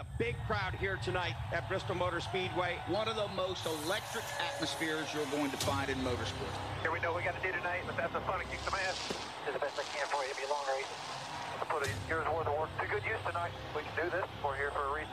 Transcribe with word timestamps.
A 0.00 0.08
big 0.16 0.40
crowd 0.48 0.72
here 0.80 0.96
tonight 1.04 1.36
at 1.52 1.68
Bristol 1.68 1.92
Motor 1.92 2.24
Speedway. 2.24 2.80
One 2.88 3.12
of 3.12 3.16
the 3.20 3.28
most 3.36 3.68
electric 3.68 4.24
atmospheres 4.40 5.04
you're 5.12 5.28
going 5.28 5.52
to 5.52 5.60
find 5.68 5.92
in 5.92 6.00
motorsports. 6.00 6.56
Here 6.80 6.88
we 6.88 6.96
know 7.04 7.12
we 7.12 7.20
got 7.20 7.36
to 7.36 7.44
do 7.44 7.52
tonight. 7.52 7.84
Let's 7.84 8.00
have 8.00 8.08
some 8.08 8.24
fun 8.24 8.40
and 8.40 8.48
kick 8.48 8.64
some 8.64 8.72
ass. 8.72 8.96
Do 9.44 9.52
the 9.52 9.60
best 9.60 9.76
I 9.76 9.84
can 9.92 10.08
for 10.08 10.24
you. 10.24 10.32
It'll 10.32 10.40
be 10.40 10.48
a 10.48 10.52
long 10.56 10.64
race. 10.72 10.88
Let's 11.60 11.68
put 11.68 11.84
a 11.84 11.92
year's 12.08 12.24
worth 12.24 12.48
of 12.48 12.56
work 12.56 12.72
to 12.80 12.88
good 12.88 13.04
use 13.04 13.20
tonight. 13.28 13.52
We 13.76 13.84
can 13.84 13.92
do 14.00 14.08
this. 14.08 14.24
We're 14.40 14.56
here 14.56 14.72
for 14.72 14.80
a 14.80 14.92
reason. 14.96 15.12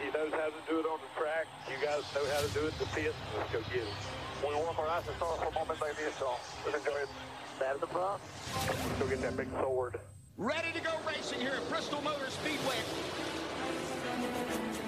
He 0.00 0.08
knows 0.08 0.32
how 0.32 0.48
to 0.48 0.60
do 0.72 0.80
it 0.80 0.88
on 0.88 1.04
the 1.04 1.12
track. 1.20 1.44
You 1.68 1.76
guys 1.84 2.00
know 2.16 2.24
how 2.32 2.40
to 2.40 2.50
do 2.56 2.64
it 2.64 2.72
in 2.72 2.80
the 2.80 2.90
pit. 2.96 3.12
Let's 3.36 3.52
go 3.52 3.60
get 3.68 3.84
it. 3.84 3.92
We 4.40 4.56
warm 4.56 4.72
our 4.80 4.88
asses 4.88 5.20
off 5.20 5.36
for 5.44 5.52
a 5.52 5.56
moment, 5.60 5.76
baby. 5.84 6.00
So 6.16 6.32
let's 6.64 6.80
enjoy 6.80 7.04
it. 7.04 7.12
That 7.60 7.76
is 7.76 7.80
the 7.84 7.92
front. 7.92 8.24
Let's 8.56 8.96
go 8.96 9.04
get 9.04 9.20
that 9.20 9.36
big 9.36 9.52
sword. 9.60 10.00
Ready 10.40 10.72
to 10.72 10.80
go 10.80 10.96
racing 11.04 11.44
here 11.44 11.60
at 11.60 11.64
Bristol 11.68 12.00
Motor 12.00 12.32
Speedway. 12.32 12.80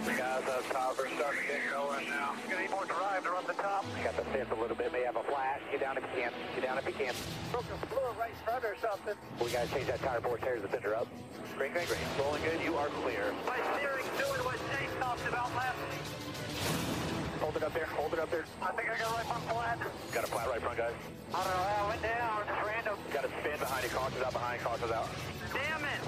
The 0.07 0.15
guys 0.15 0.47
up 0.47 0.63
top 0.71 0.95
are 1.03 1.11
starting 1.19 1.43
to 1.43 1.49
get 1.51 1.67
going 1.75 2.07
now. 2.07 2.39
Gonna 2.47 2.63
need 2.63 2.71
more 2.71 2.87
drive 2.87 3.27
to 3.27 3.31
run 3.35 3.43
the 3.43 3.59
top. 3.59 3.83
Got 4.07 4.15
the 4.15 4.23
fifth 4.31 4.55
a 4.55 4.55
little 4.55 4.79
bit, 4.79 4.95
may 4.95 5.03
have 5.03 5.19
a 5.19 5.27
flash. 5.27 5.59
Get 5.75 5.83
down 5.83 5.99
if 5.99 6.07
you 6.07 6.23
can. 6.23 6.31
Get 6.55 6.63
down 6.63 6.79
if 6.79 6.87
you 6.87 6.95
can. 6.95 7.11
Broke 7.51 7.67
a 7.75 7.79
fluid 7.91 8.15
right 8.15 8.31
in 8.31 8.39
front 8.47 8.63
or 8.63 8.79
something. 8.79 9.19
We 9.43 9.51
gotta 9.51 9.67
change 9.75 9.91
that 9.91 9.99
tire 10.07 10.23
before 10.23 10.39
it 10.39 10.47
tears 10.47 10.63
the 10.63 10.71
fender 10.71 10.95
up. 10.95 11.11
Green, 11.59 11.75
green, 11.75 11.91
green. 11.91 12.07
Rolling 12.23 12.39
good, 12.47 12.63
you 12.63 12.79
are 12.79 12.87
clear. 13.03 13.35
My 13.51 13.59
steering's 13.75 14.07
doing 14.15 14.47
what 14.47 14.55
Jay 14.71 14.87
talked 15.03 15.27
about 15.27 15.51
last 15.59 15.75
week. 15.91 16.07
Hold 17.43 17.57
it 17.59 17.65
up 17.67 17.75
there, 17.75 17.91
hold 17.91 18.13
it 18.15 18.23
up 18.23 18.31
there. 18.31 18.47
I 18.63 18.71
think 18.79 18.87
I 18.87 18.95
got 19.03 19.11
a 19.11 19.15
right 19.19 19.27
front 19.27 19.45
flat. 19.51 19.77
Got 20.15 20.23
a 20.23 20.31
flat 20.31 20.47
right 20.47 20.63
front, 20.63 20.79
guys. 20.79 20.95
I 21.35 21.43
don't 21.43 21.51
know 21.51 21.67
how 21.67 21.83
it 21.83 21.89
went 21.99 22.03
down. 22.07 22.47
Just 22.47 22.63
random. 22.63 22.97
Got 23.11 23.25
a 23.27 23.31
spin 23.43 23.59
behind 23.59 23.83
you, 23.83 23.91
cautions 23.91 24.23
out 24.23 24.33
behind, 24.39 24.63
cautions 24.63 24.95
out. 24.95 25.11
Damn 25.51 25.83
it. 25.83 26.01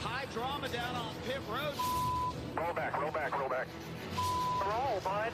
High 0.00 0.24
drama 0.32 0.72
down 0.72 0.96
on 0.96 1.12
pit 1.28 1.44
road. 1.52 1.76
Roll 2.58 2.74
back, 2.74 3.00
roll 3.00 3.10
back, 3.10 3.38
roll 3.38 3.48
back. 3.48 3.68
Roll, 4.66 4.98
bud. 5.04 5.32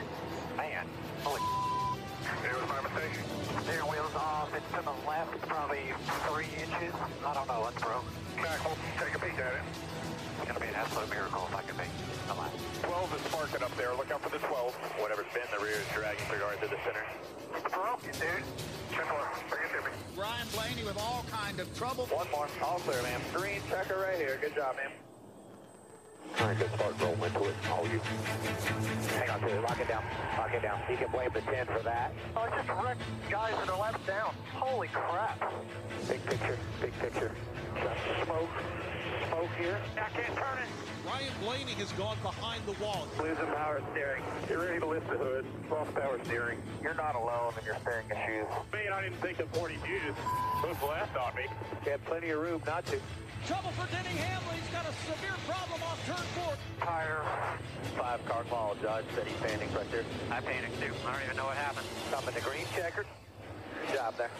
Man, 0.57 0.85
holy 1.23 1.41
It 1.41 2.53
was 2.53 2.69
my 2.69 2.81
mistake. 2.85 3.17
Steering 3.65 3.89
wheel's 3.89 4.13
off. 4.13 4.53
Uh, 4.53 4.57
it's 4.57 4.69
to 4.77 4.81
the 4.85 4.93
left. 5.09 5.33
Probably 5.49 5.89
three 6.29 6.49
inches. 6.61 6.93
I 7.25 7.33
don't 7.33 7.47
know. 7.49 7.65
It's 7.65 7.81
broke. 7.81 8.05
Back, 8.37 8.61
we'll 8.61 8.77
take 9.01 9.15
a 9.15 9.19
peek 9.19 9.41
at 9.41 9.57
it. 9.57 9.65
It's 10.37 10.45
gonna 10.45 10.59
be 10.59 10.69
an 10.69 10.77
absolute 10.77 11.09
miracle 11.09 11.49
if 11.49 11.55
I 11.55 11.63
can 11.65 11.77
make 11.81 11.89
the 12.29 12.35
lap. 12.37 12.53
12 12.83 13.15
is 13.17 13.21
sparking 13.25 13.63
up 13.63 13.73
there. 13.73 13.95
Look 13.97 14.11
out 14.11 14.21
for 14.21 14.29
the 14.29 14.37
12. 14.45 14.75
Whatever's 15.01 15.31
been 15.33 15.49
the 15.49 15.65
rear 15.65 15.81
is 15.81 15.89
dragging 15.97 16.29
regard 16.29 16.61
to 16.61 16.67
the 16.69 16.77
center. 16.85 17.05
It's 17.57 17.73
broken, 17.73 18.13
dude. 18.21 18.45
Ten 18.93 19.07
more. 19.09 19.25
Bring 19.49 19.65
it 19.65 19.73
to 19.73 19.81
me. 19.81 19.91
Ryan 20.13 20.47
Blaney 20.53 20.85
with 20.85 21.01
all 21.01 21.25
kind 21.33 21.57
of 21.59 21.65
trouble. 21.73 22.05
One 22.13 22.29
more, 22.29 22.45
all 22.61 22.77
clear, 22.85 23.01
ma'am. 23.01 23.21
Green 23.33 23.65
checker 23.65 23.97
right 23.97 24.21
here. 24.21 24.37
Good 24.37 24.53
job, 24.53 24.77
ma'am. 24.77 24.93
All 26.39 26.47
right, 26.47 26.57
good 26.57 26.69
start. 26.75 26.99
Roll 27.01 27.13
into 27.23 27.43
it. 27.45 27.55
All 27.71 27.87
you. 27.87 27.99
Hang 27.99 29.29
on 29.29 29.39
to 29.41 29.47
it. 29.47 29.61
Lock 29.61 29.79
it 29.79 29.87
down. 29.87 30.03
Lock 30.37 30.53
it 30.53 30.61
down. 30.61 30.79
You 30.89 30.97
can 30.97 31.11
blame 31.11 31.29
the 31.33 31.41
10 31.41 31.65
for 31.67 31.79
that. 31.83 32.11
Oh, 32.35 32.41
I 32.41 32.49
just 32.49 32.69
wrecked 32.69 33.01
guys 33.29 33.53
that 33.57 33.69
are 33.69 33.79
left 33.79 34.05
down. 34.05 34.33
Holy 34.53 34.87
crap. 34.89 35.53
Big 36.07 36.23
picture. 36.25 36.57
Big 36.81 36.93
picture. 36.99 37.31
Just 37.75 38.25
smoke. 38.25 38.49
Smoke 39.29 39.49
here. 39.57 39.79
I 39.95 40.09
can't 40.09 40.35
turn 40.35 40.57
it. 40.59 40.69
Ryan 41.05 41.33
Blaney 41.43 41.73
has 41.73 41.91
gone 41.93 42.17
behind 42.23 42.63
the 42.65 42.73
wall. 42.83 43.07
Losing 43.19 43.45
power 43.45 43.81
steering. 43.91 44.23
Get 44.47 44.57
ready 44.57 44.79
to 44.79 44.85
lift 44.85 45.07
the 45.07 45.17
hood. 45.17 45.45
Lost 45.69 45.93
power 45.93 46.19
steering. 46.25 46.61
You're 46.81 46.95
not 46.95 47.15
alone 47.15 47.53
in 47.59 47.65
your 47.65 47.77
steering 47.81 48.07
issues. 48.09 48.47
Man, 48.73 48.91
I 48.91 49.01
didn't 49.03 49.21
think 49.21 49.37
the 49.37 49.45
40 49.57 49.75
you 49.75 49.99
just 50.05 50.19
moved 50.65 50.81
left 50.83 51.15
on 51.15 51.35
me. 51.35 51.43
You 51.85 51.91
had 51.91 52.03
plenty 52.05 52.31
of 52.31 52.39
room 52.39 52.61
not 52.65 52.85
to. 52.87 52.99
Trouble 53.47 53.69
for 53.71 53.85
Denny 53.93 54.09
Hamlin. 54.09 54.57
He's 54.59 54.73
got 54.73 54.85
a 54.89 54.93
severe 55.05 55.37
problem 55.47 55.83
off 55.83 56.01
turn 56.07 56.25
four. 56.33 56.53
Tire. 56.81 57.21
Five 57.95 58.25
car 58.25 58.43
call. 58.45 58.75
Judge 58.81 59.05
said 59.13 59.27
he's 59.27 59.37
panicked 59.37 59.75
right 59.75 59.91
there. 59.91 60.03
I 60.31 60.41
panicked 60.41 60.81
too. 60.81 60.91
I 61.05 61.13
don't 61.13 61.23
even 61.25 61.37
know 61.37 61.45
what 61.45 61.55
happened. 61.55 61.85
Coming 62.09 62.33
to 62.33 62.41
green 62.41 62.65
checker. 62.75 63.05
Good 63.85 63.97
job 63.97 64.17
there. 64.17 64.31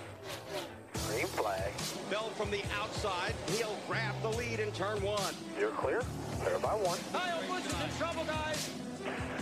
Green 1.07 1.27
flag. 1.27 1.71
Bell 2.09 2.29
from 2.35 2.49
the 2.49 2.63
outside. 2.81 3.35
He'll 3.49 3.77
grab 3.88 4.16
the 4.23 4.29
lead 4.29 4.59
in 4.59 4.71
turn 4.71 5.03
one. 5.03 5.35
You're 5.59 5.69
clear. 5.69 6.01
Clear 6.41 6.57
by 6.57 6.73
one. 6.73 6.97
Kyle 7.13 7.41
Busch 7.47 7.66
is 7.67 7.73
in 7.73 7.97
trouble, 7.99 8.23
guys. 8.25 8.72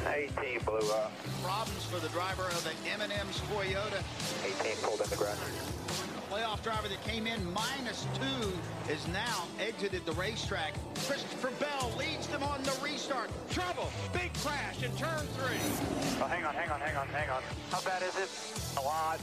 18 0.07 0.59
blew 0.65 0.91
up. 0.91 1.11
Problems 1.43 1.83
for 1.85 1.99
the 1.99 2.09
driver 2.09 2.43
of 2.43 2.63
the 2.63 2.73
M&M's 2.89 3.39
Toyota. 3.51 4.03
18 4.63 4.75
pulled 4.81 5.01
in 5.01 5.09
the 5.09 5.15
grass. 5.15 5.39
Playoff 6.29 6.63
driver 6.63 6.87
that 6.87 7.01
came 7.03 7.27
in 7.27 7.39
minus 7.53 8.07
two 8.15 8.51
is 8.91 9.07
now 9.09 9.43
exited 9.59 10.05
the 10.05 10.13
racetrack. 10.13 10.73
Christopher 11.05 11.51
Bell 11.59 11.91
leads 11.97 12.27
them 12.27 12.41
on 12.43 12.63
the 12.63 12.75
restart. 12.83 13.29
Trouble. 13.49 13.89
Big 14.13 14.33
crash 14.35 14.81
in 14.81 14.91
turn 14.95 15.27
three. 15.37 15.61
Oh, 16.21 16.27
hang 16.27 16.43
on, 16.43 16.55
hang 16.55 16.69
on, 16.71 16.79
hang 16.79 16.97
on, 16.97 17.07
hang 17.09 17.29
on. 17.29 17.43
How 17.69 17.81
bad 17.81 18.01
is 18.01 18.15
it? 18.17 18.79
A 18.79 18.81
lot. 18.81 19.19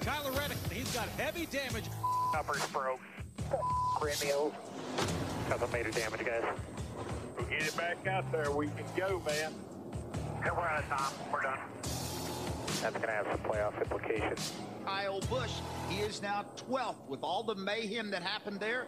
Tyler 0.00 0.32
Reddick, 0.32 0.56
he's 0.72 0.90
got 0.94 1.08
heavy 1.10 1.46
damage. 1.46 1.84
Uppers 2.34 2.66
broke. 2.68 3.00
Grimios. 4.00 4.52
Got 5.48 5.60
some 5.60 5.70
major 5.72 5.90
damage, 5.90 6.24
guys. 6.24 6.44
We'll 7.38 7.46
get 7.46 7.62
it 7.62 7.76
back 7.76 8.06
out 8.06 8.30
there. 8.32 8.50
We 8.50 8.66
can 8.66 8.84
go, 8.96 9.22
man. 9.24 9.54
Hey, 10.42 10.50
we're 10.50 10.62
out 10.62 10.82
of 10.82 10.88
time. 10.88 11.12
We're 11.32 11.42
done. 11.42 11.58
That's 12.82 12.96
going 12.96 13.02
to 13.02 13.12
have 13.12 13.26
some 13.30 13.38
playoff 13.38 13.80
implications. 13.80 14.52
Kyle 14.84 15.20
Busch, 15.30 15.52
he 15.88 16.00
is 16.00 16.20
now 16.20 16.44
12th 16.68 17.06
with 17.06 17.22
all 17.22 17.42
the 17.42 17.54
mayhem 17.54 18.10
that 18.10 18.22
happened 18.22 18.58
there. 18.58 18.86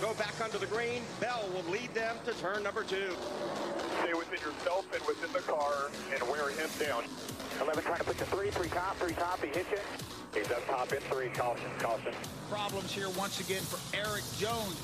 Go 0.00 0.14
back 0.14 0.32
under 0.42 0.58
the 0.58 0.66
green. 0.66 1.02
Bell 1.20 1.46
will 1.54 1.70
lead 1.70 1.92
them 1.92 2.16
to 2.24 2.32
turn 2.34 2.62
number 2.62 2.84
two. 2.84 3.14
Stay 4.02 4.14
within 4.14 4.38
yourself 4.40 4.86
and 4.94 5.04
within 5.06 5.32
the 5.32 5.40
car 5.40 5.90
and 6.12 6.22
wear 6.28 6.48
him 6.50 6.70
down. 6.78 7.04
11 7.60 7.82
trying 7.84 7.98
to 7.98 8.04
put 8.04 8.16
the 8.16 8.26
three, 8.26 8.50
three 8.50 8.68
top, 8.68 8.96
three 8.96 9.12
top. 9.12 9.40
He 9.42 9.48
hits 9.48 9.72
it. 9.72 9.82
He's 10.32 10.50
up 10.50 10.64
top 10.66 10.92
in 10.92 11.00
three. 11.00 11.28
Caution, 11.28 11.70
caution. 11.78 12.14
Problems 12.48 12.92
here 12.92 13.10
once 13.10 13.40
again 13.40 13.62
for 13.62 13.78
Erik 13.96 14.24
Jones. 14.38 14.80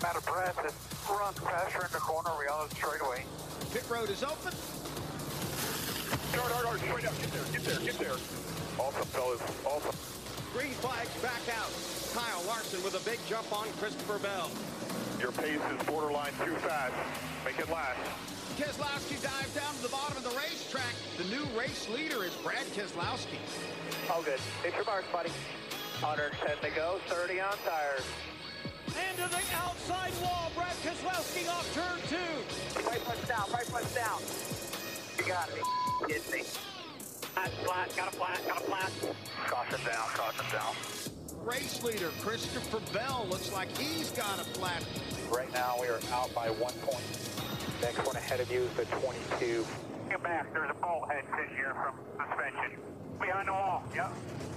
I'm 0.00 0.06
out 0.06 0.16
of 0.16 0.24
breath. 0.26 0.99
It 1.10 1.18
runs 1.18 1.38
faster 1.38 1.84
in 1.84 1.92
the 1.92 1.98
corner. 1.98 2.30
We 2.38 2.46
all 2.46 2.68
straight 2.68 3.02
away. 3.02 3.24
Pit 3.72 3.82
road 3.90 4.10
is 4.10 4.22
open. 4.22 4.54
Guard, 6.38 6.52
guard, 6.52 6.64
guard. 6.64 6.78
Straight 6.78 7.06
up. 7.06 7.18
Get 7.18 7.32
there, 7.34 7.46
get 7.50 7.64
there, 7.64 7.80
get 7.82 7.98
there. 7.98 8.18
Awesome, 8.78 9.10
fellas. 9.10 9.42
Awesome. 9.66 9.96
Green 10.54 10.70
flags 10.78 11.10
back 11.18 11.42
out. 11.58 11.70
Kyle 12.14 12.42
Larson 12.46 12.82
with 12.86 12.94
a 12.94 13.02
big 13.02 13.18
jump 13.26 13.50
on 13.50 13.66
Christopher 13.82 14.18
Bell. 14.22 14.50
Your 15.18 15.32
pace 15.32 15.58
is 15.58 15.86
borderline 15.86 16.32
too 16.44 16.54
fast. 16.62 16.94
Make 17.44 17.58
it 17.58 17.68
last. 17.68 17.98
Keselowski 18.54 19.18
dives 19.18 19.54
down 19.54 19.74
to 19.74 19.82
the 19.82 19.90
bottom 19.90 20.16
of 20.16 20.22
the 20.22 20.34
racetrack. 20.38 20.94
The 21.18 21.24
new 21.24 21.42
race 21.58 21.88
leader 21.90 22.22
is 22.22 22.34
Brad 22.46 22.66
Keselowski. 22.70 23.42
All 24.10 24.22
good. 24.22 24.38
Hit 24.62 24.74
your 24.76 24.84
marks, 24.84 25.08
buddy. 25.12 25.30
110 25.98 26.70
to 26.70 26.76
go. 26.76 27.00
30 27.08 27.40
on 27.40 27.58
tires. 27.66 28.06
Into 28.90 29.28
the 29.30 29.42
outside 29.54 30.12
wall. 30.22 30.50
Brad 30.54 30.74
Keselowski 30.82 31.48
off 31.48 31.66
turn 31.74 31.98
two. 32.08 32.86
Right 32.88 33.00
foot 33.00 33.28
down, 33.28 33.46
right 33.52 33.66
foot 33.66 33.86
down. 33.94 34.20
You 35.18 35.24
got 35.30 35.48
me. 35.54 35.62
Get 36.08 36.32
me. 36.32 36.42
That's 37.34 37.54
flat, 37.64 37.96
got 37.96 38.12
a 38.12 38.16
flat, 38.16 38.40
got 38.46 38.58
a 38.58 38.64
flat. 38.64 38.92
Caution 39.46 39.80
down, 39.86 40.08
caution 40.14 40.44
down. 40.52 40.74
Race 41.44 41.82
leader 41.82 42.10
Christopher 42.20 42.80
Bell 42.92 43.26
looks 43.30 43.52
like 43.52 43.74
he's 43.78 44.10
got 44.10 44.40
a 44.40 44.44
flat. 44.44 44.84
Right 45.30 45.52
now 45.52 45.76
we 45.80 45.86
are 45.86 46.00
out 46.12 46.34
by 46.34 46.50
one 46.50 46.74
point. 46.82 47.04
Next 47.80 48.04
one 48.04 48.16
ahead 48.16 48.40
of 48.40 48.50
you 48.50 48.62
is 48.62 48.72
the 48.74 48.84
22. 48.86 49.64
Get 50.08 50.22
back. 50.22 50.52
There's 50.52 50.70
a 50.70 50.74
bolt 50.74 51.10
head 51.10 51.24
sitting 51.36 51.56
here 51.56 51.74
from 51.74 51.94
suspension. 52.18 52.78
Behind 53.20 53.48
the 53.48 53.52
wall. 53.52 53.84
Yep. 53.94 54.12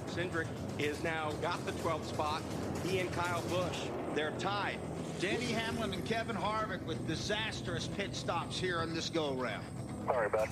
Cindric 0.09 0.47
is 0.79 1.03
now 1.03 1.31
got 1.41 1.63
the 1.65 1.71
12th 1.73 2.05
spot. 2.05 2.41
He 2.85 2.99
and 2.99 3.11
Kyle 3.13 3.41
Busch, 3.43 3.79
they're 4.15 4.31
tied. 4.39 4.77
Danny 5.19 5.45
Hamlin 5.45 5.93
and 5.93 6.05
Kevin 6.05 6.35
Harvick 6.35 6.83
with 6.85 7.05
disastrous 7.07 7.87
pit 7.87 8.15
stops 8.15 8.59
here 8.59 8.79
on 8.79 8.93
this 8.93 9.09
go-around. 9.09 9.63
Sorry, 10.05 10.29
bud. 10.29 10.49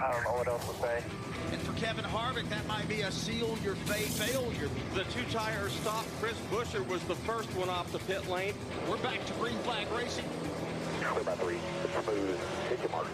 I 0.00 0.12
don't 0.12 0.24
know 0.24 0.32
what 0.32 0.48
else 0.48 0.66
to 0.68 0.74
say. 0.80 1.02
And 1.52 1.60
for 1.62 1.72
Kevin 1.74 2.04
Harvick, 2.04 2.48
that 2.48 2.66
might 2.66 2.88
be 2.88 3.02
a 3.02 3.10
seal 3.10 3.56
your 3.62 3.74
fate 3.74 4.06
failure. 4.06 4.68
The 4.94 5.04
two 5.04 5.24
tires 5.32 5.72
stopped. 5.72 6.08
Chris 6.20 6.36
Buescher 6.50 6.86
was 6.86 7.02
the 7.04 7.14
first 7.16 7.52
one 7.54 7.68
off 7.68 7.90
the 7.92 7.98
pit 8.00 8.28
lane. 8.28 8.54
We're 8.88 8.96
back 8.98 9.24
to 9.26 9.32
green 9.34 9.58
flag 9.58 9.90
racing. 9.92 10.24
Clear 11.00 11.24
by 11.24 11.34
three. 11.34 11.58
It's 11.84 12.04
smooth. 12.04 12.38
Hit 12.68 12.80
your 12.80 12.90
mark. 12.90 13.08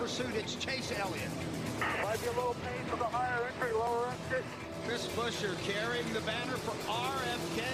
Pursuit, 0.00 0.34
it's 0.34 0.54
Chase 0.54 0.90
Elliott. 0.98 1.28
Might 2.02 2.18
be 2.22 2.28
a 2.28 2.30
little 2.30 2.56
pain 2.64 2.82
for 2.86 2.96
the 2.96 3.04
higher 3.04 3.46
entry, 3.52 3.74
lower 3.74 4.08
entry. 4.08 4.42
Chris 4.86 5.06
Buescher 5.08 5.54
carrying 5.62 6.10
the 6.14 6.20
banner 6.20 6.56
for 6.56 6.70
RFK. 6.90 7.64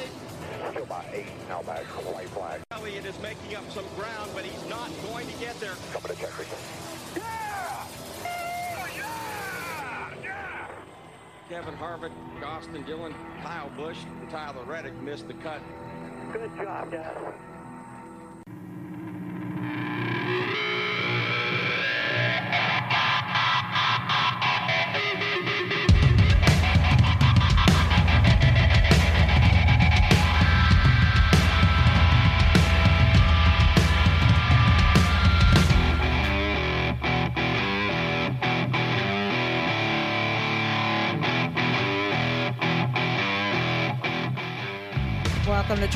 Still 0.73 0.87
by 0.87 1.05
eight. 1.13 1.29
Now 1.49 1.63
back 1.63 1.85
from 1.85 2.05
the 2.05 2.11
white 2.11 2.29
flag. 2.31 2.63
Elliott 2.73 3.05
is 3.05 3.17
making 3.21 3.55
up 3.55 3.63
some 3.71 3.85
ground, 3.95 4.33
but 4.35 4.45
he's 4.45 4.69
not 4.69 4.91
going 5.05 5.29
to 5.29 5.33
get 5.35 5.59
there. 5.61 5.75
Coming 5.93 6.17
to 6.17 6.21
check 6.21 6.37
racing. 6.37 7.23
Kevin 11.49 11.75
Harvick, 11.77 12.11
Austin 12.45 12.83
Dillon, 12.83 13.15
Kyle 13.41 13.71
Busch, 13.77 13.99
and 14.21 14.29
Tyler 14.31 14.65
Reddick 14.65 15.01
missed 15.01 15.29
the 15.29 15.35
cut. 15.35 15.61
Good 16.33 16.51
job, 16.57 16.91
guys. 16.91 17.17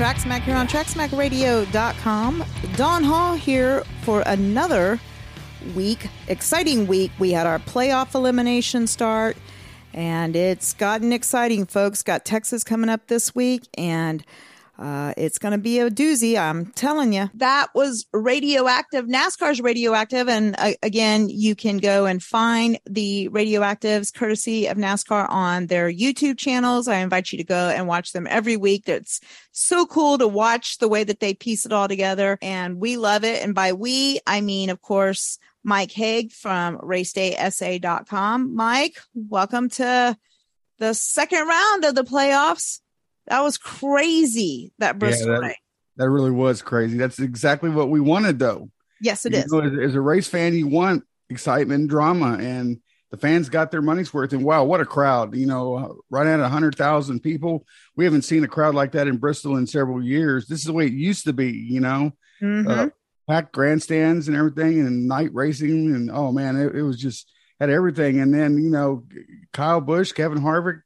Welcome 0.00 0.18
to 0.18 0.22
Track 0.22 0.40
Smack 0.40 0.42
here 0.44 0.56
on 0.56 0.66
TrackSmackRadio.com. 0.66 2.44
Don 2.74 3.04
Hall 3.04 3.34
here 3.34 3.84
for 4.00 4.22
another 4.24 4.98
week, 5.74 6.08
exciting 6.26 6.86
week. 6.86 7.10
We 7.18 7.32
had 7.32 7.46
our 7.46 7.58
playoff 7.58 8.14
elimination 8.14 8.86
start, 8.86 9.36
and 9.92 10.34
it's 10.34 10.72
gotten 10.72 11.12
exciting, 11.12 11.66
folks. 11.66 12.02
Got 12.02 12.24
Texas 12.24 12.64
coming 12.64 12.88
up 12.88 13.08
this 13.08 13.34
week, 13.34 13.64
and 13.76 14.24
uh, 14.80 15.12
it's 15.18 15.38
going 15.38 15.52
to 15.52 15.58
be 15.58 15.78
a 15.78 15.90
doozy. 15.90 16.40
I'm 16.40 16.66
telling 16.72 17.12
you. 17.12 17.28
That 17.34 17.68
was 17.74 18.06
radioactive. 18.12 19.04
NASCAR's 19.04 19.60
radioactive. 19.60 20.26
And 20.28 20.54
uh, 20.58 20.72
again, 20.82 21.28
you 21.28 21.54
can 21.54 21.76
go 21.76 22.06
and 22.06 22.22
find 22.22 22.78
the 22.86 23.28
radioactives 23.28 24.12
courtesy 24.12 24.66
of 24.68 24.78
NASCAR 24.78 25.28
on 25.28 25.66
their 25.66 25.92
YouTube 25.92 26.38
channels. 26.38 26.88
I 26.88 26.96
invite 26.96 27.30
you 27.30 27.38
to 27.38 27.44
go 27.44 27.68
and 27.68 27.86
watch 27.86 28.12
them 28.12 28.26
every 28.30 28.56
week. 28.56 28.88
It's 28.88 29.20
so 29.52 29.84
cool 29.84 30.16
to 30.16 30.26
watch 30.26 30.78
the 30.78 30.88
way 30.88 31.04
that 31.04 31.20
they 31.20 31.34
piece 31.34 31.66
it 31.66 31.72
all 31.72 31.86
together. 31.86 32.38
And 32.40 32.80
we 32.80 32.96
love 32.96 33.22
it. 33.22 33.44
And 33.44 33.54
by 33.54 33.74
we, 33.74 34.20
I 34.26 34.40
mean, 34.40 34.70
of 34.70 34.80
course, 34.80 35.38
Mike 35.62 35.92
Haig 35.92 36.32
from 36.32 36.78
racedayysa.com. 36.78 38.56
Mike, 38.56 38.98
welcome 39.14 39.68
to 39.68 40.16
the 40.78 40.94
second 40.94 41.46
round 41.46 41.84
of 41.84 41.94
the 41.94 42.04
playoffs. 42.04 42.79
That 43.30 43.42
was 43.42 43.56
crazy. 43.56 44.72
That 44.78 44.98
Bristol 44.98 45.32
that, 45.32 45.40
race. 45.40 45.56
that 45.96 46.10
really 46.10 46.30
was 46.30 46.60
crazy. 46.62 46.98
That's 46.98 47.18
exactly 47.18 47.70
what 47.70 47.88
we 47.88 48.00
wanted, 48.00 48.38
though. 48.38 48.70
Yes, 49.00 49.24
it 49.24 49.32
You 49.32 49.38
is. 49.38 49.50
know, 49.52 49.60
as, 49.60 49.72
as 49.90 49.94
a 49.94 50.00
race 50.00 50.28
fan, 50.28 50.52
you 50.54 50.66
want 50.66 51.04
excitement 51.30 51.80
and 51.80 51.88
drama, 51.88 52.36
and 52.38 52.78
the 53.10 53.16
fans 53.16 53.48
got 53.48 53.70
their 53.70 53.82
money's 53.82 54.12
worth. 54.12 54.32
And 54.32 54.44
wow, 54.44 54.64
what 54.64 54.80
a 54.80 54.84
crowd! 54.84 55.34
You 55.34 55.46
know, 55.46 56.00
right 56.10 56.26
at 56.26 56.40
a 56.40 56.48
hundred 56.48 56.76
thousand 56.76 57.20
people. 57.20 57.64
We 57.96 58.04
haven't 58.04 58.22
seen 58.22 58.44
a 58.44 58.48
crowd 58.48 58.74
like 58.74 58.92
that 58.92 59.08
in 59.08 59.16
Bristol 59.16 59.56
in 59.56 59.66
several 59.66 60.02
years. 60.02 60.46
This 60.46 60.58
is 60.58 60.64
the 60.66 60.72
way 60.72 60.86
it 60.86 60.92
used 60.92 61.24
to 61.24 61.32
be. 61.32 61.50
You 61.52 61.80
know, 61.80 62.12
Mhm. 62.42 62.68
uh, 62.68 62.90
packed 63.28 63.52
grandstands 63.52 64.28
and 64.28 64.36
everything, 64.36 64.80
and 64.80 65.06
night 65.08 65.30
racing, 65.32 65.94
and 65.94 66.10
oh 66.12 66.30
man, 66.32 66.56
it, 66.56 66.74
it 66.74 66.82
was 66.82 66.98
just 66.98 67.30
had 67.60 67.70
everything. 67.70 68.20
And 68.20 68.34
then 68.34 68.58
you 68.62 68.70
know, 68.70 69.04
Kyle 69.52 69.80
Busch, 69.80 70.12
Kevin 70.12 70.40
Harvick. 70.40 70.80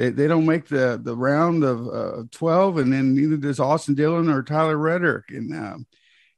They, 0.00 0.08
they 0.08 0.28
don't 0.28 0.46
make 0.46 0.66
the 0.66 0.98
the 1.02 1.14
round 1.14 1.62
of 1.62 1.86
uh, 1.86 2.22
twelve, 2.30 2.78
and 2.78 2.90
then 2.90 3.14
neither 3.14 3.36
does 3.36 3.60
Austin 3.60 3.94
Dillon 3.94 4.30
or 4.30 4.42
Tyler 4.42 4.78
Reddick. 4.78 5.24
And 5.28 5.52
um, 5.54 5.86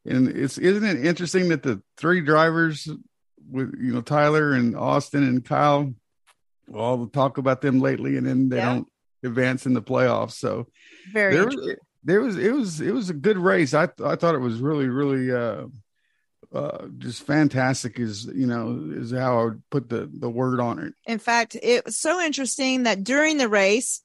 and 0.05 0.27
it's 0.27 0.59
isn't 0.59 0.85
it 0.85 1.07
interesting 1.07 1.49
that 1.51 1.63
the 1.63 1.81
three 1.97 2.23
drivers 2.23 2.89
with 3.49 3.73
you 3.81 3.93
know 3.95 4.01
Tyler 4.01 4.55
and 4.55 4.77
Austin 4.77 5.23
and 5.23 5.45
Kyle, 5.45 5.95
all 6.75 6.97
the 6.97 7.11
talk 7.13 7.39
about 7.39 7.61
them 7.61 7.79
lately, 7.79 8.17
and 8.17 8.27
then 8.27 8.49
they 8.49 8.57
Yeah. 8.57 8.75
don't 8.75 8.89
advance 9.23 9.65
in 9.65 9.75
the 9.75 9.83
playoffs. 9.83 10.33
So 10.33 10.67
Very 11.13 11.37
there 11.37 11.77
there 12.03 12.21
was 12.21 12.37
it 12.37 12.53
was 12.53 12.81
it 12.81 12.93
was 12.93 13.11
a 13.11 13.15
good 13.15 13.39
race. 13.39 13.75
I 13.75 13.85
I 14.05 14.17
thought 14.17 14.35
it 14.35 14.41
was 14.41 14.59
really 14.61 14.89
really 14.89 15.31
uh, 15.31 15.67
uh, 16.55 16.87
just 16.99 17.23
fantastic. 17.23 17.99
Is 17.99 18.27
you 18.27 18.47
know 18.47 18.85
is 18.93 19.13
how 19.13 19.41
I 19.41 19.45
would 19.45 19.63
put 19.71 19.89
the 19.89 20.11
the 20.13 20.31
word 20.31 20.61
on 20.61 20.79
it. 20.79 20.95
In 21.07 21.19
fact, 21.19 21.57
it 21.63 21.85
was 21.85 21.97
so 21.97 22.21
interesting 22.21 22.83
that 22.85 23.05
during 23.05 23.39
the 23.39 23.49
race, 23.49 24.03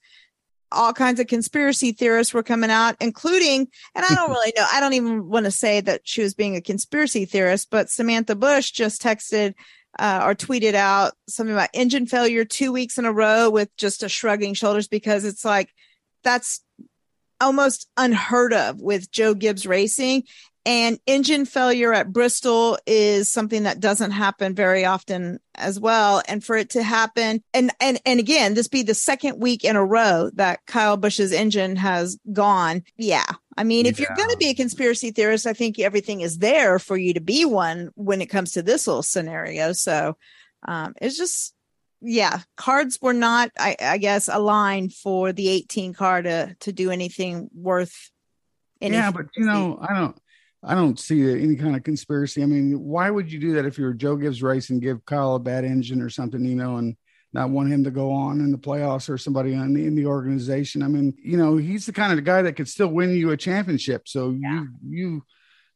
all 0.72 0.92
kinds 0.92 1.20
of 1.20 1.26
conspiracy 1.26 1.92
theorists 1.92 2.34
were 2.34 2.42
coming 2.42 2.70
out, 2.70 2.96
including, 3.00 3.68
and 3.94 4.04
I 4.08 4.14
don't 4.14 4.30
really 4.30 4.52
know, 4.56 4.66
I 4.72 4.80
don't 4.80 4.94
even 4.94 5.28
want 5.28 5.44
to 5.44 5.50
say 5.50 5.80
that 5.80 6.02
she 6.04 6.22
was 6.22 6.34
being 6.34 6.56
a 6.56 6.60
conspiracy 6.60 7.24
theorist, 7.24 7.68
but 7.70 7.90
Samantha 7.90 8.34
Busch 8.34 8.70
just 8.70 9.02
texted 9.02 9.54
uh, 9.98 10.22
or 10.24 10.34
tweeted 10.34 10.74
out 10.74 11.12
something 11.28 11.54
about 11.54 11.70
engine 11.74 12.06
failure 12.06 12.44
two 12.44 12.72
weeks 12.72 12.98
in 12.98 13.04
a 13.04 13.12
row 13.12 13.50
with 13.50 13.74
just 13.76 14.02
a 14.02 14.08
shrugging 14.08 14.54
shoulders 14.54 14.88
because 14.88 15.24
it's 15.24 15.44
like 15.44 15.72
that's 16.22 16.60
almost 17.40 17.88
unheard 17.96 18.52
of 18.52 18.80
with 18.80 19.10
Joe 19.10 19.34
Gibbs 19.34 19.66
Racing. 19.66 20.24
And 20.66 20.98
engine 21.06 21.46
failure 21.46 21.94
at 21.94 22.12
Bristol 22.12 22.78
is 22.86 23.32
something 23.32 23.62
that 23.62 23.80
doesn't 23.80 24.10
happen 24.10 24.54
very 24.54 24.84
often 24.84 25.40
as 25.54 25.80
well. 25.80 26.20
And 26.28 26.44
for 26.44 26.56
it 26.56 26.70
to 26.70 26.82
happen, 26.82 27.42
and 27.54 27.70
and 27.80 27.98
and 28.04 28.20
again, 28.20 28.52
this 28.52 28.68
be 28.68 28.82
the 28.82 28.92
second 28.92 29.40
week 29.40 29.64
in 29.64 29.76
a 29.76 29.84
row 29.84 30.30
that 30.34 30.66
Kyle 30.66 30.98
Busch's 30.98 31.32
engine 31.32 31.76
has 31.76 32.18
gone. 32.34 32.82
Yeah. 32.98 33.24
I 33.56 33.64
mean, 33.64 33.86
if 33.86 33.98
you're 33.98 34.14
going 34.14 34.28
to 34.28 34.36
be 34.36 34.50
a 34.50 34.54
conspiracy 34.54 35.10
theorist, 35.10 35.46
I 35.46 35.54
think 35.54 35.78
everything 35.78 36.20
is 36.20 36.36
there 36.36 36.78
for 36.78 36.98
you 36.98 37.14
to 37.14 37.20
be 37.20 37.46
one 37.46 37.90
when 37.94 38.20
it 38.20 38.26
comes 38.26 38.52
to 38.52 38.62
this 38.62 38.86
little 38.86 39.02
scenario. 39.02 39.72
So 39.72 40.18
um, 40.66 40.92
it's 41.00 41.16
just, 41.16 41.54
yeah, 42.00 42.40
cards 42.56 42.98
were 43.00 43.12
not, 43.12 43.50
I, 43.58 43.76
I 43.80 43.98
guess, 43.98 44.28
aligned 44.28 44.94
for 44.94 45.32
the 45.32 45.48
18 45.48 45.94
car 45.94 46.22
to 46.22 46.54
to 46.60 46.72
do 46.72 46.90
anything 46.90 47.48
worth. 47.54 48.10
Anything. 48.80 49.02
Yeah, 49.02 49.10
but 49.10 49.26
you 49.36 49.44
know, 49.44 49.78
I 49.80 49.92
don't, 49.94 50.16
I 50.62 50.74
don't 50.74 50.98
see 50.98 51.20
any 51.42 51.56
kind 51.56 51.74
of 51.74 51.82
conspiracy. 51.82 52.42
I 52.42 52.46
mean, 52.46 52.78
why 52.78 53.10
would 53.10 53.30
you 53.30 53.40
do 53.40 53.54
that 53.54 53.66
if 53.66 53.76
you're 53.76 53.92
Joe 53.92 54.16
Gibbs 54.16 54.42
Race 54.42 54.70
and 54.70 54.80
give 54.80 55.04
Kyle 55.04 55.34
a 55.34 55.40
bad 55.40 55.64
engine 55.64 56.00
or 56.00 56.10
something, 56.10 56.44
you 56.44 56.54
know, 56.54 56.76
and 56.76 56.96
not 57.32 57.50
want 57.50 57.72
him 57.72 57.84
to 57.84 57.90
go 57.90 58.12
on 58.12 58.40
in 58.40 58.52
the 58.52 58.58
playoffs 58.58 59.10
or 59.10 59.18
somebody 59.18 59.52
in 59.52 59.74
the, 59.74 59.84
in 59.84 59.96
the 59.96 60.06
organization? 60.06 60.84
I 60.84 60.88
mean, 60.88 61.14
you 61.22 61.36
know, 61.36 61.56
he's 61.56 61.86
the 61.86 61.92
kind 61.92 62.16
of 62.16 62.24
guy 62.24 62.42
that 62.42 62.54
could 62.54 62.68
still 62.68 62.88
win 62.88 63.10
you 63.10 63.30
a 63.32 63.36
championship. 63.36 64.06
So 64.06 64.30
you 64.30 64.68
you 64.88 65.22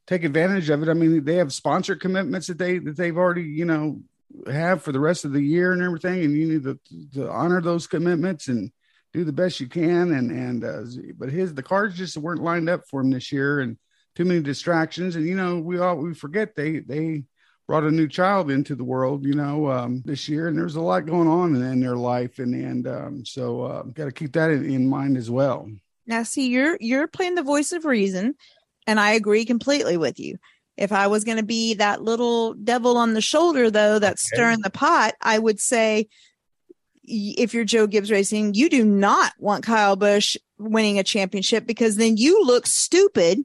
take 0.07 0.23
advantage 0.23 0.71
of 0.71 0.83
it. 0.83 0.89
I 0.89 0.95
mean, 0.95 1.25
they 1.25 1.37
have 1.37 1.53
sponsor 1.53 1.97
commitments 1.97 2.47
that 2.47 2.59
they 2.59 2.79
that 2.79 2.97
they've 2.97 3.17
already, 3.17 3.43
you 3.43 3.65
know, 3.65 4.01
have 4.47 4.83
for 4.83 4.93
the 4.93 5.01
rest 5.01 5.25
of 5.25 5.33
the 5.33 5.41
year 5.41 5.73
and 5.73 5.83
everything, 5.83 6.25
and 6.25 6.37
you 6.37 6.47
need 6.47 6.65
to, 6.65 6.79
to 7.15 7.31
honor 7.31 7.61
those 7.61 7.87
commitments 7.87 8.49
and 8.49 8.71
do 9.13 9.25
the 9.25 9.33
best 9.33 9.61
you 9.61 9.69
can. 9.69 10.13
And 10.13 10.31
and 10.31 10.65
uh, 10.65 10.83
but 11.19 11.31
his 11.31 11.55
the 11.55 11.63
cards 11.63 11.97
just 11.97 12.17
weren't 12.17 12.43
lined 12.43 12.69
up 12.69 12.83
for 12.89 13.01
him 13.01 13.11
this 13.11 13.33
year, 13.33 13.61
and 13.61 13.77
too 14.15 14.25
many 14.25 14.41
distractions. 14.41 15.17
And 15.17 15.27
you 15.27 15.37
know, 15.37 15.59
we 15.59 15.79
all 15.79 15.97
we 15.97 16.15
forget 16.15 16.55
they 16.55 16.81
they 16.81 17.25
brought 17.67 17.85
a 17.85 17.91
new 17.91 18.09
child 18.09 18.51
into 18.51 18.75
the 18.75 18.85
world, 18.85 19.25
you 19.25 19.35
know, 19.35 19.71
um, 19.71 20.03
this 20.05 20.29
year, 20.29 20.49
and 20.49 20.59
there's 20.59 20.77
a 20.77 20.81
lot 20.81 21.07
going 21.07 21.29
on 21.29 21.55
in, 21.55 21.63
in 21.63 21.81
their 21.81 21.97
life, 21.97 22.39
and 22.39 22.55
and 22.55 22.87
um, 22.87 23.25
so 23.25 23.63
uh, 23.63 23.83
got 23.83 24.07
to 24.07 24.13
keep 24.13 24.33
that 24.33 24.51
in, 24.51 24.65
in 24.71 24.87
mind 24.87 25.17
as 25.17 25.31
well. 25.31 25.71
Now, 26.07 26.23
see, 26.23 26.49
you're 26.49 26.77
you're 26.81 27.07
playing 27.07 27.35
the 27.35 27.43
voice 27.43 27.73
of 27.73 27.85
reason, 27.85 28.35
and 28.87 28.99
I 28.99 29.13
agree 29.13 29.45
completely 29.45 29.97
with 29.97 30.19
you. 30.19 30.39
If 30.77 30.91
I 30.93 31.07
was 31.07 31.25
going 31.25 31.37
to 31.37 31.43
be 31.43 31.75
that 31.75 32.03
little 32.03 32.55
devil 32.55 32.97
on 32.97 33.15
the 33.15 33.21
shoulder, 33.21 33.71
though, 33.71 33.99
that's 33.99 34.25
Okay. 34.27 34.37
stirring 34.37 34.61
the 34.63 34.71
pot, 34.71 35.15
I 35.21 35.39
would 35.39 35.61
say, 35.61 36.09
if 37.05 37.53
you're 37.53 37.65
Joe 37.65 37.87
Gibbs 37.87 38.11
Racing, 38.11 38.55
you 38.55 38.69
do 38.71 38.85
not 38.85 39.33
want 39.39 39.65
Kyle 39.65 39.97
Busch 39.97 40.37
winning 40.59 40.99
a 40.99 41.05
championship 41.05 41.67
because 41.67 41.97
then 41.97 42.17
you 42.17 42.45
look 42.45 42.67
stupid 42.67 43.41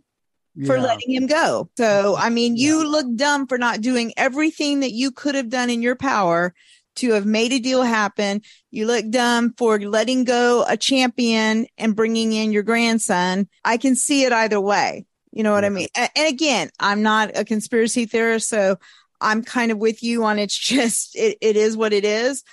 for 0.66 0.78
Yeah. 0.78 0.84
letting 0.84 1.12
him 1.14 1.28
go. 1.28 1.70
So, 1.78 2.16
I 2.18 2.30
mean, 2.30 2.56
you 2.56 2.88
look 2.88 3.06
dumb 3.16 3.48
for 3.48 3.58
not 3.58 3.82
doing 3.82 4.14
everything 4.16 4.80
that 4.82 4.92
you 4.94 5.12
could 5.12 5.36
have 5.36 5.50
done 5.50 5.70
in 5.70 5.82
your 5.82 5.96
power 5.96 6.54
to 6.98 7.14
have 7.14 7.26
made 7.26 7.52
a 7.52 7.60
deal 7.60 7.84
happen. 7.84 8.42
You 8.72 8.86
look 8.88 9.10
dumb 9.10 9.54
for 9.58 9.80
letting 9.80 10.24
go 10.24 10.64
a 10.68 10.78
champion 10.78 11.68
and 11.78 11.96
bringing 11.96 12.34
in 12.34 12.52
your 12.52 12.64
grandson. 12.64 13.48
I 13.66 13.78
can 13.78 13.96
see 13.96 14.24
it 14.24 14.32
either 14.34 14.62
way. 14.62 15.07
You 15.32 15.44
know 15.44 15.52
what 15.52 15.66
I 15.66 15.70
mean? 15.70 15.88
And 15.96 16.10
again, 16.16 16.70
I'm 16.80 17.04
not 17.04 17.38
a 17.38 17.46
conspiracy 17.46 18.06
theorist, 18.06 18.50
so 18.50 18.78
I'm 19.22 19.44
kind 19.44 19.72
of 19.72 19.78
with 19.78 20.04
you 20.04 20.24
on 20.24 20.40
it's 20.40 20.58
just, 20.58 21.16
it, 21.16 21.38
it 21.42 21.56
is 21.56 21.78
what 21.78 21.94
it 21.94 22.06
is. 22.06 22.44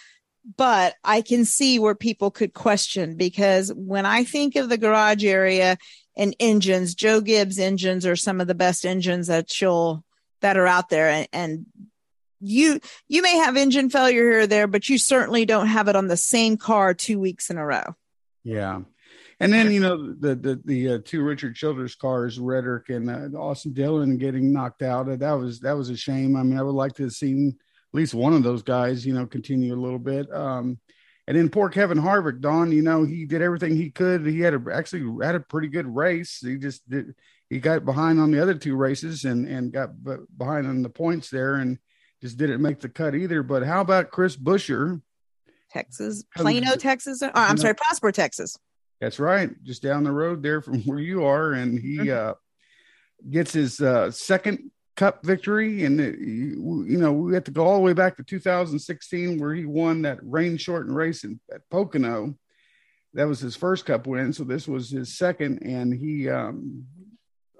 But 0.57 0.95
I 1.02 1.23
can 1.23 1.47
see 1.47 1.78
where 1.78 1.95
people 1.95 2.31
could 2.31 2.52
question 2.52 3.16
because 3.16 3.73
when 3.73 4.04
I 4.04 4.25
think 4.25 4.57
of 4.57 4.69
the 4.69 4.76
garage 4.76 5.25
area 5.25 5.78
and 6.16 6.37
engines, 6.38 6.95
Joe 6.95 7.23
Gibbs 7.23 7.59
engines 7.59 8.04
are 8.04 8.16
some 8.16 8.43
of 8.43 8.47
the 8.47 8.54
best 8.54 8.85
engines 8.85 9.28
that 9.28 9.59
you'll, 9.61 10.04
that 10.43 10.59
are 10.59 10.66
out 10.66 10.90
there. 10.90 11.09
And, 11.09 11.28
and 11.33 11.66
you, 12.40 12.78
you 13.09 13.23
may 13.23 13.37
have 13.38 13.57
engine 13.57 13.88
failure 13.88 14.31
here 14.31 14.40
or 14.40 14.47
there, 14.47 14.66
but 14.66 14.87
you 14.90 14.99
certainly 14.99 15.47
don't 15.47 15.69
have 15.69 15.88
it 15.88 15.97
on 15.97 16.09
the 16.09 16.16
same 16.16 16.59
car 16.59 16.93
two 16.93 17.19
weeks 17.19 17.49
in 17.49 17.57
a 17.57 17.64
row. 17.64 17.95
Yeah. 18.43 18.83
And 19.41 19.53
then 19.53 19.73
you 19.73 19.81
know 19.81 20.12
the 20.14 20.35
the 20.35 20.61
the 20.64 20.88
uh, 20.91 20.99
two 21.05 21.23
Richard 21.23 21.57
Childress 21.57 21.97
cars, 21.97 22.38
Reddick 22.38 22.88
and 22.88 23.11
uh, 23.11 23.38
Austin 23.38 23.73
Dillon, 23.73 24.17
getting 24.17 24.53
knocked 24.53 24.83
out. 24.83 25.09
Uh, 25.09 25.17
That 25.17 25.33
was 25.33 25.61
that 25.61 25.76
was 25.76 25.91
a 25.91 25.97
shame. 25.97 26.37
I 26.37 26.43
mean, 26.43 26.59
I 26.59 26.62
would 26.62 26.75
like 26.75 26.95
to 26.95 27.05
have 27.05 27.12
seen 27.12 27.49
at 27.49 27.97
least 27.97 28.14
one 28.14 28.33
of 28.33 28.43
those 28.43 28.62
guys, 28.62 29.05
you 29.05 29.12
know, 29.12 29.26
continue 29.26 29.75
a 29.75 29.81
little 29.81 29.99
bit. 29.99 30.33
Um, 30.33 30.79
and 31.26 31.37
then 31.37 31.49
poor 31.49 31.69
Kevin 31.69 31.99
Harvick, 31.99 32.41
Don, 32.41 32.71
you 32.71 32.83
know, 32.83 33.03
he 33.05 33.25
did 33.25 33.41
everything 33.41 33.76
he 33.76 33.91
could. 33.91 34.26
He 34.26 34.41
had 34.41 34.55
a, 34.55 34.62
actually 34.73 35.25
had 35.25 35.35
a 35.35 35.41
pretty 35.41 35.69
good 35.69 35.87
race. 35.87 36.38
He 36.41 36.57
just 36.57 36.88
did. 36.88 37.14
He 37.50 37.61
got 37.61 37.85
behind 37.85 38.21
on 38.21 38.31
the 38.31 38.43
other 38.43 38.55
two 38.55 38.76
races 38.76 39.25
and 39.25 39.47
and 39.49 39.73
got 39.73 40.03
b- 40.03 40.17
behind 40.37 40.67
on 40.67 40.83
the 40.83 40.91
points 40.91 41.31
there 41.31 41.57
and 41.57 41.79
just 42.23 42.37
didn't 42.37 42.62
make 42.62 42.81
the 42.81 42.88
cut 42.88 43.14
either. 43.14 43.43
But 43.43 43.64
how 43.64 43.81
about 43.81 44.11
Chris 44.11 44.37
Buescher? 44.37 45.00
Texas, 45.71 46.25
Plano, 46.37 46.76
Texas. 46.76 47.21
Or, 47.23 47.33
I'm 47.35 47.57
sorry, 47.57 47.75
Prosper, 47.75 48.12
Texas. 48.12 48.57
That's 49.00 49.18
right, 49.18 49.50
just 49.64 49.82
down 49.82 50.04
the 50.04 50.12
road 50.12 50.42
there 50.42 50.62
from 50.62 50.82
where 50.82 50.98
you 50.98 51.24
are, 51.24 51.52
and 51.52 51.78
he 51.78 52.10
uh, 52.10 52.34
gets 53.28 53.52
his 53.52 53.80
uh, 53.80 54.10
second 54.10 54.70
Cup 54.96 55.24
victory. 55.24 55.84
And 55.84 56.00
uh, 56.00 56.04
you 56.04 56.84
you 56.88 56.98
know 56.98 57.12
we 57.12 57.34
have 57.34 57.44
to 57.44 57.50
go 57.50 57.64
all 57.66 57.76
the 57.76 57.82
way 57.82 57.92
back 57.92 58.16
to 58.16 58.22
2016, 58.22 59.38
where 59.38 59.54
he 59.54 59.66
won 59.66 60.02
that 60.02 60.18
rain 60.22 60.56
shortened 60.56 60.96
race 60.96 61.24
in, 61.24 61.40
at 61.52 61.68
Pocono. 61.70 62.34
That 63.14 63.28
was 63.28 63.40
his 63.40 63.56
first 63.56 63.86
Cup 63.86 64.06
win, 64.06 64.32
so 64.32 64.44
this 64.44 64.66
was 64.66 64.90
his 64.90 65.16
second, 65.16 65.62
and 65.62 65.94
he, 65.94 66.28
um, 66.28 66.84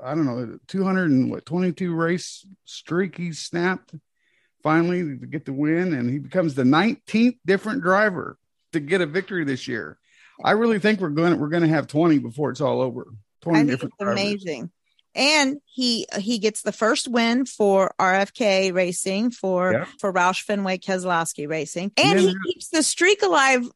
I 0.03 0.15
don't 0.15 0.27
know, 0.27 0.59
200 0.67 1.11
and 1.11 1.31
what 1.31 1.47
22 1.47 1.95
race 1.95 2.45
streak 2.65 3.17
he 3.17 3.33
snapped 3.33 3.95
finally 4.65 5.03
to 5.19 5.27
get 5.27 5.45
the 5.45 5.53
win, 5.53 5.93
and 5.93 6.11
he 6.11 6.19
becomes 6.19 6.55
the 6.55 6.65
19th 6.65 7.39
different 7.47 7.83
driver 7.83 8.39
to 8.73 8.81
get 8.81 9.01
a 9.01 9.07
victory 9.07 9.45
this 9.45 9.69
year. 9.69 9.99
I 10.43 10.53
really 10.53 10.79
think 10.79 11.01
we're 11.01 11.11
going 11.11 11.33
to 11.33 11.39
we're 11.39 11.49
going 11.49 11.63
to 11.63 11.69
have 11.69 11.87
20 11.87 12.19
before 12.19 12.51
it's 12.51 12.61
all 12.61 12.81
over. 12.81 13.07
20 13.43 13.59
I 13.59 13.61
think 13.61 13.71
different 13.71 13.95
it's 14.01 14.11
amazing. 14.11 14.71
And 15.17 15.59
he 15.67 16.07
he 16.19 16.39
gets 16.39 16.63
the 16.63 16.73
first 16.73 17.07
win 17.07 17.47
for 17.47 17.95
RFK 18.01 18.75
Racing 18.75 19.31
for 19.31 19.73
Yeah. 19.73 19.85
for 20.01 20.13
Roush 20.13 20.43
Fenway 20.43 20.79
Keselowski 20.79 21.49
Racing, 21.49 21.93
And 21.97 22.19
then 22.19 22.29
he 22.29 22.37
keeps 22.53 22.71
the 22.71 22.83
streak 22.83 23.23
alive. 23.23 23.69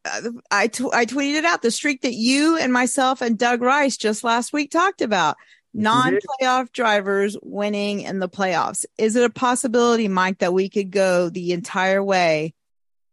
I 0.51 0.67
t- 0.67 0.91
I 0.93 1.07
tweeted 1.07 1.37
it 1.37 1.45
out 1.45 1.63
the 1.63 1.71
streak 1.71 2.03
that 2.03 2.15
you 2.15 2.59
and 2.59 2.73
myself 2.73 3.21
and 3.21 3.39
Doug 3.39 3.63
Rice 3.63 3.97
just 3.97 4.25
last 4.25 4.53
week 4.53 4.73
talked 4.73 5.01
about 5.01 5.37
non 5.73 6.19
playoff 6.41 6.73
drivers 6.73 7.37
winning 7.41 8.01
in 8.01 8.19
the 8.19 8.29
playoffs. 8.29 8.85
Is 8.97 9.15
it 9.15 9.23
a 9.23 9.31
possibility, 9.31 10.09
Mike, 10.09 10.39
that 10.39 10.53
we 10.53 10.69
could 10.69 10.91
go 10.91 11.29
the 11.29 11.53
entire 11.53 12.03
way 12.03 12.53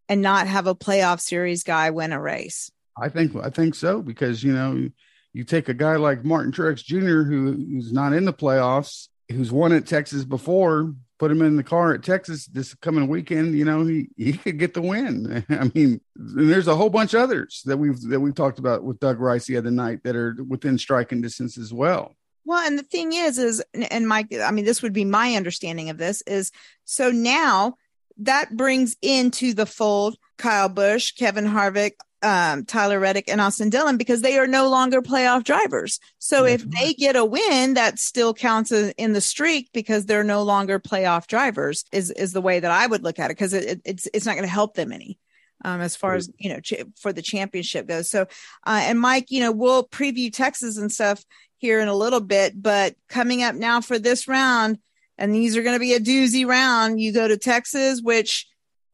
and 0.09 0.23
not 0.23 0.47
have 0.47 0.65
a 0.65 0.73
playoff 0.73 1.19
series 1.19 1.63
guy 1.63 1.91
win 1.91 2.11
a 2.11 2.19
race? 2.19 2.71
I 2.97 3.09
think 3.09 3.35
I 3.35 3.49
think 3.49 3.75
so 3.75 4.01
because 4.01 4.43
you 4.43 4.53
know 4.53 4.89
you 5.33 5.43
take 5.43 5.69
a 5.69 5.73
guy 5.73 5.95
like 5.97 6.23
Martin 6.23 6.51
Truex 6.51 6.83
Jr. 6.83 7.23
who 7.23 7.53
who's 7.53 7.91
not 7.91 8.13
in 8.13 8.25
the 8.25 8.33
playoffs, 8.33 9.09
who's 9.29 9.51
won 9.51 9.73
at 9.73 9.85
Texas 9.85 10.23
before, 10.23 10.93
put 11.19 11.31
him 11.31 11.41
in 11.41 11.57
the 11.57 11.63
car 11.63 11.93
at 11.93 12.03
Texas 12.03 12.45
this 12.45 12.73
coming 12.75 13.07
weekend. 13.07 13.55
You 13.55 13.65
know 13.65 13.85
he 13.85 14.07
he 14.15 14.33
could 14.33 14.59
get 14.59 14.73
the 14.73 14.81
win. 14.81 15.45
I 15.49 15.71
mean, 15.73 16.01
there's 16.15 16.67
a 16.67 16.75
whole 16.75 16.89
bunch 16.89 17.13
of 17.13 17.21
others 17.21 17.61
that 17.65 17.77
we've 17.77 18.01
that 18.09 18.19
we've 18.19 18.35
talked 18.35 18.59
about 18.59 18.83
with 18.83 18.99
Doug 18.99 19.19
Rice 19.19 19.45
the 19.45 19.57
other 19.57 19.71
night 19.71 20.03
that 20.03 20.15
are 20.15 20.35
within 20.47 20.77
striking 20.77 21.21
distance 21.21 21.57
as 21.57 21.73
well. 21.73 22.15
Well, 22.47 22.65
and 22.65 22.77
the 22.77 22.83
thing 22.83 23.13
is, 23.13 23.39
is, 23.39 23.63
and 23.73 24.07
Mike, 24.07 24.31
I 24.31 24.51
mean, 24.51 24.65
this 24.65 24.83
would 24.83 24.93
be 24.93 25.03
my 25.03 25.33
understanding 25.33 25.89
of 25.89 25.97
this 25.97 26.21
is 26.27 26.51
so 26.83 27.09
now 27.09 27.75
that 28.17 28.55
brings 28.55 28.95
into 29.01 29.53
the 29.53 29.65
fold 29.65 30.15
Kyle 30.37 30.69
Busch, 30.69 31.13
Kevin 31.13 31.45
Harvick, 31.45 31.93
um, 32.21 32.65
Tyler 32.65 32.99
Reddick, 32.99 33.29
and 33.29 33.39
Austin 33.41 33.69
Dillon 33.69 33.97
because 33.97 34.21
they 34.21 34.37
are 34.37 34.47
no 34.47 34.69
longer 34.69 35.01
playoff 35.01 35.43
drivers. 35.43 35.99
So 36.17 36.45
if 36.45 36.63
they 36.69 36.93
get 36.93 37.15
a 37.15 37.25
win, 37.25 37.75
that 37.75 37.99
still 37.99 38.33
counts 38.33 38.71
in 38.71 39.13
the 39.13 39.21
streak 39.21 39.69
because 39.73 40.05
they're 40.05 40.23
no 40.23 40.43
longer 40.43 40.79
playoff 40.79 41.27
drivers. 41.27 41.85
Is 41.91 42.09
is 42.11 42.33
the 42.33 42.41
way 42.41 42.59
that 42.59 42.71
I 42.71 42.87
would 42.87 43.03
look 43.03 43.19
at 43.19 43.31
it 43.31 43.37
because 43.37 43.53
it, 43.53 43.65
it- 43.65 43.81
it's 43.85 44.07
it's 44.13 44.25
not 44.25 44.35
going 44.35 44.47
to 44.47 44.51
help 44.53 44.73
them 44.75 44.91
any. 44.91 45.19
Um, 45.63 45.81
as 45.81 45.95
far 45.95 46.15
as 46.15 46.29
you 46.37 46.49
know, 46.49 46.59
ch- 46.59 46.83
for 46.99 47.13
the 47.13 47.21
championship 47.21 47.87
goes. 47.87 48.09
So, 48.09 48.23
uh, 48.67 48.81
and 48.83 48.99
Mike, 48.99 49.31
you 49.31 49.39
know, 49.39 49.51
we'll 49.51 49.87
preview 49.87 50.31
Texas 50.31 50.77
and 50.77 50.91
stuff 50.91 51.23
here 51.57 51.79
in 51.79 51.87
a 51.87 51.95
little 51.95 52.19
bit, 52.19 52.61
but 52.61 52.95
coming 53.09 53.41
up 53.41 53.55
now 53.55 53.81
for 53.81 53.97
this 53.97 54.27
round, 54.27 54.77
and 55.17 55.33
these 55.33 55.55
are 55.55 55.63
going 55.63 55.75
to 55.75 55.79
be 55.79 55.93
a 55.93 55.99
doozy 55.99 56.45
round. 56.45 56.99
You 56.99 57.13
go 57.13 57.27
to 57.27 57.37
Texas, 57.37 58.01
which 58.01 58.47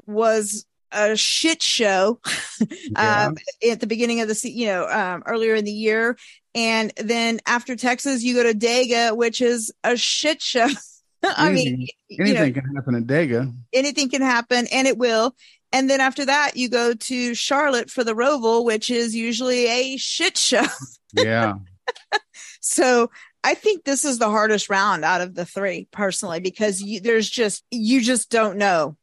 was 0.05 0.65
a 0.91 1.15
shit 1.15 1.61
show 1.61 2.19
um, 2.95 3.35
at 3.69 3.79
the 3.79 3.87
beginning 3.87 4.21
of 4.21 4.27
the 4.27 4.49
you 4.49 4.67
know 4.67 4.87
um, 4.87 5.23
earlier 5.25 5.55
in 5.55 5.65
the 5.65 5.71
year, 5.71 6.17
and 6.53 6.91
then 6.97 7.39
after 7.45 7.75
Texas, 7.75 8.23
you 8.23 8.35
go 8.35 8.43
to 8.43 8.57
Dega, 8.57 9.15
which 9.15 9.41
is 9.41 9.71
a 9.83 9.95
shit 9.95 10.41
show. 10.41 10.67
I 11.23 11.51
mean, 11.51 11.87
anything, 12.19 12.53
know, 12.53 12.61
can 12.61 12.75
happen 12.75 12.95
at 12.95 13.03
Dega. 13.03 13.53
anything 13.73 14.09
can 14.09 14.23
happen 14.23 14.65
and 14.71 14.87
it 14.87 14.97
will. 14.97 15.35
And 15.71 15.89
then 15.89 16.01
after 16.01 16.25
that, 16.25 16.57
you 16.57 16.67
go 16.67 16.93
to 16.93 17.35
Charlotte 17.35 17.89
for 17.89 18.03
the 18.03 18.13
Roval, 18.13 18.65
which 18.65 18.89
is 18.89 19.15
usually 19.15 19.67
a 19.67 19.97
shit 19.97 20.37
show. 20.37 20.65
Yeah. 21.13 21.55
So 22.61 23.11
I 23.43 23.53
think 23.53 23.83
this 23.83 24.05
is 24.05 24.17
the 24.17 24.29
hardest 24.29 24.69
round 24.69 25.03
out 25.03 25.19
of 25.19 25.35
the 25.35 25.45
three 25.45 25.89
personally, 25.91 26.39
because 26.39 26.81
you, 26.81 27.01
there's 27.01 27.29
just, 27.29 27.65
you 27.69 27.99
just 27.99 28.29
don't 28.29 28.57
know. 28.57 28.95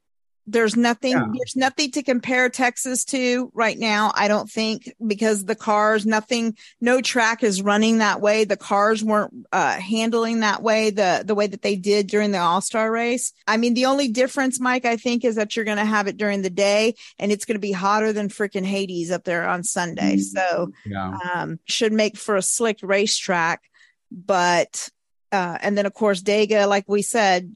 There's 0.51 0.77
nothing, 0.77 1.13
Yeah. 1.13 1.27
there's 1.37 1.57
nothing 1.57 1.91
to 1.93 2.03
compare 2.03 2.49
Texas 2.49 3.05
to 3.07 3.51
right 3.53 3.79
now. 3.79 4.13
I 4.15 4.29
don't 4.29 4.51
think 4.51 4.91
because 5.07 5.45
the 5.45 5.55
cars, 5.55 6.07
nothing, 6.07 6.57
no 6.81 7.03
track 7.03 7.43
is 7.43 7.61
running 7.61 7.99
that 7.99 8.23
way. 8.23 8.45
The 8.45 8.57
cars 8.57 9.05
weren't 9.05 9.47
uh, 9.53 9.73
handling 9.79 10.41
that 10.41 10.63
way, 10.63 10.89
the, 10.89 11.23
the 11.27 11.35
way 11.35 11.47
that 11.49 11.61
they 11.61 11.77
did 11.77 12.07
during 12.07 12.31
the 12.31 12.39
all-star 12.39 12.91
race. 12.91 13.35
I 13.47 13.59
mean, 13.59 13.75
the 13.75 13.85
only 13.87 14.09
difference, 14.09 14.59
Mike, 14.59 14.87
I 14.87 14.97
think 14.97 15.23
is 15.25 15.35
that 15.35 15.55
you're 15.55 15.67
going 15.67 15.77
to 15.77 15.85
have 15.85 16.07
it 16.07 16.17
during 16.17 16.41
the 16.41 16.49
day 16.51 16.95
and 17.19 17.31
it's 17.31 17.45
going 17.45 17.57
to 17.57 17.61
be 17.61 17.73
hotter 17.73 18.15
than 18.15 18.29
freaking 18.31 18.65
Hades 18.65 19.11
up 19.11 19.25
there 19.25 19.47
on 19.47 19.63
Sunday. 19.65 20.17
So, 20.17 20.73
Yeah. 20.87 21.19
um, 21.35 21.59
should 21.67 21.93
make 21.93 22.17
for 22.17 22.37
a 22.37 22.43
slick 22.43 22.79
racetrack. 22.83 23.63
But 24.11 24.89
uh, 25.31 25.59
and 25.61 25.77
then 25.77 25.85
of 25.85 25.93
course 25.93 26.23
Dega, 26.23 26.67
like 26.67 26.89
we 26.89 27.03
said, 27.03 27.55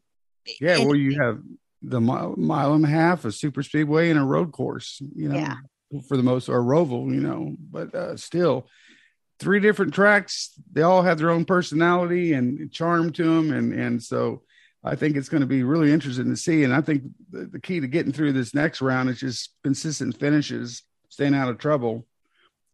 Yeah, 0.61 0.79
well, 0.85 0.95
you 0.95 1.19
have 1.19 1.39
the 1.83 2.01
mile, 2.01 2.35
mile 2.37 2.75
and 2.75 2.85
a 2.85 2.89
half, 2.89 3.25
a 3.25 3.33
super 3.33 3.63
speedway, 3.63 4.11
and 4.11 4.19
a 4.19 4.25
road 4.25 4.53
course. 4.53 5.01
You 5.15 5.29
know, 5.29 5.37
Yeah. 5.37 5.57
for 6.09 6.17
the 6.17 6.23
most, 6.23 6.49
or 6.49 6.61
Roval. 6.63 7.13
You 7.13 7.21
know, 7.21 7.57
but 7.71 7.95
uh, 7.95 8.17
still, 8.17 8.69
three 9.39 9.61
different 9.61 9.93
tracks. 9.95 10.53
They 10.73 10.83
all 10.83 11.03
have 11.03 11.19
their 11.19 11.31
own 11.31 11.45
personality 11.45 12.33
and 12.33 12.71
charm 12.73 13.13
to 13.13 13.25
them, 13.25 13.53
and 13.53 13.73
and 13.73 14.03
so 14.03 14.43
I 14.85 14.97
think 14.97 15.17
it's 15.17 15.29
going 15.29 15.43
to 15.43 15.47
be 15.47 15.63
really 15.63 15.93
interesting 15.93 16.29
to 16.31 16.37
see. 16.37 16.65
And 16.65 16.75
I 16.75 16.81
think 16.81 17.05
the, 17.31 17.47
the 17.47 17.61
key 17.61 17.81
to 17.81 17.87
getting 17.87 18.13
through 18.13 18.33
this 18.33 18.55
next 18.55 18.81
round 18.81 19.11
is 19.11 19.21
just 19.21 19.51
consistent 19.63 20.19
finishes, 20.19 20.83
staying 21.09 21.35
out 21.35 21.49
of 21.49 21.59
trouble. 21.59 22.07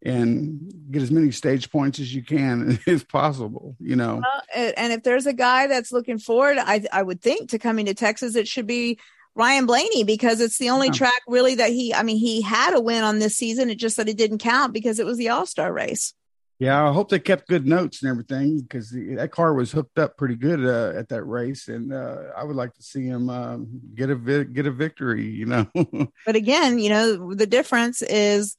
And 0.03 0.73
get 0.93 1.03
as 1.03 1.11
many 1.11 1.33
stage 1.33 1.71
points 1.71 1.99
as 1.99 2.15
you 2.15 2.23
can, 2.23 2.79
if 2.87 3.09
possible. 3.09 3.77
You 3.81 3.97
know, 3.97 4.23
Well, 4.23 4.73
and 4.77 4.93
if 4.93 5.03
there's 5.03 5.27
a 5.27 5.33
guy 5.33 5.67
that's 5.67 5.91
looking 5.93 6.19
forward, 6.19 6.57
I 6.59 6.85
I 6.93 7.03
would 7.03 7.21
think 7.21 7.51
to 7.51 7.59
coming 7.59 7.87
to 7.87 7.95
Texas, 7.95 8.37
it 8.37 8.47
should 8.47 8.67
be 8.69 8.99
Ryan 9.35 9.67
Blaney 9.67 10.05
because 10.05 10.41
it's 10.41 10.59
the 10.59 10.71
only 10.71 10.87
Yeah. 10.89 10.93
track 10.95 11.23
really 11.27 11.57
that 11.57 11.71
he. 11.71 11.93
I 11.93 12.05
mean, 12.05 12.17
he 12.19 12.43
had 12.43 12.75
a 12.75 12.81
win 12.81 13.03
on 13.03 13.19
this 13.19 13.37
season. 13.37 13.71
It 13.71 13.77
just 13.79 13.97
that 13.97 14.09
it 14.09 14.17
didn't 14.17 14.39
count 14.39 14.73
because 14.73 15.01
it 15.01 15.07
was 15.07 15.19
the 15.19 15.31
All 15.31 15.47
Star 15.47 15.73
race. 15.73 16.15
Yeah, 16.61 16.89
I 16.89 16.93
hope 16.93 17.09
they 17.09 17.21
kept 17.21 17.47
good 17.49 17.67
notes 17.67 18.03
and 18.03 18.11
everything 18.11 18.61
because 18.61 18.91
that 18.91 19.31
car 19.31 19.55
was 19.55 19.71
hooked 19.71 19.97
up 19.99 20.17
pretty 20.17 20.35
good 20.35 20.65
uh, 20.65 20.99
at 20.99 21.09
that 21.11 21.23
race, 21.23 21.69
and 21.69 21.93
uh, 21.93 22.17
I 22.37 22.43
would 22.43 22.57
like 22.57 22.75
to 22.75 22.83
see 22.83 23.05
him 23.07 23.31
um, 23.31 23.69
get 23.95 24.11
a 24.11 24.17
vi- 24.17 24.45
get 24.45 24.67
a 24.67 24.73
victory. 24.73 25.27
You 25.27 25.47
know, 25.47 25.67
But 26.27 26.35
again, 26.37 26.79
you 26.81 26.89
know, 26.91 27.33
the 27.35 27.47
difference 27.47 28.03
is 28.03 28.57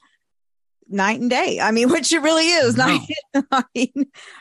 night 0.90 1.20
and 1.22 1.30
day. 1.30 1.60
I 1.60 1.72
mean, 1.72 1.90
which 1.92 2.12
it 2.12 2.20
really 2.22 2.48
is. 2.50 2.76
No. 2.78 2.86
Night, 2.88 3.08
I 3.52 3.64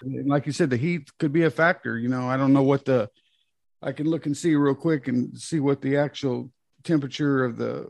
mean, 0.05 0.26
like 0.26 0.47
you 0.47 0.52
said, 0.52 0.71
the 0.71 0.76
heat 0.76 1.11
could 1.19 1.33
be 1.33 1.45
a 1.45 1.50
factor. 1.50 1.99
You 1.99 2.09
know, 2.09 2.28
I 2.28 2.37
don't 2.37 2.52
know 2.52 2.62
what 2.62 2.85
the. 2.85 3.09
I 3.81 3.93
can 3.93 4.09
look 4.09 4.26
and 4.26 4.37
see 4.37 4.55
real 4.57 4.75
quick 4.75 5.07
and 5.07 5.38
see 5.38 5.61
what 5.61 5.81
the 5.83 5.99
actual 5.99 6.50
temperature 6.83 7.45
of 7.45 7.57
the 7.57 7.87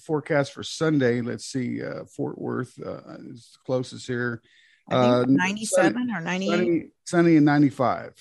forecast 0.00 0.52
for 0.52 0.62
Sunday. 0.62 1.20
Let's 1.22 1.44
see, 1.46 1.82
uh, 1.82 2.04
Fort 2.04 2.38
Worth 2.38 2.78
uh, 2.84 3.00
is 3.30 3.56
closest 3.66 4.06
here. 4.06 4.40
I 4.88 5.00
think 5.02 5.28
Uh, 5.28 5.32
97 5.42 5.92
sunny- 5.94 6.12
or 6.12 6.20
98 6.20 6.50
sunny, 6.56 6.84
sunny 7.04 7.36
and 7.36 7.44
95. 7.46 8.14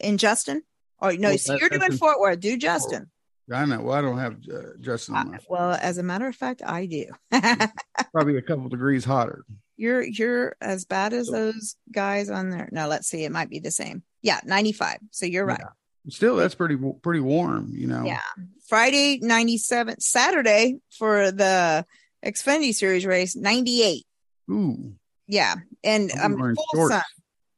in 0.00 0.18
Justin. 0.18 0.62
Oh 1.00 1.10
no, 1.10 1.28
Well, 1.30 1.38
so 1.38 1.52
that- 1.52 1.60
you're 1.60 1.68
doing 1.70 1.92
in- 1.92 1.98
Fort 1.98 2.18
Worth. 2.20 2.40
Do 2.40 2.56
Justin. 2.56 3.10
I 3.52 3.64
know. 3.64 3.80
Well, 3.80 3.96
I 3.96 4.00
don't 4.00 4.18
have 4.18 4.36
uh, 4.52 4.76
Justin. 4.80 5.38
Well, 5.48 5.78
as 5.80 5.98
a 5.98 6.02
matter 6.02 6.26
of 6.26 6.36
fact, 6.36 6.62
I 6.64 6.86
do. 6.86 7.06
probably 8.12 8.36
a 8.36 8.42
couple 8.42 8.68
degrees 8.68 9.04
hotter. 9.04 9.44
you're 9.76 10.02
you're 10.02 10.56
as 10.60 10.84
bad 10.84 11.12
as 11.12 11.28
those 11.28 11.76
guys 11.90 12.30
on 12.30 12.50
there. 12.50 12.68
No, 12.72 12.88
let's 12.88 13.08
see. 13.08 13.24
It 13.24 13.32
might 13.32 13.50
be 13.50 13.58
the 13.58 13.70
same. 13.70 14.02
Yeah, 14.22 14.40
95. 14.44 14.98
So 15.10 15.26
you're 15.26 15.46
right. 15.46 15.60
Still, 16.08 16.36
that's 16.36 16.54
pretty 16.54 16.76
pretty 17.02 17.20
warm. 17.20 17.72
You 17.72 17.86
know. 17.86 18.04
Yeah. 18.04 18.20
Friday 18.68 19.18
97. 19.20 20.00
Saturday 20.00 20.78
for 20.96 21.30
the 21.30 21.84
Xfinity 22.24 22.74
Series 22.74 23.04
race 23.04 23.34
98. 23.34 24.04
Ooh. 24.50 24.92
Yeah, 25.26 25.56
and 25.84 26.10
I'm 26.12 26.40
um, 26.40 26.54
full 26.54 26.66
shorts. 26.74 27.04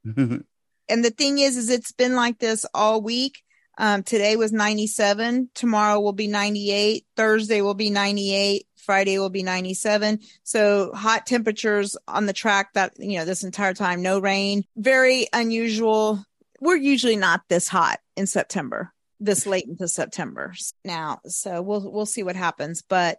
sun. 0.07 0.45
And 0.89 1.03
the 1.03 1.11
thing 1.11 1.39
is, 1.39 1.57
is 1.57 1.71
it's 1.71 1.93
been 1.93 2.17
like 2.17 2.39
this 2.39 2.67
all 2.75 3.01
week. 3.01 3.43
Um, 3.79 4.03
today 4.03 4.37
was 4.37 4.53
97. 4.53 5.51
Tomorrow 5.55 6.01
will 6.01 6.13
be 6.13 6.27
98. 6.27 7.07
Thursday 7.17 7.63
will 7.63 7.75
be 7.75 7.91
98. 7.91 8.67
Friday 8.77 9.19
will 9.19 9.31
be 9.31 9.43
97. 9.43 10.21
So 10.43 10.93
hot 10.93 11.27
temperatures 11.27 11.97
on 12.09 12.27
the 12.27 12.33
track 12.33 12.73
that, 12.75 12.93
you 12.99 13.19
know, 13.19 13.25
this 13.25 13.45
entire 13.45 13.75
time, 13.75 14.03
no 14.03 14.19
rain, 14.19 14.65
very 14.77 15.29
unusual. 15.33 16.25
We're 16.61 16.77
usually 16.77 17.17
not 17.17 17.43
this 17.49 17.69
hot 17.69 18.01
in 18.17 18.27
September, 18.27 18.93
this 19.21 19.47
late 19.47 19.67
into 19.67 19.89
September 19.89 20.53
now. 20.85 21.21
So 21.27 21.63
we'll, 21.63 21.91
we'll 21.91 22.07
see 22.07 22.23
what 22.23 22.37
happens. 22.37 22.83
But, 22.83 23.19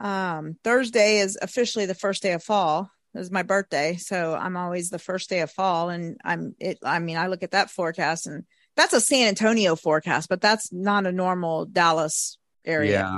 um, 0.00 0.56
Thursday 0.64 1.18
is 1.18 1.38
officially 1.40 1.86
the 1.86 1.94
first 1.94 2.22
day 2.22 2.32
of 2.32 2.42
fall. 2.42 2.90
It 3.14 3.18
was 3.18 3.30
my 3.30 3.44
birthday, 3.44 3.94
so 3.94 4.34
I'm 4.34 4.56
always 4.56 4.90
the 4.90 4.98
first 4.98 5.30
day 5.30 5.40
of 5.40 5.50
fall, 5.50 5.88
and 5.88 6.18
I'm 6.24 6.56
it. 6.58 6.78
I 6.82 6.98
mean, 6.98 7.16
I 7.16 7.28
look 7.28 7.44
at 7.44 7.52
that 7.52 7.70
forecast, 7.70 8.26
and 8.26 8.42
that's 8.76 8.92
a 8.92 9.00
San 9.00 9.28
Antonio 9.28 9.76
forecast, 9.76 10.28
but 10.28 10.40
that's 10.40 10.72
not 10.72 11.06
a 11.06 11.12
normal 11.12 11.66
Dallas 11.66 12.38
area. 12.64 13.08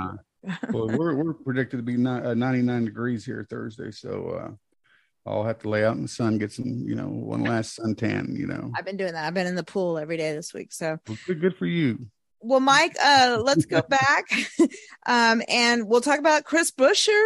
Yeah. 0.43 0.55
well, 0.71 0.87
we're 0.87 1.15
we're 1.15 1.33
predicted 1.33 1.79
to 1.79 1.83
be 1.83 1.97
ni- 1.97 2.09
uh, 2.09 2.33
99 2.33 2.85
degrees 2.85 3.25
here 3.25 3.45
Thursday, 3.49 3.91
so 3.91 4.29
uh, 4.29 5.29
I'll 5.29 5.43
have 5.43 5.59
to 5.59 5.69
lay 5.69 5.83
out 5.83 5.95
in 5.95 6.03
the 6.03 6.07
sun, 6.07 6.37
get 6.37 6.51
some, 6.51 6.83
you 6.87 6.95
know, 6.95 7.07
one 7.07 7.43
last 7.43 7.79
suntan. 7.79 8.37
You 8.37 8.47
know, 8.47 8.71
I've 8.77 8.85
been 8.85 8.97
doing 8.97 9.13
that. 9.13 9.25
I've 9.25 9.33
been 9.33 9.47
in 9.47 9.55
the 9.55 9.63
pool 9.63 9.97
every 9.97 10.15
day 10.15 10.33
this 10.33 10.53
week. 10.53 10.71
So, 10.71 10.99
good, 11.25 11.41
good 11.41 11.57
for 11.57 11.65
you. 11.65 12.07
well, 12.39 12.59
Mike, 12.59 12.95
uh, 13.03 13.39
let's 13.41 13.65
go 13.65 13.81
back, 13.89 14.25
um, 15.05 15.41
and 15.49 15.87
we'll 15.87 16.01
talk 16.01 16.19
about 16.19 16.45
Chris 16.45 16.71
Buescher. 16.71 17.25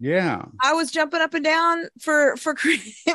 Yeah, 0.00 0.44
I 0.62 0.74
was 0.74 0.90
jumping 0.90 1.20
up 1.20 1.34
and 1.34 1.44
down 1.44 1.84
for 2.00 2.36
for 2.36 2.54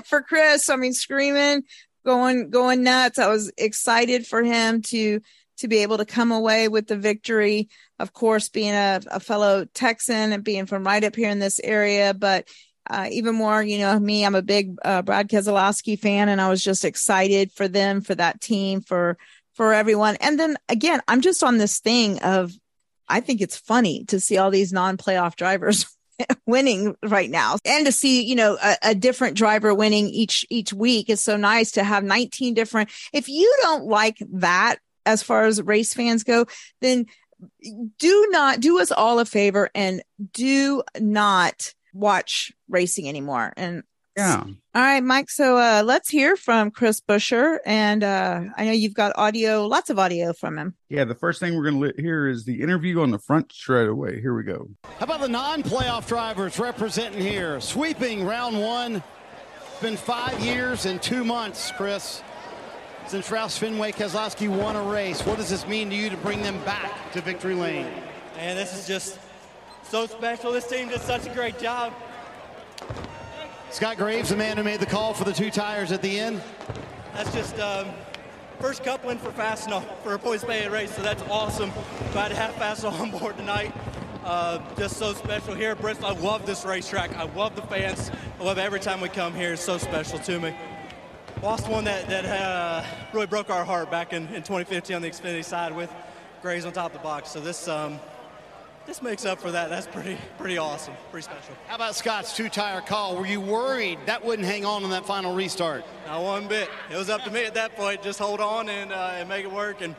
for 0.05 0.21
Chris. 0.21 0.69
I 0.69 0.77
mean, 0.77 0.93
screaming, 0.93 1.63
going 2.05 2.49
going 2.49 2.83
nuts. 2.83 3.19
I 3.19 3.27
was 3.27 3.51
excited 3.57 4.27
for 4.27 4.43
him 4.43 4.81
to 4.83 5.21
to 5.57 5.67
be 5.67 5.79
able 5.79 5.97
to 5.97 6.05
come 6.05 6.31
away 6.31 6.67
with 6.67 6.87
the 6.87 6.97
victory. 6.97 7.69
Of 7.99 8.13
course, 8.13 8.49
being 8.49 8.73
a, 8.73 9.01
a 9.07 9.19
fellow 9.19 9.65
Texan 9.73 10.33
and 10.33 10.43
being 10.43 10.65
from 10.65 10.83
right 10.83 11.03
up 11.03 11.15
here 11.15 11.29
in 11.29 11.39
this 11.39 11.59
area, 11.59 12.13
but 12.13 12.47
uh, 12.89 13.07
even 13.11 13.35
more, 13.35 13.63
you 13.63 13.77
know, 13.77 13.97
me, 13.97 14.25
I'm 14.25 14.35
a 14.35 14.41
big 14.41 14.75
uh, 14.83 15.01
Brad 15.01 15.29
Keselowski 15.29 15.97
fan, 15.97 16.27
and 16.27 16.41
I 16.41 16.49
was 16.49 16.61
just 16.61 16.83
excited 16.83 17.51
for 17.53 17.67
them, 17.67 18.01
for 18.01 18.15
that 18.15 18.41
team, 18.41 18.81
for 18.81 19.17
for 19.53 19.73
everyone. 19.73 20.17
And 20.19 20.39
then 20.39 20.57
again, 20.67 21.01
I'm 21.07 21.21
just 21.21 21.43
on 21.43 21.57
this 21.57 21.79
thing 21.79 22.19
of 22.19 22.51
I 23.07 23.19
think 23.19 23.41
it's 23.41 23.57
funny 23.57 24.05
to 24.05 24.19
see 24.19 24.37
all 24.37 24.51
these 24.51 24.73
non-playoff 24.73 25.35
drivers 25.35 25.85
winning 26.45 26.95
right 27.03 27.29
now. 27.29 27.57
And 27.65 27.85
to 27.85 27.91
see 27.91 28.23
you 28.23 28.35
know 28.35 28.57
a, 28.61 28.77
a, 28.83 28.95
different 28.95 29.37
driver 29.37 29.73
winning 29.73 30.07
each 30.07 30.45
each 30.49 30.73
week 30.73 31.09
is 31.09 31.21
so 31.21 31.37
nice 31.37 31.71
to 31.71 31.83
have 31.83 32.03
19 32.03 32.53
different. 32.53 32.89
If 33.11 33.29
you 33.29 33.55
don't 33.61 33.85
like 33.85 34.17
that 34.33 34.77
as 35.05 35.21
far 35.23 35.45
as 35.45 35.61
race 35.61 35.93
fans 35.93 36.23
go 36.23 36.45
then 36.79 37.05
do 37.99 38.27
not 38.31 38.59
do 38.59 38.79
us 38.79 38.91
all 38.91 39.19
a 39.19 39.25
favor 39.25 39.69
and 39.75 40.01
do 40.31 40.81
not 40.99 41.73
watch 41.93 42.51
racing 42.69 43.07
anymore. 43.07 43.53
And 43.57 43.83
yeah 44.15 44.43
all 44.75 44.81
right 44.81 45.03
mike 45.03 45.29
so 45.29 45.57
uh 45.57 45.81
let's 45.83 46.09
hear 46.09 46.35
from 46.35 46.69
chris 46.69 47.01
buescher 47.01 47.57
and 47.65 48.03
uh 48.03 48.41
i 48.57 48.65
know 48.65 48.71
you've 48.71 48.93
got 48.93 49.11
audio 49.15 49.65
lots 49.65 49.89
of 49.89 49.97
audio 49.97 50.33
from 50.33 50.57
him 50.57 50.75
yeah 50.89 51.03
the 51.03 51.15
first 51.15 51.39
thing 51.39 51.55
we're 51.55 51.69
going 51.69 51.81
to 51.81 52.01
hear 52.01 52.27
is 52.27 52.45
the 52.45 52.61
interview 52.61 53.01
on 53.01 53.11
the 53.11 53.19
front 53.19 53.51
straight 53.51 53.89
away. 53.89 54.19
here 54.21 54.35
we 54.35 54.43
go 54.43 54.67
how 54.99 55.05
about 55.05 55.21
the 55.21 55.27
non-playoff 55.27 56.07
drivers 56.07 56.59
representing 56.59 57.21
here 57.21 57.59
sweeping 57.59 58.25
round 58.25 58.59
one 58.59 59.01
it's 59.71 59.81
been 59.81 59.97
five 59.97 60.39
years 60.39 60.85
and 60.85 61.01
two 61.01 61.23
months 61.23 61.71
chris 61.75 62.21
since 63.07 63.29
Roush 63.29 63.57
Fenway 63.57 63.91
Keselowski 63.91 64.47
won 64.47 64.75
a 64.75 64.81
race. 64.81 65.25
What 65.25 65.37
does 65.37 65.49
this 65.49 65.67
mean 65.67 65.89
to 65.89 65.95
you 65.95 66.09
to 66.09 66.17
bring 66.17 66.41
them 66.41 66.57
back 66.63 67.11
to 67.11 67.21
victory 67.21 67.53
lane? 67.53 67.87
And 68.37 68.57
this 68.57 68.73
is 68.77 68.87
just 68.87 69.19
so 69.83 70.07
special. 70.07 70.51
This 70.51 70.67
team 70.67 70.87
did 70.87 71.01
such 71.01 71.25
a 71.27 71.29
great 71.33 71.59
job. 71.59 71.93
Scott 73.73 73.97
Graves, 73.97 74.29
the 74.29 74.35
man 74.35 74.55
who 74.55 74.63
made 74.63 74.79
the 74.79 74.85
call 74.85 75.15
for 75.15 75.23
the 75.23 75.33
two 75.33 75.49
tires 75.49 75.91
at 75.91 76.03
the 76.03 76.19
end. 76.19 76.39
That's 77.15 77.33
just 77.33 77.57
um, 77.57 77.87
first 78.59 78.83
coupling 78.83 79.17
for 79.17 79.31
Fastenal 79.31 79.83
for 80.03 80.13
a 80.13 80.19
points 80.19 80.43
pay 80.43 80.69
race, 80.69 80.95
so 80.95 81.01
that's 81.01 81.23
awesome. 81.23 81.71
Glad 82.11 82.27
to 82.27 82.35
have 82.35 82.53
Fastenal 82.53 82.93
on 82.99 83.09
board 83.09 83.35
tonight. 83.35 83.73
Uh, 84.23 84.59
just 84.77 84.97
so 84.97 85.15
special 85.15 85.55
here 85.55 85.71
at 85.71 85.81
Bristol. 85.81 86.05
I 86.05 86.13
love 86.13 86.45
this 86.45 86.65
racetrack. 86.65 87.17
I 87.17 87.23
love 87.33 87.55
the 87.55 87.63
fans. 87.63 88.11
I 88.39 88.43
love 88.43 88.59
every 88.59 88.79
time 88.79 89.01
we 89.01 89.09
come 89.09 89.33
here. 89.33 89.53
It's 89.53 89.63
so 89.63 89.79
special 89.79 90.19
to 90.19 90.39
me. 90.39 90.55
Lost 91.41 91.67
one 91.67 91.85
that, 91.85 92.07
that 92.09 92.25
uh, 92.25 92.85
really 93.11 93.25
broke 93.25 93.49
our 93.49 93.65
heart 93.65 93.89
back 93.89 94.13
in, 94.13 94.27
in 94.27 94.43
2015 94.43 94.97
on 94.97 95.01
the 95.01 95.09
Xfinity 95.09 95.43
side 95.43 95.75
with 95.75 95.91
Graves 96.43 96.65
on 96.65 96.73
top 96.73 96.93
of 96.93 97.01
the 97.01 97.03
box. 97.03 97.31
So 97.31 97.39
this 97.39 97.67
um, 97.67 97.99
this 98.85 99.01
makes 99.01 99.25
up 99.25 99.39
for 99.39 99.51
that. 99.51 99.69
That's 99.69 99.87
pretty 99.87 100.17
pretty 100.37 100.57
awesome, 100.57 100.93
pretty 101.11 101.23
special. 101.23 101.55
How 101.67 101.75
about 101.75 101.95
Scott's 101.95 102.35
two-tire 102.35 102.81
call? 102.81 103.15
Were 103.15 103.25
you 103.25 103.39
worried 103.39 103.99
that 104.05 104.23
wouldn't 104.23 104.47
hang 104.47 104.65
on 104.65 104.83
in 104.83 104.89
that 104.89 105.05
final 105.05 105.33
restart? 105.33 105.85
Not 106.05 106.21
one 106.21 106.47
bit. 106.47 106.69
It 106.91 106.97
was 106.97 107.09
up 107.09 107.23
to 107.23 107.31
me 107.31 107.45
at 107.45 107.53
that 107.53 107.75
point. 107.75 108.01
Just 108.03 108.19
hold 108.19 108.39
on 108.39 108.69
and, 108.69 108.91
uh, 108.91 109.11
and 109.13 109.29
make 109.29 109.45
it 109.45 109.51
work. 109.51 109.81
And 109.81 109.95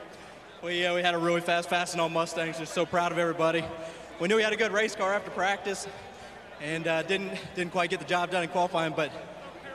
we 0.63 0.85
uh, 0.85 0.95
we 0.95 1.03
had 1.03 1.15
a 1.15 1.19
really 1.19 1.41
fast 1.41 1.69
passing 1.71 2.01
on 2.01 2.13
Mustangs. 2.13 2.59
Just 2.59 2.75
so 2.75 2.85
proud 2.85 3.13
of 3.13 3.19
everybody. 3.19 3.65
We 4.21 4.29
knew 4.29 4.37
we 4.37 4.43
had 4.43 4.53
a 4.53 4.57
good 4.57 4.73
race 4.73 4.95
car 4.95 5.13
after 5.13 5.31
practice, 5.31 5.89
and 6.63 6.87
uh, 6.87 7.03
didn't 7.03 7.33
didn't 7.55 7.73
quite 7.73 7.91
get 7.91 8.01
the 8.01 8.07
job 8.07 8.31
done 8.31 8.43
in 8.43 8.49
qualifying, 8.49 8.93
but 8.95 9.11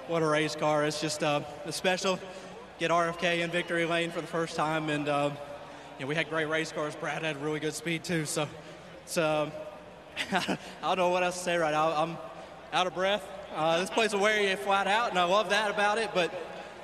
what 0.07 0.23
a 0.23 0.27
race 0.27 0.55
car. 0.55 0.85
It's 0.85 1.01
just 1.01 1.23
uh, 1.23 1.41
it's 1.65 1.77
special. 1.77 2.19
Get 2.79 2.91
RFK 2.91 3.39
in 3.39 3.51
victory 3.51 3.85
lane 3.85 4.11
for 4.11 4.21
the 4.21 4.27
first 4.27 4.55
time, 4.55 4.89
and 4.89 5.09
uh, 5.09 5.31
you 5.97 6.05
know, 6.05 6.07
we 6.07 6.15
had 6.15 6.29
great 6.29 6.47
race 6.47 6.71
cars. 6.71 6.95
Brad 6.95 7.23
had 7.23 7.41
really 7.43 7.59
good 7.59 7.73
speed 7.73 8.03
too, 8.03 8.25
so 8.25 8.47
it's 9.09 9.17
uh, 9.17 9.49
I 10.31 10.57
don't 10.83 10.97
know 10.97 11.09
what 11.09 11.23
else 11.23 11.35
to 11.39 11.43
say 11.43 11.57
right 11.57 11.71
now. 11.71 11.89
I'm 11.89 12.15
out 12.71 12.85
of 12.85 12.93
breath. 12.93 13.27
Uh, 13.55 13.79
this 13.79 13.89
place 13.89 14.13
will 14.13 14.19
wear 14.19 14.39
you 14.39 14.55
flat 14.55 14.85
out, 14.85 15.09
and 15.09 15.17
I 15.17 15.23
love 15.23 15.49
that 15.49 15.71
about 15.71 15.97
it. 15.97 16.11
But 16.13 16.31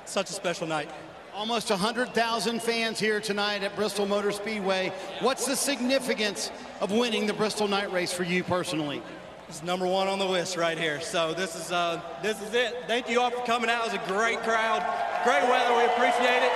such 0.06 0.30
a 0.30 0.32
special 0.32 0.66
night. 0.66 0.90
Almost 1.36 1.70
100,000 1.70 2.60
fans 2.60 2.98
here 2.98 3.20
tonight 3.20 3.62
at 3.62 3.76
Bristol 3.76 4.06
Motor 4.06 4.32
Speedway. 4.32 4.92
What's 5.20 5.46
the 5.46 5.54
significance 5.54 6.50
of 6.80 6.90
winning 6.90 7.28
the 7.28 7.32
Bristol 7.32 7.68
Night 7.68 7.92
Race 7.92 8.12
for 8.12 8.24
you 8.24 8.42
personally? 8.42 9.02
It's 9.48 9.62
number 9.62 9.86
one 9.86 10.08
on 10.08 10.18
the 10.18 10.26
list 10.26 10.56
right 10.56 10.76
here. 10.76 11.00
So 11.00 11.32
this 11.32 11.54
is 11.54 11.70
uh, 11.70 12.00
this 12.24 12.42
is 12.42 12.54
it. 12.54 12.74
Thank 12.88 13.08
you 13.08 13.20
all 13.20 13.30
for 13.30 13.46
coming 13.46 13.70
out. 13.70 13.86
It 13.86 13.92
was 13.92 14.02
a 14.02 14.12
great 14.12 14.42
crowd, 14.42 14.82
great 15.22 15.44
weather. 15.44 15.76
We 15.76 15.84
appreciate 15.84 16.42
it. 16.42 16.50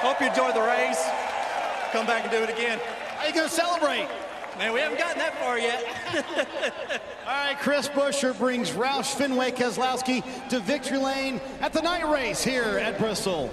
Hope 0.00 0.18
you 0.22 0.28
enjoyed 0.28 0.54
the 0.54 0.62
race. 0.62 1.06
Come 1.90 2.06
back 2.06 2.22
and 2.22 2.32
do 2.32 2.42
it 2.42 2.48
again. 2.48 2.80
How 3.18 3.26
you 3.26 3.34
gonna 3.34 3.50
celebrate? 3.50 4.08
Man, 4.58 4.72
we 4.74 4.80
haven't 4.80 4.98
gotten 4.98 5.18
that 5.18 5.38
far 5.38 5.58
yet. 5.58 5.82
all 7.26 7.46
right, 7.46 7.58
Chris 7.60 7.88
Buescher 7.88 8.36
brings 8.38 8.70
Roush 8.72 9.14
Fenway 9.14 9.52
Keselowski 9.52 10.48
to 10.50 10.60
victory 10.60 10.98
lane 10.98 11.40
at 11.60 11.72
the 11.72 11.80
night 11.80 12.08
race 12.08 12.44
here 12.44 12.78
at 12.78 12.98
Bristol. 12.98 13.50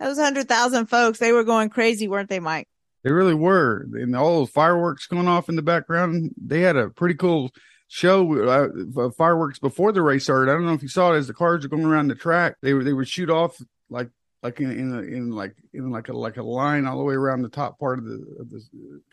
Those 0.00 0.18
hundred 0.18 0.48
thousand 0.48 0.86
folks, 0.86 1.20
they 1.20 1.32
were 1.32 1.44
going 1.44 1.68
crazy, 1.68 2.08
weren't 2.08 2.28
they, 2.28 2.40
Mike? 2.40 2.66
They 3.04 3.12
really 3.12 3.34
were, 3.34 3.86
and 3.94 4.14
all 4.16 4.40
those 4.40 4.50
fireworks 4.50 5.06
going 5.06 5.28
off 5.28 5.48
in 5.48 5.56
the 5.56 5.62
background. 5.62 6.32
They 6.36 6.60
had 6.60 6.76
a 6.76 6.90
pretty 6.90 7.14
cool 7.14 7.50
show 7.86 8.48
uh, 8.48 9.10
fireworks 9.10 9.58
before 9.58 9.92
the 9.92 10.02
race 10.02 10.24
started. 10.24 10.50
I 10.50 10.54
don't 10.54 10.66
know 10.66 10.72
if 10.72 10.82
you 10.82 10.88
saw 10.88 11.12
it 11.12 11.18
as 11.18 11.28
the 11.28 11.34
cars 11.34 11.64
are 11.64 11.68
going 11.68 11.84
around 11.84 12.08
the 12.08 12.14
track. 12.14 12.56
They 12.62 12.74
were 12.74 12.82
they 12.82 12.92
would 12.92 13.08
shoot 13.08 13.30
off 13.30 13.60
like 13.90 14.10
like 14.42 14.60
in 14.60 14.70
in, 14.70 14.92
a, 14.92 15.00
in 15.02 15.30
like 15.30 15.54
in 15.72 15.90
like 15.90 16.08
a 16.08 16.12
like 16.12 16.36
a 16.36 16.42
line 16.42 16.86
all 16.86 16.98
the 16.98 17.04
way 17.04 17.14
around 17.14 17.42
the 17.42 17.48
top 17.48 17.78
part 17.78 17.98
of 17.98 18.04
the 18.04 18.36
of 18.40 18.50
the 18.50 18.60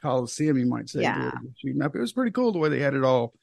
Coliseum. 0.01 0.57
You 0.57 0.65
might 0.65 0.89
say, 0.89 1.01
yeah. 1.01 1.31
shooting 1.61 1.81
up. 1.81 1.95
It 1.95 1.99
was 1.99 2.13
pretty 2.13 2.31
cool 2.31 2.51
the 2.51 2.59
way 2.59 2.69
they 2.69 2.79
had 2.79 2.95
it 2.95 3.03
all, 3.03 3.33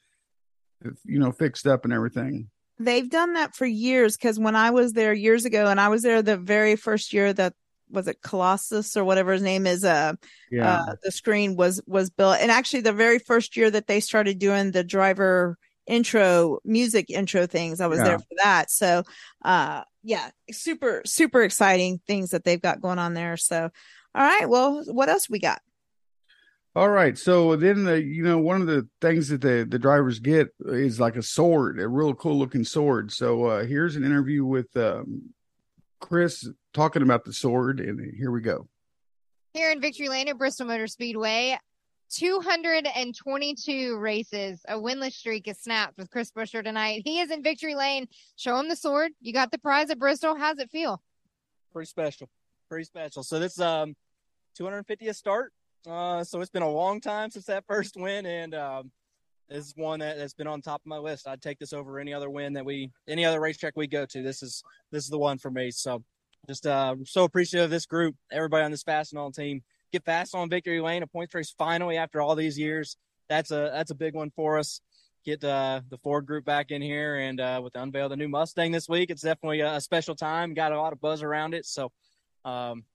you 1.05 1.19
know, 1.19 1.31
fixed 1.31 1.65
up 1.65 1.85
and 1.85 1.93
everything. 1.93 2.49
They've 2.79 3.09
done 3.09 3.33
that 3.33 3.55
for 3.55 3.65
years 3.65 4.17
because 4.17 4.37
when 4.37 4.55
I 4.55 4.71
was 4.71 4.93
there 4.93 5.13
years 5.13 5.45
ago, 5.45 5.67
and 5.67 5.79
I 5.79 5.87
was 5.87 6.03
there 6.03 6.21
the 6.21 6.37
very 6.37 6.75
first 6.75 7.13
year 7.13 7.33
that 7.33 7.53
was 7.89 8.07
it 8.07 8.21
Colossus 8.21 8.97
or 8.97 9.05
whatever 9.05 9.31
his 9.31 9.41
name 9.41 9.65
is. 9.65 9.83
Uh, 9.83 10.13
Yeah. 10.51 10.81
uh, 10.81 10.95
the 11.03 11.11
screen 11.11 11.55
was 11.55 11.81
was 11.87 12.09
built, 12.09 12.37
and 12.39 12.51
actually 12.51 12.81
the 12.81 12.93
very 12.93 13.19
first 13.19 13.55
year 13.55 13.71
that 13.71 13.87
they 13.87 14.01
started 14.01 14.39
doing 14.39 14.71
the 14.71 14.83
driver 14.83 15.57
intro 15.87 16.59
music 16.65 17.09
intro 17.09 17.47
things, 17.47 17.81
I 17.81 17.87
was 17.87 17.99
Yeah. 17.99 18.03
there 18.05 18.19
for 18.19 18.35
that. 18.43 18.69
So, 18.71 19.03
uh, 19.43 19.83
yeah, 20.03 20.29
super 20.51 21.01
super 21.05 21.41
exciting 21.43 21.99
things 22.07 22.31
that 22.31 22.43
they've 22.43 22.61
got 22.61 22.81
going 22.81 22.99
on 22.99 23.13
there. 23.13 23.37
So, 23.37 23.69
all 24.15 24.23
right, 24.23 24.49
well, 24.49 24.83
what 24.85 25.09
else 25.09 25.29
we 25.29 25.39
got? 25.39 25.61
All 26.75 26.89
right. 26.89 27.17
So 27.17 27.55
then 27.55 27.85
the 27.85 28.03
you 28.03 28.21
know 28.23 28.37
one 28.37 28.61
of 28.61 28.67
the 28.67 28.87
things 29.01 29.29
that 29.29 29.41
the 29.41 29.65
the 29.67 29.79
drivers 29.79 30.19
get 30.19 30.49
is 30.59 30.99
like 30.99 31.15
a 31.15 31.23
sword, 31.23 31.79
a 31.79 31.87
real 31.87 32.13
cool 32.13 32.37
looking 32.37 32.63
sword. 32.63 33.11
So 33.11 33.45
uh 33.45 33.65
here's 33.65 33.95
an 33.95 34.03
interview 34.03 34.45
with 34.45 34.75
um 34.77 35.33
Chris 35.99 36.47
talking 36.75 37.01
about 37.01 37.25
the 37.25 37.33
sword 37.33 37.79
and 37.79 37.99
here 38.15 38.29
we 38.29 38.41
go. 38.41 38.67
Here 39.55 39.71
in 39.71 39.81
Victory 39.81 40.07
Lane 40.07 40.27
at 40.27 40.37
Bristol 40.37 40.67
Motor 40.67 40.85
Speedway, 40.85 41.57
222 42.09 43.97
races. 43.97 44.61
A 44.67 44.75
winless 44.75 45.13
streak 45.13 45.47
is 45.47 45.57
snapped 45.59 45.97
with 45.97 46.09
Chris 46.09 46.31
Buescher 46.31 46.63
tonight. 46.63 47.01
He 47.05 47.19
is 47.19 47.31
in 47.31 47.43
Victory 47.43 47.75
Lane. 47.75 48.07
Show 48.35 48.57
him 48.59 48.69
the 48.69 48.75
sword. 48.75 49.11
You 49.21 49.33
got 49.33 49.51
the 49.51 49.57
prize 49.57 49.89
at 49.89 49.99
Bristol. 49.99 50.35
How's 50.35 50.59
it 50.59 50.69
feel? 50.69 51.01
pretty 51.77 51.87
special, 51.87 52.27
pretty 52.69 52.85
special. 52.85 53.21
So 53.21 53.37
this 53.37 53.59
um 53.59 53.95
250th 54.59 55.15
start. 55.15 55.53
Uh, 55.87 56.23
so 56.23 56.41
it's 56.41 56.49
been 56.49 56.63
a 56.63 56.69
long 56.69 56.99
time 56.99 57.29
since 57.29 57.45
that 57.45 57.65
first 57.67 57.95
win, 57.95 58.25
and 58.25 58.55
um, 58.55 58.91
this 59.47 59.67
is 59.67 59.73
one 59.75 59.99
that, 59.99 60.17
that's 60.17 60.33
been 60.33 60.47
on 60.47 60.59
top 60.59 60.81
of 60.81 60.87
my 60.87 60.97
list. 60.97 61.27
I'd 61.27 61.41
take 61.41 61.59
this 61.59 61.73
over 61.73 61.99
any 61.99 62.13
other 62.13 62.31
win 62.31 62.53
that 62.53 62.65
we, 62.65 62.91
any 63.07 63.25
other 63.25 63.39
racetrack 63.39 63.73
we 63.75 63.85
go 63.85 64.07
to. 64.07 64.23
This 64.23 64.41
is 64.41 64.63
this 64.91 65.03
is 65.03 65.09
the 65.09 65.19
one 65.19 65.37
for 65.37 65.51
me. 65.51 65.69
So 65.69 66.03
just 66.47 66.65
uh, 66.65 66.95
so 67.05 67.25
appreciative 67.25 67.65
of 67.65 67.69
this 67.69 67.85
group, 67.85 68.15
everybody 68.31 68.65
on 68.65 68.71
this 68.71 68.83
Fastenal 68.83 69.33
team. 69.33 69.61
Get 69.91 70.05
Fastenal 70.05 70.49
victory 70.49 70.81
lane, 70.81 71.03
a 71.03 71.07
points 71.07 71.33
race 71.33 71.53
finally 71.57 71.97
after 71.97 72.21
all 72.21 72.35
these 72.35 72.59
years. 72.59 72.97
That's 73.29 73.51
a 73.51 73.71
that's 73.73 73.91
a 73.91 73.95
big 73.95 74.13
one 74.13 74.31
for 74.35 74.57
us. 74.57 74.81
Get 75.25 75.43
uh, 75.43 75.81
the 75.89 75.97
Ford 75.97 76.25
group 76.25 76.45
back 76.45 76.71
in 76.71 76.81
here, 76.81 77.17
and 77.17 77.39
uh, 77.39 77.59
with 77.63 77.73
the 77.73 77.81
unveil 77.81 78.05
of 78.05 78.11
the 78.11 78.17
new 78.17 78.29
Mustang 78.29 78.71
this 78.71 78.87
week, 78.87 79.09
it's 79.09 79.21
definitely 79.21 79.61
a, 79.61 79.81
special 79.81 80.15
time. 80.15 80.53
Got 80.53 80.71
a 80.71 80.79
lot 80.79 80.93
of 80.93 81.01
buzz 81.01 81.21
around 81.21 81.53
it, 81.53 81.65
so 81.65 81.91
um, 82.45 82.85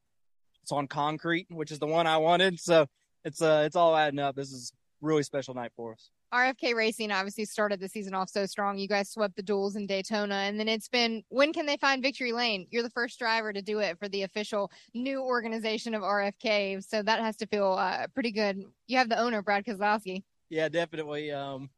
it's 0.63 0.73
on 0.73 0.87
concrete, 0.87 1.47
which 1.51 1.71
is 1.71 1.79
the 1.79 1.87
one 1.87 2.07
I 2.07 2.17
wanted. 2.19 2.59
So 2.61 2.87
it's 3.25 3.43
uh 3.43 3.63
it's 3.67 3.77
all 3.77 3.97
adding 3.97 4.19
up. 4.19 4.35
This 4.35 4.53
is 4.53 4.73
really 5.01 5.23
special 5.23 5.55
night 5.55 5.73
for 5.77 5.93
us. 5.93 6.11
RFK 6.33 6.75
Racing 6.75 7.13
obviously 7.13 7.45
started 7.45 7.79
the 7.79 7.89
season 7.89 8.15
off 8.15 8.31
so 8.31 8.47
strong. 8.47 8.79
You 8.79 8.89
guys 8.89 9.11
swept 9.11 9.37
the 9.37 9.43
duels 9.43 9.77
in 9.77 9.87
Daytona, 9.87 10.35
and 10.35 10.59
then 10.59 10.67
it's 10.67 10.89
been 10.89 11.23
when 11.29 11.53
can 11.53 11.67
they 11.67 11.77
find 11.77 12.03
victory 12.03 12.33
lane? 12.33 12.67
You're 12.71 12.83
the 12.83 12.91
first 12.91 13.19
driver 13.19 13.53
to 13.53 13.61
do 13.61 13.81
it 13.81 13.99
for 13.99 14.09
the 14.09 14.23
official 14.23 14.71
new 14.95 15.21
organization 15.21 15.95
of 15.95 16.03
RFK, 16.03 16.83
so 16.83 17.03
that 17.03 17.21
has 17.21 17.37
to 17.37 17.47
feel 17.47 17.73
uh, 17.73 18.07
pretty 18.15 18.33
good. 18.33 18.65
You 18.87 18.97
have 18.97 19.11
the 19.11 19.19
owner, 19.19 19.43
Brad 19.43 19.67
Keselowski. 19.67 20.23
Yeah, 20.49 20.71
definitely. 20.71 21.33
Um, 21.33 21.69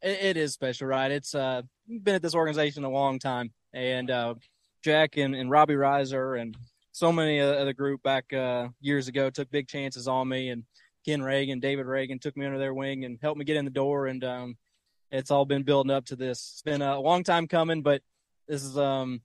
it, 0.00 0.22
it 0.22 0.36
is 0.38 0.54
special, 0.54 0.86
right? 0.86 1.10
It's 1.10 1.34
uh 1.34 1.62
been 2.02 2.14
at 2.14 2.22
this 2.22 2.34
organization 2.34 2.84
a 2.84 2.90
long 2.90 3.18
time, 3.18 3.52
and 3.74 4.10
uh, 4.10 4.34
Jack 4.82 5.18
and, 5.18 5.34
and 5.34 5.50
Robbie 5.50 5.74
Reiser 5.74 6.40
and 6.40 6.56
so 6.92 7.12
many 7.12 7.40
of 7.40 7.66
the 7.66 7.74
group 7.74 8.02
back 8.02 8.32
uh, 8.32 8.68
years 8.80 9.06
ago 9.06 9.28
took 9.28 9.50
big 9.50 9.68
chances 9.68 10.08
on 10.08 10.28
me, 10.28 10.48
and 10.48 10.64
Ken 11.04 11.20
Ragan, 11.20 11.60
David 11.60 11.86
Ragan 11.86 12.20
took 12.20 12.36
me 12.36 12.46
under 12.46 12.58
their 12.58 12.74
wing 12.74 13.04
and 13.04 13.18
helped 13.20 13.38
me 13.38 13.44
get 13.44 13.56
in 13.56 13.64
the 13.64 13.70
door, 13.70 14.06
and 14.06 14.22
um, 14.24 14.56
it's 15.10 15.30
all 15.30 15.44
been 15.44 15.62
building 15.62 15.90
up 15.90 16.06
to 16.06 16.16
this. 16.16 16.50
It's 16.52 16.62
been 16.62 16.82
a 16.82 17.00
long 17.00 17.24
time 17.24 17.46
coming, 17.46 17.82
but 17.82 18.02
this 18.46 18.62
is 18.62 18.78
um 18.78 19.20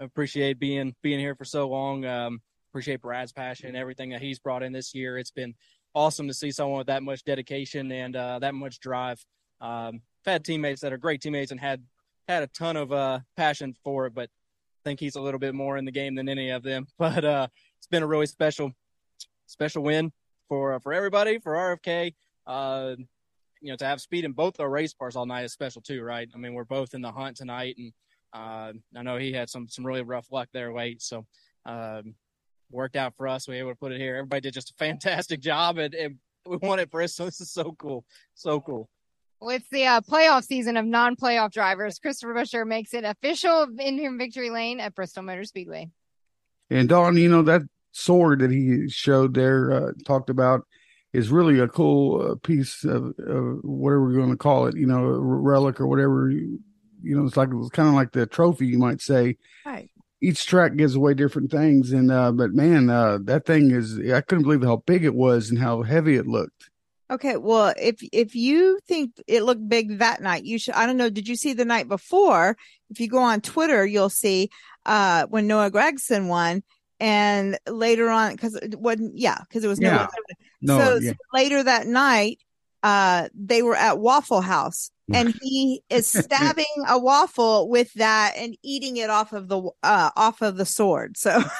appreciate 0.00 0.58
being 0.58 0.94
being 1.02 1.18
here 1.18 1.34
for 1.34 1.44
so 1.44 1.68
long. 1.68 2.04
Um, 2.04 2.40
appreciate 2.70 3.00
Brad's 3.00 3.32
passion, 3.32 3.76
everything 3.76 4.10
that 4.10 4.22
he's 4.22 4.38
brought 4.38 4.62
in 4.62 4.72
this 4.72 4.94
year. 4.94 5.18
It's 5.18 5.30
been 5.30 5.54
awesome 5.94 6.28
to 6.28 6.34
see 6.34 6.50
someone 6.50 6.78
with 6.78 6.86
that 6.88 7.02
much 7.02 7.24
dedication 7.24 7.90
and 7.90 8.14
uh, 8.14 8.38
that 8.40 8.54
much 8.54 8.80
drive. 8.80 9.24
Um, 9.60 10.02
I've 10.26 10.32
had 10.32 10.44
teammates 10.44 10.82
that 10.82 10.92
are 10.92 10.98
great 10.98 11.20
teammates 11.20 11.50
and 11.50 11.60
had 11.60 11.82
had 12.26 12.42
a 12.42 12.46
ton 12.48 12.76
of 12.76 12.92
uh, 12.92 13.20
passion 13.36 13.74
for 13.82 14.06
it, 14.06 14.14
but 14.14 14.28
I 14.28 14.80
think 14.84 15.00
he's 15.00 15.16
a 15.16 15.20
little 15.20 15.40
bit 15.40 15.54
more 15.54 15.76
in 15.76 15.84
the 15.84 15.92
game 15.92 16.14
than 16.14 16.28
any 16.28 16.50
of 16.50 16.62
them. 16.62 16.86
But 16.98 17.24
uh, 17.24 17.48
it's 17.78 17.86
been 17.86 18.02
a 18.02 18.06
really 18.06 18.26
special 18.26 18.72
special 19.46 19.82
win 19.82 20.12
for 20.48 20.74
uh, 20.74 20.78
for 20.78 20.92
everybody 20.92 21.38
for 21.38 21.52
RFK. 21.54 22.14
Uh, 22.46 22.96
you 23.60 23.70
know, 23.70 23.76
to 23.76 23.84
have 23.84 24.00
speed 24.00 24.24
in 24.24 24.32
both 24.32 24.60
our 24.60 24.70
race 24.70 24.94
cars 24.94 25.16
all 25.16 25.26
night 25.26 25.44
is 25.44 25.52
special 25.52 25.82
too, 25.82 26.02
right? 26.02 26.28
I 26.34 26.38
mean, 26.38 26.54
we're 26.54 26.64
both 26.64 26.94
in 26.94 27.02
the 27.02 27.10
hunt 27.10 27.36
tonight, 27.36 27.76
and 27.78 27.92
uh, 28.32 28.72
I 28.96 29.02
know 29.02 29.16
he 29.16 29.32
had 29.32 29.50
some 29.50 29.68
some 29.68 29.86
really 29.86 30.02
rough 30.02 30.30
luck 30.30 30.48
there 30.52 30.72
late, 30.72 31.02
so 31.02 31.26
um, 31.66 32.14
worked 32.70 32.96
out 32.96 33.14
for 33.16 33.28
us. 33.28 33.48
We 33.48 33.54
were 33.54 33.60
able 33.60 33.70
to 33.72 33.76
put 33.76 33.92
it 33.92 34.00
here. 34.00 34.16
Everybody 34.16 34.42
did 34.42 34.54
just 34.54 34.70
a 34.70 34.74
fantastic 34.78 35.40
job, 35.40 35.78
and, 35.78 35.94
and 35.94 36.16
we 36.46 36.56
won 36.56 36.78
it 36.78 36.90
for 36.90 37.02
us. 37.02 37.14
So 37.14 37.24
this 37.24 37.40
is 37.40 37.50
so 37.50 37.74
cool, 37.78 38.04
so 38.34 38.60
cool. 38.60 38.88
Well, 39.40 39.50
it's 39.50 39.68
the 39.70 39.86
uh, 39.86 40.00
playoff 40.00 40.44
season 40.44 40.76
of 40.76 40.84
non-playoff 40.84 41.52
drivers. 41.52 42.00
Christopher 42.00 42.34
Buescher 42.34 42.66
makes 42.66 42.92
it 42.92 43.04
official 43.04 43.68
in 43.78 44.18
victory 44.18 44.50
lane 44.50 44.80
at 44.80 44.96
Bristol 44.96 45.22
Motor 45.22 45.44
Speedway. 45.44 45.90
And 46.70 46.88
Don, 46.88 47.16
you 47.16 47.28
know 47.28 47.42
that 47.42 47.62
sword 47.92 48.40
that 48.40 48.50
he 48.50 48.88
showed 48.88 49.34
there, 49.34 49.72
uh, 49.72 49.92
talked 50.04 50.30
about, 50.30 50.66
is 51.12 51.30
really 51.30 51.58
a 51.58 51.68
cool 51.68 52.20
uh, 52.20 52.34
piece 52.36 52.84
of, 52.84 53.14
of 53.18 53.60
whatever 53.62 54.04
we're 54.04 54.14
going 54.14 54.30
to 54.30 54.36
call 54.36 54.66
it. 54.66 54.76
You 54.76 54.86
know, 54.86 55.04
a 55.04 55.20
relic 55.20 55.80
or 55.80 55.86
whatever. 55.86 56.30
You, 56.30 56.60
you 57.02 57.16
know, 57.16 57.26
it's 57.26 57.36
like 57.36 57.48
it 57.48 57.54
was 57.54 57.70
kind 57.70 57.88
of 57.88 57.94
like 57.94 58.12
the 58.12 58.26
trophy, 58.26 58.66
you 58.66 58.78
might 58.78 59.00
say. 59.00 59.36
Right. 59.64 59.90
Each 60.20 60.44
track 60.46 60.74
gives 60.76 60.96
away 60.96 61.14
different 61.14 61.50
things, 61.50 61.92
and 61.92 62.10
uh, 62.10 62.32
but 62.32 62.52
man, 62.52 62.90
uh, 62.90 63.18
that 63.22 63.46
thing 63.46 63.70
is 63.70 63.98
I 64.12 64.20
couldn't 64.20 64.42
believe 64.42 64.64
how 64.64 64.82
big 64.84 65.04
it 65.04 65.14
was 65.14 65.48
and 65.48 65.58
how 65.58 65.82
heavy 65.82 66.16
it 66.16 66.26
looked. 66.26 66.70
Okay, 67.10 67.36
well, 67.36 67.72
if 67.80 68.00
if 68.12 68.34
you 68.34 68.80
think 68.86 69.12
it 69.26 69.42
looked 69.42 69.66
big 69.66 69.98
that 69.98 70.20
night, 70.20 70.44
you 70.44 70.58
should. 70.58 70.74
I 70.74 70.86
don't 70.86 70.96
know. 70.96 71.08
Did 71.08 71.28
you 71.28 71.36
see 71.36 71.54
the 71.54 71.64
night 71.64 71.88
before? 71.88 72.56
If 72.90 73.00
you 73.00 73.08
go 73.08 73.18
on 73.18 73.40
Twitter, 73.40 73.86
you'll 73.86 74.10
see 74.10 74.50
uh 74.84 75.26
when 75.26 75.46
Noah 75.46 75.70
Gragson 75.70 76.28
won, 76.28 76.62
and 77.00 77.58
later 77.68 78.08
on 78.08 78.32
because 78.32 78.54
it 78.54 78.78
wasn't. 78.78 79.16
Yeah, 79.18 79.38
because 79.40 79.64
it 79.64 79.68
was 79.68 79.80
Yeah. 79.80 79.96
Noah. 79.96 80.08
No, 80.60 80.78
so, 80.78 80.96
yeah. 81.00 81.10
so 81.12 81.16
later 81.32 81.62
that 81.62 81.86
night, 81.86 82.40
uh, 82.82 83.28
they 83.34 83.62
were 83.62 83.76
at 83.76 83.98
Waffle 83.98 84.40
House, 84.40 84.90
and 85.12 85.34
he 85.40 85.82
is 85.88 86.06
stabbing 86.24 86.64
a 86.88 86.98
waffle 86.98 87.68
with 87.68 87.92
that 87.94 88.34
and 88.36 88.56
eating 88.62 88.96
it 88.96 89.10
off 89.10 89.32
of 89.32 89.48
the 89.48 89.60
uh 89.82 90.10
off 90.16 90.42
of 90.42 90.56
the 90.56 90.66
sword. 90.66 91.16
So. 91.16 91.42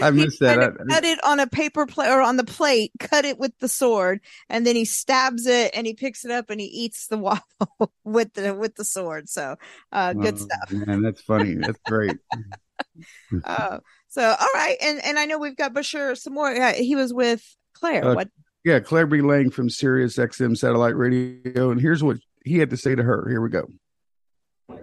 I 0.00 0.10
missed 0.10 0.40
that. 0.40 0.58
Kind 0.58 0.62
of 0.62 0.76
I- 0.82 0.94
cut 0.94 1.04
it 1.04 1.18
on 1.24 1.40
a 1.40 1.46
paper 1.46 1.86
plate 1.86 2.10
or 2.10 2.20
on 2.20 2.36
the 2.36 2.44
plate, 2.44 2.92
cut 2.98 3.24
it 3.24 3.38
with 3.38 3.58
the 3.58 3.68
sword, 3.68 4.20
and 4.48 4.66
then 4.66 4.76
he 4.76 4.84
stabs 4.84 5.46
it 5.46 5.70
and 5.74 5.86
he 5.86 5.94
picks 5.94 6.24
it 6.26 6.30
up 6.30 6.50
and 6.50 6.60
he 6.60 6.66
eats 6.66 7.06
the 7.06 7.16
waffle 7.18 7.92
with 8.04 8.34
the 8.34 8.54
with 8.54 8.74
the 8.76 8.84
sword. 8.84 9.28
So 9.28 9.56
uh 9.92 10.12
good 10.12 10.34
Oh, 10.34 10.36
stuff. 10.36 10.72
Man, 10.72 11.02
that's 11.02 11.22
funny. 11.22 11.54
That's 11.54 11.78
great. 11.86 12.18
Uh, 13.44 13.78
so 14.08 14.22
all 14.22 14.48
right, 14.54 14.76
and 14.80 15.02
and 15.04 15.18
I 15.18 15.26
know 15.26 15.38
we've 15.38 15.56
got 15.56 15.74
Buescher 15.74 16.16
some 16.16 16.34
more. 16.34 16.50
Uh, 16.50 16.74
he 16.74 16.96
was 16.96 17.12
with 17.12 17.44
Claire. 17.74 18.04
Uh, 18.04 18.14
what 18.14 18.28
Yeah, 18.64 18.80
Claire 18.80 19.06
B. 19.06 19.20
Lang 19.20 19.50
from 19.50 19.70
Sirius 19.70 20.16
XM 20.16 20.56
Satellite 20.56 20.96
Radio, 20.96 21.70
and 21.70 21.80
here's 21.80 22.02
what 22.02 22.18
he 22.44 22.58
had 22.58 22.70
to 22.70 22.76
say 22.76 22.94
to 22.94 23.02
her. 23.02 23.26
Here 23.28 23.40
we 23.40 23.50
go. 23.50 23.68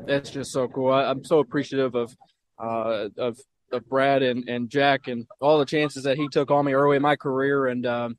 That's 0.06 0.30
just 0.30 0.52
so 0.52 0.68
cool. 0.68 0.92
I, 0.92 1.06
I'm 1.06 1.24
so 1.24 1.40
appreciative 1.40 1.96
of 1.96 2.16
uh, 2.60 3.10
of 3.18 3.40
of 3.72 3.88
Brad 3.90 4.24
and, 4.24 4.48
and 4.48 4.70
Jack 4.70 5.08
and 5.08 5.26
all 5.42 5.60
the 5.60 5.66
chances 5.66 6.04
that 6.04 6.18
he 6.18 6.28
took 6.28 6.52
on 6.52 6.66
me 6.66 6.74
early 6.74 6.96
in 6.96 7.02
my 7.02 7.16
career, 7.16 7.68
and 7.68 7.86
um, 7.86 8.18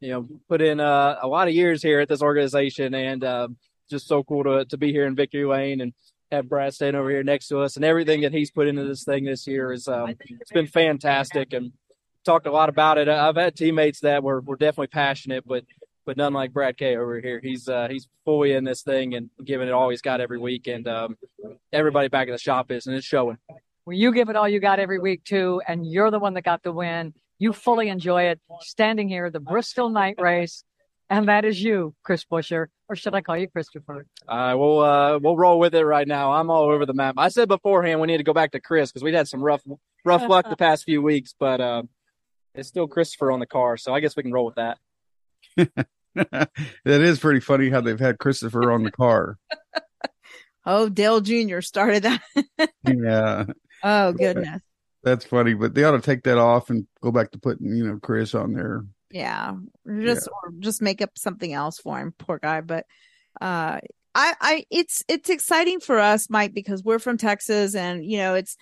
you 0.00 0.10
know, 0.10 0.28
put 0.48 0.60
in 0.60 0.80
uh, 0.80 1.18
a 1.22 1.26
lot 1.26 1.48
of 1.48 1.54
years 1.54 1.82
here 1.82 2.00
at 2.00 2.08
this 2.08 2.22
organization, 2.22 2.94
and 2.94 3.24
uh, 3.24 3.48
just 3.90 4.06
so 4.06 4.22
cool 4.24 4.44
to 4.44 4.64
to 4.66 4.76
be 4.76 4.92
here 4.92 5.06
in 5.06 5.14
Victory 5.14 5.44
Lane 5.44 5.80
and 5.80 5.92
have 6.34 6.48
Brad 6.48 6.74
staying 6.74 6.94
over 6.94 7.10
here 7.10 7.22
next 7.22 7.48
to 7.48 7.60
us, 7.60 7.76
and 7.76 7.84
everything 7.84 8.22
that 8.22 8.32
he's 8.32 8.50
put 8.50 8.68
into 8.68 8.84
this 8.84 9.04
thing 9.04 9.24
this 9.24 9.46
year 9.46 9.72
is 9.72 9.88
um, 9.88 10.14
it's 10.40 10.52
been 10.52 10.66
fantastic, 10.66 11.52
and 11.52 11.72
talked 12.24 12.46
a 12.46 12.52
lot 12.52 12.68
about 12.68 12.98
it. 12.98 13.08
I've 13.08 13.36
had 13.36 13.56
teammates 13.56 14.00
that 14.00 14.22
were 14.22 14.40
were 14.40 14.56
definitely 14.56 14.88
passionate, 14.88 15.44
but 15.46 15.64
but 16.04 16.16
none 16.16 16.32
like 16.32 16.52
Brad 16.52 16.76
K 16.76 16.96
over 16.96 17.20
here. 17.20 17.40
He's 17.42 17.68
uh, 17.68 17.88
he's 17.88 18.08
fully 18.24 18.52
in 18.52 18.64
this 18.64 18.82
thing 18.82 19.14
and 19.14 19.30
giving 19.44 19.68
it 19.68 19.72
all 19.72 19.88
he's 19.88 20.02
got 20.02 20.20
every 20.20 20.38
week, 20.38 20.66
and 20.66 20.86
um, 20.88 21.16
everybody 21.72 22.08
back 22.08 22.28
at 22.28 22.32
the 22.32 22.38
shop 22.38 22.70
is, 22.70 22.86
and 22.86 22.96
it's 22.96 23.06
showing. 23.06 23.38
Well, 23.86 23.96
you 23.96 24.12
give 24.12 24.30
it 24.30 24.36
all 24.36 24.48
you 24.48 24.60
got 24.60 24.78
every 24.78 24.98
week 24.98 25.24
too, 25.24 25.60
and 25.66 25.86
you're 25.86 26.10
the 26.10 26.18
one 26.18 26.34
that 26.34 26.42
got 26.42 26.62
the 26.62 26.72
win. 26.72 27.14
You 27.38 27.52
fully 27.52 27.88
enjoy 27.88 28.24
it 28.24 28.40
standing 28.60 29.08
here, 29.08 29.28
the 29.28 29.40
Bristol 29.40 29.90
night 29.90 30.16
race, 30.18 30.64
and 31.10 31.28
that 31.28 31.44
is 31.44 31.62
you, 31.62 31.94
Chris 32.02 32.24
Buescher, 32.24 32.66
or 32.88 32.96
should 32.96 33.14
I 33.14 33.20
call 33.20 33.36
you 33.36 33.48
Christopher? 33.48 34.06
Uh, 34.26 34.54
we'll 34.56 34.80
uh, 34.80 35.18
we'll 35.18 35.36
roll 35.36 35.58
with 35.58 35.74
it 35.74 35.84
right 35.84 36.06
now. 36.06 36.32
I'm 36.32 36.50
all 36.50 36.64
over 36.70 36.86
the 36.86 36.94
map. 36.94 37.14
I 37.18 37.28
said 37.28 37.48
beforehand 37.48 38.00
we 38.00 38.06
need 38.06 38.18
to 38.18 38.24
go 38.24 38.32
back 38.32 38.52
to 38.52 38.60
Chris 38.60 38.90
because 38.90 39.02
we'd 39.02 39.14
had 39.14 39.28
some 39.28 39.42
rough 39.42 39.62
rough 40.04 40.28
luck 40.28 40.48
the 40.48 40.56
past 40.58 40.84
few 40.84 41.02
weeks, 41.02 41.34
but 41.38 41.60
uh, 41.60 41.82
it's 42.54 42.68
still 42.68 42.86
Christopher 42.86 43.32
on 43.32 43.40
the 43.40 43.46
car, 43.46 43.76
so 43.76 43.92
I 43.92 44.00
guess 44.00 44.16
we 44.16 44.22
can 44.22 44.32
roll 44.32 44.46
with 44.46 44.56
that. 44.56 44.78
that 46.14 46.50
is 46.84 47.18
pretty 47.18 47.40
funny 47.40 47.70
how 47.70 47.80
they've 47.80 47.98
had 48.00 48.18
Christopher 48.18 48.72
on 48.72 48.82
the 48.82 48.92
car. 48.92 49.38
Oh, 50.66 50.88
Dale 50.88 51.20
Jr. 51.20 51.60
started 51.60 52.04
that. 52.04 52.22
yeah. 52.88 53.44
Oh 53.82 54.12
goodness. 54.12 54.62
That's 55.02 55.26
funny, 55.26 55.52
but 55.52 55.74
they 55.74 55.84
ought 55.84 55.90
to 55.90 56.00
take 56.00 56.22
that 56.22 56.38
off 56.38 56.70
and 56.70 56.86
go 57.02 57.12
back 57.12 57.32
to 57.32 57.38
putting, 57.38 57.76
you 57.76 57.86
know, 57.86 57.98
Chris 58.02 58.34
on 58.34 58.54
there. 58.54 58.82
Yeah. 59.14 59.52
Just 59.86 60.28
or 60.28 60.50
just 60.58 60.82
make 60.82 61.00
up 61.00 61.10
something 61.16 61.52
else 61.52 61.78
for 61.78 61.98
him, 61.98 62.12
poor 62.18 62.38
guy. 62.38 62.60
But 62.60 62.84
uh 63.40 63.78
I 64.14 64.34
I 64.40 64.66
it's 64.70 65.04
it's 65.08 65.30
exciting 65.30 65.78
for 65.80 66.00
us, 66.00 66.28
Mike, 66.28 66.52
because 66.52 66.82
we're 66.82 66.98
from 66.98 67.16
Texas 67.16 67.74
and 67.74 68.04
you 68.04 68.18
know, 68.18 68.34
it's 68.34 68.56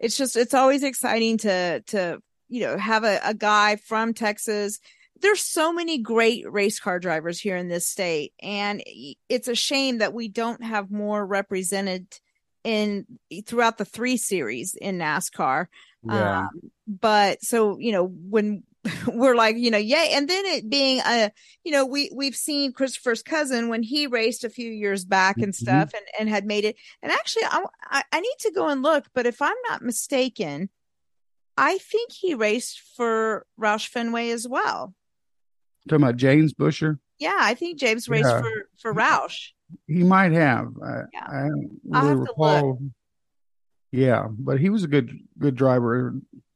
it's 0.00 0.16
just 0.16 0.36
it's 0.36 0.54
always 0.54 0.82
exciting 0.82 1.38
to 1.38 1.80
to 1.86 2.20
you 2.48 2.62
know 2.62 2.76
have 2.76 3.04
a, 3.04 3.20
a 3.22 3.34
guy 3.34 3.76
from 3.76 4.12
Texas 4.12 4.80
there's 5.20 5.40
so 5.40 5.72
many 5.72 5.98
great 5.98 6.50
race 6.50 6.80
car 6.80 6.98
drivers 6.98 7.38
here 7.38 7.56
in 7.56 7.68
this 7.68 7.86
state 7.86 8.32
and 8.42 8.82
it's 9.28 9.46
a 9.46 9.54
shame 9.54 9.98
that 9.98 10.12
we 10.12 10.26
don't 10.26 10.64
have 10.64 10.90
more 10.90 11.24
represented 11.24 12.08
in 12.64 13.06
throughout 13.46 13.78
the 13.78 13.84
three 13.84 14.16
series 14.16 14.74
in 14.74 14.98
NASCAR. 14.98 15.66
Yeah. 16.04 16.40
Um, 16.40 16.48
but 16.86 17.42
so, 17.42 17.78
you 17.78 17.92
know, 17.92 18.04
when 18.04 18.64
we're 19.06 19.36
like, 19.36 19.56
you 19.56 19.70
know, 19.70 19.78
yay. 19.78 20.10
And 20.12 20.28
then 20.28 20.44
it 20.44 20.68
being 20.68 21.00
a, 21.06 21.30
you 21.64 21.70
know, 21.72 21.86
we, 21.86 22.10
we've 22.14 22.34
seen 22.34 22.72
Christopher's 22.72 23.22
cousin 23.22 23.68
when 23.68 23.82
he 23.82 24.06
raced 24.06 24.42
a 24.44 24.50
few 24.50 24.70
years 24.70 25.04
back 25.04 25.36
and 25.36 25.52
Mm-hmm. 25.52 25.64
stuff 25.64 25.92
and, 25.94 26.04
and 26.18 26.28
had 26.28 26.44
made 26.46 26.64
it. 26.64 26.76
And 27.02 27.12
actually, 27.12 27.44
I, 27.44 28.02
I, 28.12 28.20
need 28.20 28.36
to 28.40 28.50
go 28.52 28.68
and 28.68 28.82
look, 28.82 29.06
but 29.14 29.26
if 29.26 29.40
I'm 29.40 29.54
not 29.68 29.82
mistaken, 29.82 30.68
I 31.56 31.78
think 31.78 32.10
he 32.12 32.34
raced 32.34 32.80
for 32.96 33.46
Roush 33.60 33.86
Fenway 33.88 34.30
as 34.30 34.48
well. 34.48 34.94
Talking 35.88 36.02
about 36.04 36.16
James 36.16 36.52
Buescher, 36.54 36.98
Yeah, 37.18 37.36
I 37.38 37.54
think 37.54 37.78
James 37.78 38.08
raced 38.08 38.28
Yeah. 38.28 38.40
for, 38.40 38.68
for 38.80 38.94
Roush. 38.94 39.48
he 39.86 40.02
might 40.02 40.32
have. 40.32 40.68
I, 40.84 41.00
Yeah. 41.12 41.26
I 41.28 41.40
don't 41.48 41.80
I'll 41.92 42.08
really 42.08 42.20
recall. 42.20 42.78
Yeah, 43.90 44.26
but 44.30 44.58
he 44.58 44.70
was 44.70 44.84
a 44.84 44.88
good 44.88 45.12
good 45.38 45.54
driver. 45.54 46.14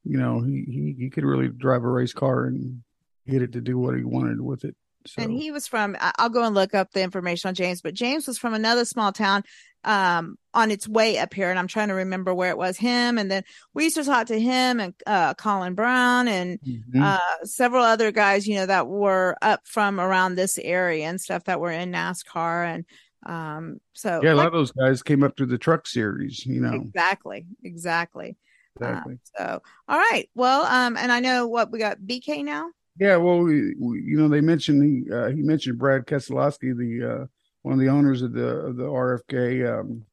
You 0.09 0.19
know, 0.19 0.41
he, 0.41 0.65
he 0.69 0.95
he 0.99 1.11
could 1.11 1.25
really 1.25 1.49
drive 1.49 1.83
a 1.83 1.89
race 1.89 2.13
car 2.13 2.45
and 2.45 2.83
get 3.29 3.43
it 3.43 3.53
to 3.53 3.61
do 3.61 3.79
what 3.79 3.97
he 3.97 4.05
wanted 4.05 4.41
with 4.41 4.65
it. 4.65 4.77
So 5.07 5.23
And 5.23 5.33
he 5.33 5.51
was 5.53 5.67
from, 5.69 5.97
I'll 6.01 6.29
go 6.29 6.43
and 6.45 6.55
look 6.55 6.75
up 6.75 6.91
the 6.93 7.01
information 7.03 7.49
on 7.49 7.55
James, 7.55 7.81
but 7.81 7.95
James 7.95 8.27
was 8.27 8.39
from 8.39 8.55
another 8.55 8.85
small 8.85 9.13
town 9.13 9.45
um, 9.85 10.37
on 10.53 10.73
its 10.73 10.89
way 10.89 11.19
up 11.19 11.33
here. 11.33 11.49
And 11.49 11.59
I'm 11.61 11.69
trying 11.69 11.89
to 11.89 11.95
remember 11.95 12.35
where 12.35 12.51
it 12.51 12.59
was 12.59 12.77
him. 12.77 13.17
And 13.19 13.31
then 13.31 13.45
we 13.73 13.85
used 13.85 13.95
to 13.97 14.05
talk 14.05 14.27
to 14.29 14.41
him 14.41 14.81
and 14.81 14.95
uh, 15.07 15.35
Colin 15.35 15.75
Brown 15.75 16.27
and 16.27 16.59
Mhm. 16.61 17.03
uh, 17.03 17.45
several 17.45 17.85
other 17.85 18.11
guys, 18.11 18.49
you 18.49 18.57
know, 18.57 18.67
that 18.67 18.89
were 18.89 19.37
up 19.43 19.61
from 19.65 20.01
around 20.01 20.35
this 20.35 20.59
area 20.59 21.07
and 21.07 21.21
stuff 21.21 21.45
that 21.45 21.61
were 21.61 21.71
in 21.71 21.93
NASCAR. 21.93 22.67
And 22.67 22.85
um, 23.27 23.79
so, 23.93 24.21
yeah, 24.25 24.33
a 24.33 24.35
lot 24.35 24.39
like- 24.39 24.47
of 24.49 24.53
those 24.55 24.73
guys 24.73 25.05
came 25.05 25.23
up 25.23 25.37
through 25.37 25.47
the 25.47 25.59
truck 25.59 25.87
series. 25.87 26.45
You 26.47 26.61
know, 26.61 26.73
exactly, 26.75 27.47
exactly. 27.63 28.37
Exactly. 28.77 29.15
Um, 29.15 29.21
so, 29.37 29.63
all 29.89 29.99
right. 29.99 30.29
Well, 30.35 30.65
um, 30.67 30.97
and 30.97 31.11
I 31.11 31.21
know 31.21 31.47
what 31.47 31.71
we 31.71 31.79
got 31.79 31.99
BK 31.99 32.45
now. 32.45 32.71
Yeah, 32.99 33.17
well, 33.17 33.41
we, 33.41 33.75
we, 33.79 34.01
you 34.03 34.17
know, 34.17 34.29
they 34.29 34.41
mentioned 34.41 34.83
he 34.83 35.13
uh, 35.13 35.29
he 35.29 35.43
mentioned 35.43 35.79
Brad 35.79 36.07
Keselowski, 36.07 36.77
the 36.77 37.23
uh, 37.23 37.27
one 37.63 37.75
of 37.75 37.81
the 37.81 37.89
owners 37.89 38.23
of 38.23 38.33
the 38.33 38.47
of 38.47 38.77
the 38.77 38.85
RFK 38.85 39.81
um, 39.81 40.07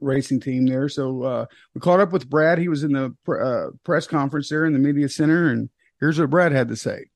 racing 0.00 0.40
team 0.40 0.66
there. 0.66 0.88
So 0.88 1.22
uh, 1.22 1.46
we 1.74 1.80
caught 1.80 2.00
up 2.00 2.12
with 2.12 2.28
Brad. 2.28 2.58
He 2.58 2.68
was 2.68 2.84
in 2.84 2.92
the 2.92 3.14
pr- 3.24 3.42
uh, 3.42 3.70
press 3.84 4.06
conference 4.06 4.48
there 4.48 4.64
in 4.64 4.72
the 4.72 4.78
media 4.78 5.08
center, 5.08 5.50
and 5.50 5.68
here's 6.00 6.18
what 6.18 6.30
Brad 6.30 6.52
had 6.52 6.68
to 6.68 6.76
say. 6.76 7.06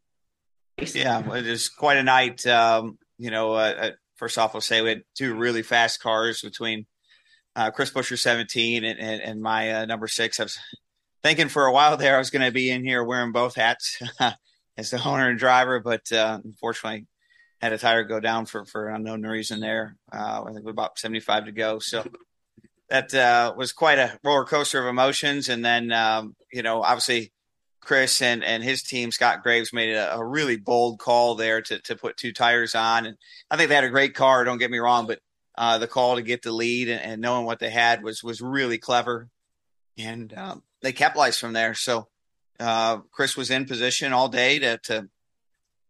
Yeah, 0.95 1.21
well, 1.21 1.37
it 1.37 1.49
was 1.49 1.69
quite 1.69 1.99
a 1.99 2.03
night. 2.03 2.47
Um, 2.47 2.99
you 3.19 3.31
know, 3.31 3.53
uh, 3.53 3.75
uh, 3.79 3.91
first 4.17 4.39
off, 4.39 4.55
I'll 4.55 4.61
say 4.61 4.83
we 4.83 4.89
had 4.91 5.03
two 5.15 5.35
really 5.35 5.63
fast 5.63 6.01
cars 6.01 6.41
between 6.41 6.87
uh, 7.57 7.71
Chris 7.71 7.91
Buescher 7.91 8.19
17 8.19 8.85
and, 8.85 8.99
and, 8.99 9.23
and 9.23 9.41
my 9.41 9.73
uh, 9.73 9.87
number 9.87 10.09
six. 10.09 10.41
I 10.41 10.45
was 10.45 10.59
thinking 11.23 11.49
for 11.49 11.67
a 11.67 11.73
while 11.73 11.97
there 11.97 12.17
I 12.17 12.19
was 12.19 12.31
going 12.31 12.45
to 12.45 12.53
be 12.53 12.71
in 12.71 12.85
here 12.85 13.05
wearing 13.05 13.33
both 13.33 13.57
hats 13.57 14.01
as 14.77 14.91
the 14.91 15.03
owner 15.05 15.29
and 15.29 15.39
driver, 15.39 15.81
but 15.81 16.11
uh, 16.13 16.39
unfortunately 16.43 17.07
had 17.61 17.73
a 17.73 17.79
tire 17.79 18.05
go 18.05 18.21
down 18.21 18.47
for, 18.47 18.65
for 18.65 18.89
an 18.89 18.97
unknown 18.97 19.23
reason 19.23 19.61
there. 19.61 19.97
Uh, 20.13 20.45
I 20.47 20.53
think 20.53 20.65
with 20.65 20.73
about 20.73 20.99
75 20.99 21.47
to 21.47 21.53
go. 21.53 21.79
So 21.79 22.05
that 22.89 23.15
uh, 23.15 23.53
was 23.57 23.73
quite 23.73 23.99
a 23.99 24.19
roller 24.25 24.45
coaster 24.45 24.81
of 24.81 24.87
emotions. 24.87 25.49
And 25.49 25.65
then, 25.65 25.93
um, 25.93 26.35
you 26.53 26.63
know, 26.63 26.83
obviously 26.83 27.33
Chris 27.81 28.23
and, 28.23 28.43
and 28.43 28.65
his 28.65 28.83
team, 28.83 29.13
Scott 29.13 29.43
Graves, 29.43 29.73
made 29.73 29.95
a, 29.95 30.17
a 30.17 30.25
really 30.25 30.57
bold 30.57 30.99
call 30.99 31.35
there 31.35 31.61
to, 31.63 31.81
to 31.83 31.97
put 31.97 32.17
two 32.17 32.33
tires 32.33 32.75
on. 32.75 33.07
And 33.07 33.17
I 33.51 33.57
think 33.57 33.69
they 33.69 33.75
had 33.75 33.85
a 33.85 33.91
great 33.91 34.15
car. 34.15 34.45
Don't 34.45 34.59
get 34.59 34.71
me 34.71 34.79
wrong, 34.79 35.07
but 35.07 35.21
uh, 35.61 35.77
the 35.77 35.87
call 35.87 36.17
to 36.17 36.23
get 36.23 36.41
the 36.41 36.51
lead 36.51 36.89
and, 36.89 37.03
and 37.03 37.21
knowing 37.21 37.45
what 37.45 37.59
they 37.59 37.69
had 37.69 38.03
was 38.03 38.25
was 38.25 38.41
really 38.41 38.79
clever. 38.79 39.29
And 39.99 40.33
um, 40.33 40.63
they 40.81 40.93
capitalized 40.93 41.39
from 41.39 41.53
there. 41.53 41.75
So 41.75 42.09
uh, 42.59 43.01
Chris 43.13 43.37
was 43.37 43.51
in 43.51 43.67
position 43.67 44.15
all 44.15 44.29
day 44.29 44.59
to, 44.61 44.79
to 44.85 45.09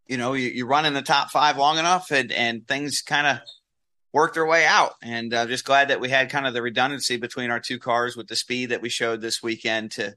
you 0.09 0.17
know, 0.17 0.33
you, 0.33 0.49
you 0.49 0.67
run 0.67 0.87
in 0.87 0.93
the 0.93 1.03
top 1.03 1.31
five 1.31 1.57
long 1.57 1.79
enough 1.79 2.11
and, 2.11 2.33
and 2.33 2.67
things 2.67 3.01
kind 3.01 3.29
of 3.29 3.39
work 4.13 4.35
their 4.35 4.45
way 4.45 4.67
out. 4.67 4.95
And 5.05 5.33
I'm 5.33 5.47
just 5.47 5.65
glad 5.65 5.91
that 5.91 6.01
we 6.01 6.09
had 6.09 6.31
kind 6.31 6.49
of 6.49 6.53
the 6.53 6.63
redundancy 6.63 7.17
between 7.17 7.53
our 7.53 7.61
two 7.61 7.79
cars 7.79 8.17
with 8.17 8.27
the 8.27 8.35
speed 8.35 8.71
that 8.71 8.83
we 8.83 8.89
showed 8.89 9.21
this 9.21 9.41
weekend 9.41 9.93
to 9.93 10.17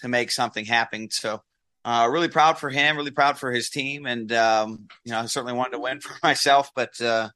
to 0.00 0.08
make 0.08 0.30
something 0.30 0.64
happen. 0.64 1.10
So 1.10 1.42
uh, 1.84 2.08
really 2.10 2.28
proud 2.28 2.58
for 2.58 2.70
him, 2.70 2.96
really 2.96 3.10
proud 3.10 3.38
for 3.38 3.52
his 3.52 3.68
team, 3.68 4.06
and 4.06 4.32
um, 4.32 4.88
you 5.04 5.12
know 5.12 5.20
I 5.20 5.26
certainly 5.26 5.52
wanted 5.52 5.72
to 5.72 5.80
win 5.80 6.00
for 6.00 6.14
myself, 6.22 6.70
but 6.74 6.98
uh, 7.02 7.28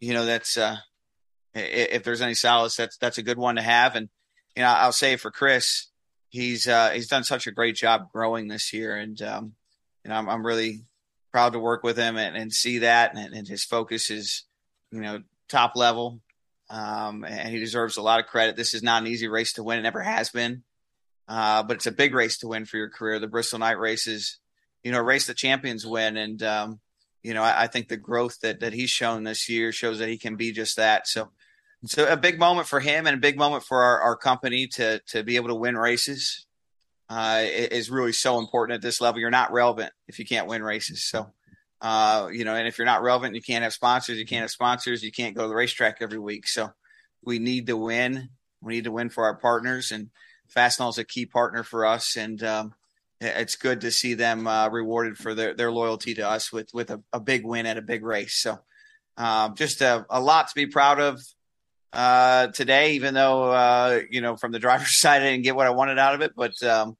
you 0.00 0.14
know 0.14 0.24
that's 0.24 0.56
uh, 0.56 0.78
if 1.54 2.04
there's 2.04 2.22
any 2.22 2.34
solace, 2.34 2.76
that's 2.76 2.96
that's 2.96 3.18
a 3.18 3.22
good 3.22 3.38
one 3.38 3.56
to 3.56 3.62
have. 3.62 3.96
And 3.96 4.08
you 4.56 4.62
know 4.62 4.68
I'll 4.68 4.92
say 4.92 5.16
for 5.16 5.30
Chris, 5.30 5.88
he's 6.28 6.66
uh, 6.66 6.90
he's 6.90 7.08
done 7.08 7.24
such 7.24 7.46
a 7.46 7.52
great 7.52 7.76
job 7.76 8.12
growing 8.12 8.48
this 8.48 8.72
year, 8.72 8.96
and 8.96 9.20
um, 9.22 9.54
you 10.04 10.10
know 10.10 10.16
I'm, 10.16 10.28
I'm 10.28 10.46
really 10.46 10.84
proud 11.30 11.54
to 11.54 11.58
work 11.58 11.82
with 11.82 11.96
him 11.96 12.16
and, 12.16 12.36
and 12.36 12.52
see 12.52 12.78
that, 12.78 13.16
and, 13.16 13.34
and 13.34 13.48
his 13.48 13.64
focus 13.64 14.10
is 14.10 14.44
you 14.90 15.00
know 15.00 15.22
top 15.48 15.76
level, 15.76 16.20
um, 16.70 17.24
and 17.24 17.48
he 17.48 17.58
deserves 17.58 17.96
a 17.96 18.02
lot 18.02 18.20
of 18.20 18.26
credit. 18.26 18.56
This 18.56 18.74
is 18.74 18.82
not 18.82 19.02
an 19.02 19.08
easy 19.08 19.28
race 19.28 19.54
to 19.54 19.62
win; 19.62 19.78
it 19.78 19.82
never 19.82 20.02
has 20.02 20.30
been. 20.30 20.62
Uh, 21.28 21.62
but 21.62 21.76
it's 21.76 21.86
a 21.86 21.92
big 21.92 22.14
race 22.14 22.38
to 22.38 22.48
win 22.48 22.64
for 22.64 22.76
your 22.76 22.90
career. 22.90 23.18
The 23.18 23.28
Bristol 23.28 23.58
Night 23.58 23.78
races, 23.78 24.38
you 24.82 24.92
know, 24.92 25.00
race 25.00 25.26
the 25.26 25.34
champions 25.34 25.86
win. 25.86 26.16
And, 26.16 26.42
um, 26.42 26.80
you 27.22 27.32
know, 27.34 27.42
I, 27.42 27.62
I 27.62 27.66
think 27.68 27.88
the 27.88 27.96
growth 27.96 28.40
that, 28.40 28.60
that 28.60 28.72
he's 28.72 28.90
shown 28.90 29.24
this 29.24 29.48
year 29.48 29.72
shows 29.72 29.98
that 30.00 30.08
he 30.08 30.18
can 30.18 30.36
be 30.36 30.52
just 30.52 30.76
that. 30.76 31.06
So 31.06 31.30
it's 31.82 31.98
a, 31.98 32.16
big 32.16 32.38
moment 32.38 32.68
for 32.68 32.80
him 32.80 33.06
and 33.06 33.16
a 33.16 33.20
big 33.20 33.36
moment 33.36 33.64
for 33.64 33.82
our, 33.82 34.00
our 34.00 34.16
company 34.16 34.66
to, 34.68 35.00
to 35.08 35.22
be 35.22 35.36
able 35.36 35.48
to 35.48 35.54
win 35.54 35.76
races. 35.76 36.46
Uh, 37.08 37.42
is 37.44 37.90
really 37.90 38.12
so 38.12 38.38
important 38.38 38.74
at 38.76 38.80
this 38.80 38.98
level. 38.98 39.20
You're 39.20 39.30
not 39.30 39.52
relevant 39.52 39.92
if 40.08 40.18
you 40.18 40.24
can't 40.24 40.46
win 40.46 40.62
races. 40.62 41.04
So, 41.04 41.30
uh, 41.82 42.28
you 42.32 42.44
know, 42.44 42.54
and 42.54 42.66
if 42.66 42.78
you're 42.78 42.86
not 42.86 43.02
relevant, 43.02 43.34
you 43.34 43.42
can't 43.42 43.64
have 43.64 43.74
sponsors. 43.74 44.16
You 44.16 44.24
can't 44.24 44.40
have 44.42 44.50
sponsors. 44.50 45.02
You 45.02 45.12
can't 45.12 45.36
go 45.36 45.42
to 45.42 45.48
the 45.48 45.54
racetrack 45.54 45.98
every 46.00 46.18
week. 46.18 46.48
So 46.48 46.70
we 47.22 47.38
need 47.38 47.66
to 47.66 47.76
win. 47.76 48.30
We 48.62 48.76
need 48.76 48.84
to 48.84 48.92
win 48.92 49.10
for 49.10 49.24
our 49.24 49.34
partners 49.36 49.92
and 49.92 50.08
Fastenal 50.54 50.90
is 50.90 50.98
a 50.98 51.04
key 51.04 51.26
partner 51.26 51.62
for 51.62 51.86
us, 51.86 52.16
and 52.16 52.42
um, 52.42 52.74
it's 53.20 53.56
good 53.56 53.80
to 53.82 53.90
see 53.90 54.14
them 54.14 54.46
uh, 54.46 54.68
rewarded 54.68 55.16
for 55.16 55.34
their, 55.34 55.54
their 55.54 55.72
loyalty 55.72 56.14
to 56.14 56.28
us 56.28 56.52
with 56.52 56.72
with 56.74 56.90
a, 56.90 57.02
a 57.12 57.20
big 57.20 57.44
win 57.44 57.66
at 57.66 57.78
a 57.78 57.82
big 57.82 58.04
race. 58.04 58.34
So, 58.34 58.58
um, 59.16 59.54
just 59.54 59.80
a, 59.80 60.06
a 60.10 60.20
lot 60.20 60.48
to 60.48 60.54
be 60.54 60.66
proud 60.66 61.00
of 61.00 61.20
uh, 61.92 62.48
today. 62.48 62.94
Even 62.94 63.14
though 63.14 63.50
uh, 63.50 64.00
you 64.10 64.20
know 64.20 64.36
from 64.36 64.52
the 64.52 64.58
driver's 64.58 64.96
side, 65.00 65.22
I 65.22 65.30
didn't 65.30 65.44
get 65.44 65.56
what 65.56 65.66
I 65.66 65.70
wanted 65.70 65.98
out 65.98 66.14
of 66.14 66.20
it, 66.22 66.32
but 66.36 66.60
um, 66.62 66.96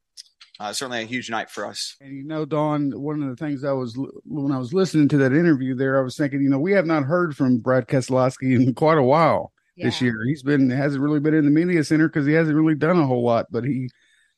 uh, 0.60 0.72
certainly 0.72 1.02
a 1.02 1.06
huge 1.06 1.30
night 1.30 1.50
for 1.50 1.66
us. 1.66 1.96
And 2.00 2.16
you 2.16 2.24
know, 2.24 2.44
Don, 2.44 2.92
one 3.00 3.22
of 3.22 3.28
the 3.28 3.36
things 3.36 3.64
I 3.64 3.72
was 3.72 3.98
when 4.24 4.52
I 4.52 4.58
was 4.58 4.72
listening 4.72 5.08
to 5.08 5.18
that 5.18 5.32
interview 5.32 5.74
there, 5.74 5.98
I 5.98 6.02
was 6.02 6.16
thinking, 6.16 6.42
you 6.42 6.50
know, 6.50 6.58
we 6.58 6.72
have 6.72 6.86
not 6.86 7.04
heard 7.04 7.36
from 7.36 7.58
Brad 7.58 7.88
Keselowski 7.88 8.54
in 8.54 8.74
quite 8.74 8.98
a 8.98 9.02
while 9.02 9.52
this 9.76 10.00
year. 10.00 10.22
He's 10.26 10.42
been 10.42 10.70
hasn't 10.70 11.02
really 11.02 11.20
been 11.20 11.34
in 11.34 11.44
the 11.44 11.50
media 11.50 11.82
center 11.84 12.08
because 12.08 12.26
he 12.26 12.34
hasn't 12.34 12.56
really 12.56 12.74
done 12.74 12.98
a 12.98 13.06
whole 13.06 13.24
lot, 13.24 13.46
but 13.50 13.64
he 13.64 13.88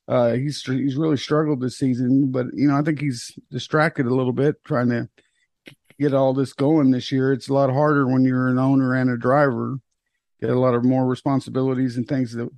uh 0.08 0.32
he's 0.32 0.62
he's 0.62 0.96
really 0.96 1.16
struggled 1.16 1.60
this 1.60 1.78
season. 1.78 2.30
But 2.30 2.46
you 2.54 2.68
know, 2.68 2.76
I 2.76 2.82
think 2.82 3.00
he's 3.00 3.36
distracted 3.50 4.06
a 4.06 4.14
little 4.14 4.32
bit 4.32 4.62
trying 4.64 4.90
to 4.90 5.08
get 5.98 6.14
all 6.14 6.34
this 6.34 6.52
going 6.52 6.90
this 6.90 7.12
year. 7.12 7.32
It's 7.32 7.48
a 7.48 7.54
lot 7.54 7.70
harder 7.70 8.06
when 8.06 8.24
you're 8.24 8.48
an 8.48 8.58
owner 8.58 8.94
and 8.94 9.10
a 9.10 9.16
driver. 9.16 9.78
Get 10.44 10.56
a 10.56 10.60
lot 10.60 10.74
of 10.74 10.84
more 10.84 11.06
responsibilities 11.06 11.96
and 11.96 12.06
things 12.06 12.32
that 12.32 12.50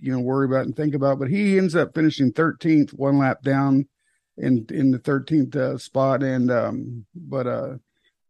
you 0.00 0.12
know 0.12 0.20
worry 0.20 0.46
about 0.46 0.64
and 0.64 0.74
think 0.74 0.94
about. 0.94 1.18
But 1.18 1.28
he 1.28 1.58
ends 1.58 1.76
up 1.76 1.94
finishing 1.94 2.32
13th, 2.32 2.90
one 2.90 3.18
lap 3.18 3.42
down 3.42 3.86
in 4.38 4.66
in 4.70 4.90
the 4.90 4.98
13th 4.98 5.54
uh, 5.54 5.78
spot. 5.78 6.22
And 6.22 6.50
um, 6.50 7.06
but 7.14 7.46
uh, 7.46 7.74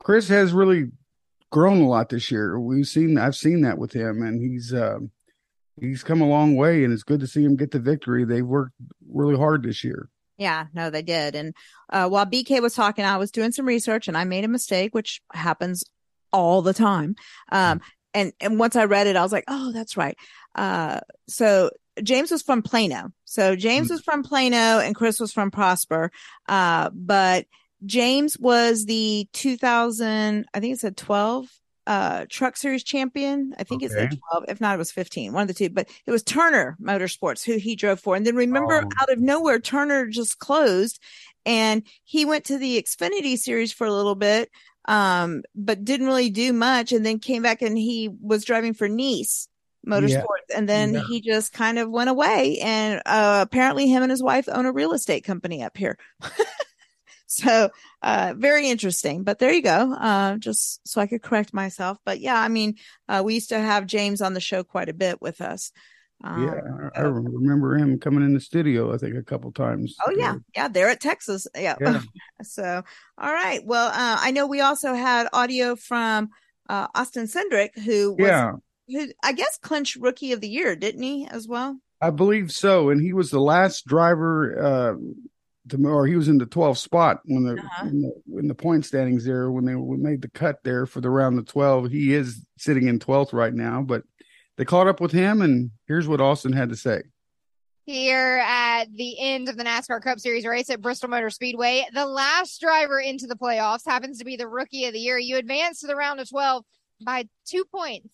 Chris 0.01 0.29
has 0.29 0.53
really 0.53 0.91
grown 1.51 1.81
a 1.81 1.89
lot 1.89 2.09
this 2.09 2.31
year. 2.31 2.59
We've 2.59 2.89
seen 2.89 3.17
I've 3.19 3.37
seen 3.37 3.61
that 3.63 3.79
with 3.79 3.93
him, 3.93 4.23
and 4.23 4.43
he's 4.43 4.75
um, 4.75 5.11
he's 5.81 6.03
come 6.03 6.21
a 6.21 6.29
long 6.29 6.57
way, 6.57 6.83
and 6.83 6.93
it's 6.93 7.05
good 7.05 7.21
to 7.21 7.27
see 7.27 7.45
him 7.45 7.57
get 7.57 7.71
the 7.71 7.79
victory. 7.79 8.25
They 8.25 8.43
worked 8.43 8.73
really 9.09 9.37
hard 9.37 9.63
this 9.63 9.85
year. 9.85 10.09
Yeah, 10.37 10.67
no, 10.75 10.91
they 10.91 11.03
did. 11.03 11.37
And 11.37 11.55
uh, 11.91 12.09
while 12.09 12.27
BK 12.27 12.61
was 12.61 12.75
talking, 12.75 13.05
I 13.05 13.19
was 13.19 13.31
doing 13.31 13.53
some 13.53 13.67
research 13.67 14.09
and 14.09 14.17
I 14.17 14.25
made 14.25 14.45
a 14.45 14.49
mistake, 14.49 14.93
which 14.93 15.23
happens 15.33 15.85
all 16.33 16.61
the 16.61 16.75
time. 16.75 17.15
Um, 17.53 17.81
and 18.15 18.33
and 18.41 18.59
once 18.59 18.77
I 18.77 18.85
read 18.85 19.07
it, 19.07 19.17
I 19.17 19.23
was 19.23 19.33
like, 19.33 19.45
oh, 19.49 19.73
that's 19.73 19.97
right. 19.97 20.17
Uh, 20.55 21.01
so 21.29 21.71
James 22.03 22.31
was 22.31 22.43
from 22.43 22.63
Plano. 22.63 23.11
So 23.25 23.57
James 23.57 23.91
was 23.91 24.01
from 24.01 24.23
Plano 24.23 24.79
and 24.81 24.95
Chris 24.95 25.21
was 25.21 25.33
from 25.33 25.51
Prosper. 25.51 26.11
Uh, 26.49 26.91
but 26.95 27.47
James 27.85 28.39
was 28.39 28.85
the 28.87 29.29
2000, 29.33 30.47
I 30.55 30.61
think 30.61 30.75
it 30.75 30.81
said 30.81 30.97
12 30.97 31.47
uh 31.87 32.25
truck 32.31 32.57
series 32.57 32.83
champion. 32.83 33.55
I 33.59 33.65
think 33.65 33.83
it 33.83 33.91
said 33.91 34.19
12. 34.31 34.45
If 34.49 34.59
not, 34.61 34.75
it 34.75 34.79
was 34.79 34.91
15, 34.91 35.35
one 35.35 35.43
of 35.43 35.49
the 35.49 35.55
two. 35.55 35.69
But 35.69 35.89
it 36.07 36.11
was 36.11 36.23
Turner 36.23 36.79
Motorsports 36.81 37.45
who 37.45 37.59
he 37.59 37.77
drove 37.77 38.01
for. 38.01 38.17
And 38.17 38.27
then 38.27 38.37
remember, 38.37 38.83
Oh. 38.85 38.89
out 39.03 39.13
of 39.13 39.19
nowhere, 39.21 39.59
Turner 39.59 40.07
just 40.07 40.39
closed 40.39 40.99
and 41.45 41.83
he 42.05 42.25
went 42.25 42.45
to 42.47 42.57
the 42.57 42.83
Xfinity 42.83 43.37
series 43.37 43.71
for 43.73 43.87
a 43.87 43.93
little 43.93 44.15
bit, 44.15 44.51
um, 44.87 45.43
but 45.55 45.85
didn't 45.85 46.07
really 46.07 46.31
do 46.31 46.53
much. 46.53 46.93
And 46.93 47.05
then 47.05 47.19
came 47.19 47.43
back 47.43 47.63
and 47.63 47.77
he 47.77 48.09
was 48.21 48.45
driving 48.45 48.75
for 48.75 48.89
Nice 48.89 49.49
Motorsports. 49.87 50.55
And 50.55 50.69
then 50.69 50.95
Yeah. 50.95 51.03
he 51.09 51.21
just 51.21 51.53
kind 51.53 51.79
of 51.79 51.91
went 51.91 52.11
away. 52.11 52.59
And 52.63 53.03
uh, 53.07 53.41
apparently, 53.43 53.89
him 53.89 54.03
and 54.03 54.11
his 54.11 54.23
wife 54.23 54.49
own 54.51 54.67
a 54.67 54.73
real 54.73 54.93
estate 54.93 55.25
company 55.25 55.63
up 55.63 55.77
here. 55.77 55.99
so 57.27 57.71
uh 58.03 58.35
very 58.37 58.69
interesting 58.69 59.25
but 59.25 59.39
there 59.39 59.53
you 59.53 59.63
go 59.63 59.93
uh 59.95 60.37
just 60.37 60.87
so 60.87 61.01
i 61.01 61.07
could 61.07 61.23
correct 61.23 61.55
myself 61.55 61.99
but 62.05 62.21
yeah 62.21 62.39
i 62.41 62.49
mean 62.49 62.77
uh 63.09 63.23
we 63.25 63.35
used 63.35 63.49
to 63.49 63.59
have 63.59 63.87
james 63.87 64.21
on 64.21 64.35
the 64.35 64.41
show 64.41 64.63
quite 64.63 64.89
a 64.89 64.95
bit 64.95 65.21
with 65.23 65.41
us 65.41 65.73
um, 66.25 66.43
yeah, 66.43 66.55
I 66.95 67.01
I 67.01 67.03
remember 67.03 67.77
him 67.77 67.99
coming 68.01 68.25
in 68.25 68.35
the 68.35 68.41
studio. 68.41 68.93
I 68.95 68.97
think 68.99 69.15
a 69.17 69.23
couple 69.23 69.53
times. 69.53 69.95
Oh 70.07 70.11
yeah, 70.17 70.37
yeah, 70.57 70.69
they're 70.69 70.89
at 70.89 71.01
Texas. 71.01 71.47
Yeah. 71.55 71.77
Yeah. 71.81 72.01
so, 72.43 72.83
all 73.19 73.33
right. 73.33 73.61
Well, 73.65 73.89
uh, 73.89 74.17
I 74.21 74.31
know 74.31 74.47
we 74.47 74.61
also 74.61 74.95
had 74.95 75.29
audio 75.33 75.77
from 75.77 76.31
uh, 76.69 76.89
Austin 76.95 77.27
Cindric, 77.27 77.79
who 77.79 78.15
was, 78.15 78.29
Yeah. 78.29 78.53
who 78.89 79.09
I 79.23 79.33
guess 79.33 79.59
clinched 79.59 79.97
Rookie 79.97 80.33
of 80.33 80.41
the 80.41 80.49
Year, 80.49 80.75
didn't 80.75 81.03
he, 81.03 81.27
as 81.27 81.47
well? 81.47 81.79
I 82.01 82.11
believe 82.11 82.51
so, 82.53 82.89
and 82.91 83.01
he 83.01 83.13
was 83.13 83.31
the 83.31 83.41
last 83.41 83.87
driver 83.87 84.59
uh, 84.59 84.95
to, 85.71 85.87
or 85.89 86.07
he 86.07 86.17
was 86.17 86.29
in 86.29 86.39
the 86.39 86.47
12th 86.47 86.79
spot 86.79 87.21
when 87.25 87.45
the, 87.45 87.53
Uh-huh. 87.55 87.87
when 87.87 88.01
the 88.03 88.13
when 88.27 88.49
the 88.49 88.55
point 88.55 88.85
standings 88.85 89.25
there 89.25 89.51
when 89.51 89.65
they 89.65 89.75
made 89.75 90.23
the 90.23 90.29
cut 90.31 90.59
there 90.65 90.87
for 90.87 91.01
the 91.01 91.11
round 91.11 91.39
of 91.39 91.47
12. 91.47 91.91
He 91.91 92.15
is 92.15 92.45
sitting 92.59 92.89
in 92.89 92.99
12th 92.99 93.33
right 93.33 93.55
now, 93.55 93.83
but 93.83 94.03
they 94.57 94.65
caught 94.65 94.87
up 94.87 95.01
with 95.01 95.13
him, 95.13 95.43
and 95.43 95.71
here's 95.87 96.07
what 96.07 96.21
Austin 96.21 96.53
had 96.53 96.69
to 96.69 96.77
say. 96.77 97.03
Here 97.87 98.43
at 98.47 98.87
the 98.95 99.19
end 99.21 99.49
of 99.49 99.57
the 99.57 99.65
NASCAR 99.65 100.03
Cup 100.03 100.19
Series 100.19 100.47
race 100.47 100.71
at 100.71 100.81
Bristol 100.81 101.11
Motor 101.11 101.29
Speedway, 101.29 101.87
the 101.93 102.07
last 102.07 102.61
driver 102.61 102.99
into 102.99 103.27
the 103.27 103.37
playoffs 103.37 103.85
happens 103.85 104.19
to 104.19 104.25
be 104.25 104.37
the 104.37 104.49
rookie 104.49 104.87
of 104.87 104.95
the 104.95 105.01
year. 105.01 105.19
You 105.19 105.37
advance 105.37 105.81
to 105.81 105.87
the 105.87 105.97
round 105.97 106.19
of 106.19 106.29
12 106.29 106.65
by 107.05 107.29
two 107.45 107.65
points. 107.65 108.09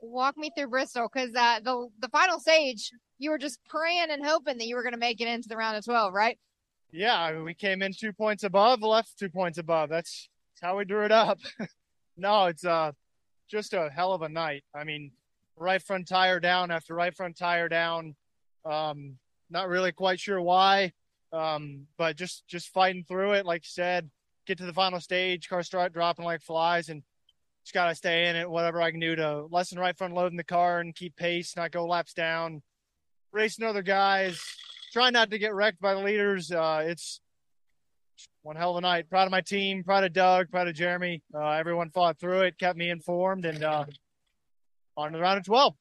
Walk 0.00 0.38
me 0.38 0.50
through 0.56 0.68
Bristol 0.68 1.10
because 1.12 1.34
uh, 1.36 1.60
the, 1.62 1.88
the 2.00 2.08
final 2.08 2.40
stage, 2.40 2.90
you 3.18 3.30
were 3.30 3.36
just 3.36 3.60
praying 3.68 4.06
and 4.08 4.24
hoping 4.24 4.56
that 4.56 4.66
you 4.66 4.74
were 4.74 4.82
going 4.82 4.94
to 4.94 4.98
make 4.98 5.20
it 5.20 5.28
into 5.28 5.48
the 5.48 5.56
round 5.56 5.76
of 5.76 5.84
12, 5.84 6.14
right? 6.14 6.38
Yeah, 6.90 7.20
I 7.20 7.32
mean, 7.32 7.44
we 7.44 7.52
came 7.52 7.82
in 7.82 7.92
two 7.92 8.14
points 8.14 8.42
above, 8.42 8.80
left 8.80 9.18
two 9.18 9.28
points 9.28 9.58
above. 9.58 9.90
That's, 9.90 10.30
that's 10.54 10.62
how 10.62 10.78
we 10.78 10.86
drew 10.86 11.04
it 11.04 11.12
up. 11.12 11.38
no, 12.16 12.46
it's 12.46 12.64
uh 12.64 12.92
just 13.50 13.74
a 13.74 13.90
hell 13.90 14.12
of 14.12 14.22
a 14.22 14.28
night. 14.28 14.64
I 14.74 14.84
mean, 14.84 15.10
right 15.60 15.82
front 15.82 16.08
tire 16.08 16.40
down 16.40 16.70
after 16.70 16.94
right 16.94 17.14
front 17.14 17.36
tire 17.36 17.68
down. 17.68 18.16
Um, 18.64 19.18
not 19.50 19.68
really 19.68 19.92
quite 19.92 20.18
sure 20.18 20.40
why, 20.40 20.92
um, 21.32 21.86
but 21.98 22.16
just 22.16 22.46
just 22.48 22.68
fighting 22.68 23.04
through 23.06 23.32
it. 23.32 23.46
Like 23.46 23.62
you 23.62 23.70
said, 23.70 24.10
get 24.46 24.58
to 24.58 24.66
the 24.66 24.72
final 24.72 25.00
stage, 25.00 25.48
cars 25.48 25.66
start 25.66 25.92
dropping 25.92 26.24
like 26.24 26.42
flies, 26.42 26.88
and 26.88 27.02
just 27.64 27.74
gotta 27.74 27.94
stay 27.94 28.28
in 28.28 28.36
it. 28.36 28.50
Whatever 28.50 28.80
I 28.80 28.90
can 28.90 29.00
do 29.00 29.14
to 29.16 29.46
lessen 29.50 29.78
right 29.78 29.96
front 29.96 30.14
load 30.14 30.32
in 30.32 30.36
the 30.36 30.44
car 30.44 30.80
and 30.80 30.94
keep 30.94 31.14
pace, 31.16 31.56
not 31.56 31.72
go 31.72 31.86
laps 31.86 32.14
down, 32.14 32.62
racing 33.32 33.64
other 33.64 33.82
guys. 33.82 34.42
Try 34.92 35.10
not 35.10 35.30
to 35.30 35.38
get 35.38 35.54
wrecked 35.54 35.80
by 35.80 35.94
the 35.94 36.00
leaders. 36.00 36.50
Uh, 36.50 36.82
it's 36.84 37.20
one 38.42 38.56
hell 38.56 38.70
of 38.70 38.76
a 38.76 38.80
night. 38.80 39.08
Proud 39.08 39.26
of 39.26 39.30
my 39.30 39.40
team. 39.40 39.84
Proud 39.84 40.04
of 40.04 40.12
Doug. 40.12 40.50
Proud 40.50 40.66
of 40.66 40.74
Jeremy. 40.74 41.22
Uh, 41.32 41.50
everyone 41.50 41.90
fought 41.90 42.18
through 42.18 42.40
it, 42.40 42.58
kept 42.58 42.76
me 42.76 42.90
informed, 42.90 43.44
and 43.44 43.62
uh, 43.62 43.84
on 44.96 45.12
the 45.12 45.18
round 45.18 45.38
of 45.38 45.44
12. 45.44 45.74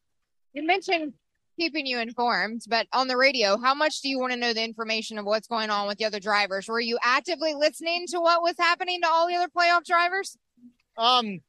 You 0.54 0.66
mentioned 0.66 1.14
keeping 1.60 1.86
you 1.86 2.00
informed, 2.00 2.64
but 2.68 2.88
on 2.94 3.08
the 3.08 3.18
radio, 3.18 3.58
how 3.58 3.74
much 3.74 4.02
do 4.02 4.10
you 4.10 4.20
want 4.20 4.32
to 4.32 4.40
know 4.40 4.54
the 4.54 4.64
information 4.64 5.18
of 5.18 5.26
what's 5.26 5.48
going 5.48 5.70
on 5.70 5.88
with 5.88 5.98
the 5.98 6.06
other 6.06 6.20
drivers? 6.20 6.68
Were 6.68 6.80
you 6.80 6.98
actively 7.04 7.54
listening 7.54 8.06
to 8.08 8.20
what 8.20 8.42
was 8.42 8.56
happening 8.58 9.02
to 9.02 9.08
all 9.10 9.28
the 9.28 9.36
other 9.36 9.50
playoff 9.56 9.84
drivers? 9.84 10.38
Um, 10.98 11.42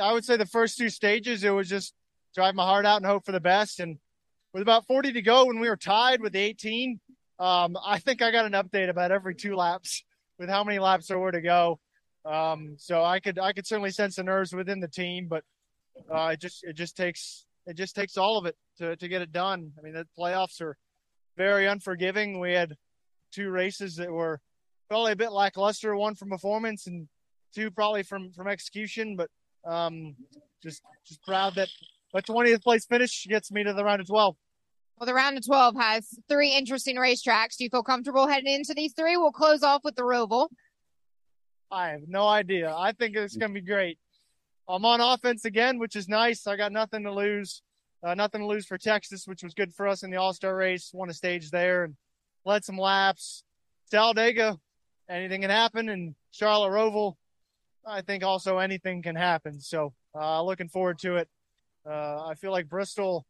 I 0.00 0.12
would 0.12 0.24
say 0.24 0.36
the 0.36 0.46
first 0.46 0.76
two 0.76 0.90
stages, 0.90 1.42
it 1.42 1.50
was 1.50 1.68
just 1.68 1.94
drive 2.34 2.54
my 2.54 2.64
heart 2.64 2.86
out 2.86 2.98
and 2.98 3.06
hope 3.06 3.24
for 3.24 3.32
the 3.32 3.40
best. 3.40 3.80
And 3.80 3.98
with 4.52 4.62
about 4.62 4.86
40 4.86 5.12
to 5.12 5.22
go, 5.22 5.46
when 5.46 5.58
we 5.58 5.68
were 5.68 5.76
tied 5.76 6.20
with 6.20 6.36
18, 6.36 7.00
um, 7.38 7.76
I 7.84 7.98
think 7.98 8.20
I 8.20 8.30
got 8.30 8.44
an 8.44 8.52
update 8.52 8.90
about 8.90 9.10
every 9.10 9.34
two 9.34 9.56
laps 9.56 10.04
with 10.38 10.48
how 10.48 10.64
many 10.64 10.78
laps 10.78 11.06
there 11.08 11.18
were 11.18 11.32
to 11.32 11.40
go. 11.40 11.80
Um, 12.24 12.74
so 12.76 13.02
I 13.02 13.18
could 13.20 13.38
I 13.38 13.54
could 13.54 13.66
certainly 13.66 13.90
sense 13.90 14.16
the 14.16 14.22
nerves 14.22 14.52
within 14.52 14.80
the 14.80 14.88
team, 14.88 15.26
but 15.26 15.42
uh, 16.12 16.30
it 16.32 16.40
just 16.40 16.64
it 16.64 16.74
just 16.74 16.96
takes 16.96 17.46
it 17.66 17.76
just 17.76 17.94
takes 17.94 18.16
all 18.16 18.38
of 18.38 18.46
it 18.46 18.56
to 18.78 18.96
to 18.96 19.08
get 19.08 19.22
it 19.22 19.32
done. 19.32 19.72
I 19.78 19.82
mean, 19.82 19.94
the 19.94 20.06
playoffs 20.18 20.60
are 20.60 20.76
very 21.36 21.66
unforgiving. 21.66 22.38
We 22.38 22.52
had 22.52 22.76
two 23.32 23.50
races 23.50 23.96
that 23.96 24.10
were 24.10 24.40
probably 24.88 25.12
a 25.12 25.16
bit 25.16 25.32
lackluster, 25.32 25.94
one 25.96 26.14
from 26.14 26.30
performance 26.30 26.86
and 26.86 27.08
two 27.54 27.70
probably 27.70 28.02
from 28.02 28.32
from 28.32 28.48
execution, 28.48 29.16
but 29.16 29.30
um, 29.64 30.16
just 30.62 30.82
just 31.06 31.22
proud 31.24 31.54
that 31.56 31.68
a 32.14 32.22
20th 32.22 32.62
place 32.62 32.86
finish 32.86 33.26
gets 33.28 33.52
me 33.52 33.62
to 33.62 33.72
the 33.72 33.84
round 33.84 34.00
of 34.00 34.06
12. 34.08 34.36
Well, 34.98 35.06
the 35.06 35.14
round 35.14 35.38
of 35.38 35.46
12 35.46 35.76
has 35.76 36.06
three 36.28 36.52
interesting 36.52 36.96
racetracks. 36.96 37.56
Do 37.56 37.64
you 37.64 37.70
feel 37.70 37.82
comfortable 37.82 38.26
heading 38.26 38.52
into 38.52 38.74
these 38.74 38.92
three? 38.92 39.16
We'll 39.16 39.32
close 39.32 39.62
off 39.62 39.82
with 39.84 39.94
the 39.94 40.02
Roval. 40.02 40.48
I 41.70 41.90
have 41.90 42.02
no 42.06 42.26
idea. 42.26 42.74
I 42.76 42.92
think 42.92 43.16
it's 43.16 43.36
going 43.36 43.54
to 43.54 43.60
be 43.60 43.64
great. 43.64 43.98
I'm 44.70 44.84
on 44.84 45.00
offense 45.00 45.44
again, 45.44 45.78
which 45.78 45.96
is 45.96 46.08
nice. 46.08 46.46
I 46.46 46.56
got 46.56 46.72
nothing 46.72 47.02
to 47.04 47.12
lose. 47.12 47.62
Uh, 48.02 48.14
nothing 48.14 48.40
to 48.40 48.46
lose 48.46 48.66
for 48.66 48.78
Texas, 48.78 49.26
which 49.26 49.42
was 49.42 49.52
good 49.52 49.74
for 49.74 49.86
us 49.86 50.02
in 50.02 50.10
the 50.10 50.16
All 50.16 50.32
Star 50.32 50.54
race. 50.54 50.90
Won 50.94 51.10
a 51.10 51.14
stage 51.14 51.50
there 51.50 51.84
and 51.84 51.96
led 52.44 52.64
some 52.64 52.78
laps. 52.78 53.42
Talladega, 53.90 54.58
anything 55.08 55.42
can 55.42 55.50
happen. 55.50 55.88
And 55.88 56.14
Charlotte 56.30 56.70
Roval, 56.70 57.16
I 57.86 58.00
think 58.02 58.22
also 58.22 58.58
anything 58.58 59.02
can 59.02 59.16
happen. 59.16 59.60
So 59.60 59.92
uh, 60.14 60.42
looking 60.42 60.68
forward 60.68 60.98
to 61.00 61.16
it. 61.16 61.28
Uh, 61.84 62.26
I 62.26 62.34
feel 62.34 62.52
like 62.52 62.68
Bristol 62.68 63.26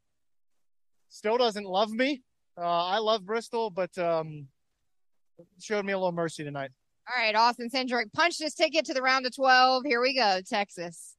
still 1.09 1.38
doesn't 1.38 1.66
love 1.66 1.90
me. 1.90 2.22
Uh, 2.57 2.85
I 2.85 2.98
love 2.98 3.24
Bristol, 3.24 3.70
but 3.70 3.96
um, 3.96 4.46
showed 5.61 5.85
me 5.85 5.92
a 5.92 5.98
little 5.98 6.12
mercy 6.12 6.44
tonight. 6.44 6.70
All 7.09 7.20
right, 7.20 7.35
Austin 7.35 7.70
Cindric 7.70 8.12
punched 8.12 8.40
his 8.40 8.55
ticket 8.55 8.85
to 8.85 8.94
the 8.94 9.03
round 9.03 9.26
of 9.26 9.35
12. 9.35 9.85
Here 9.87 10.00
we 10.00 10.14
go, 10.14 10.40
Texas. 10.46 11.16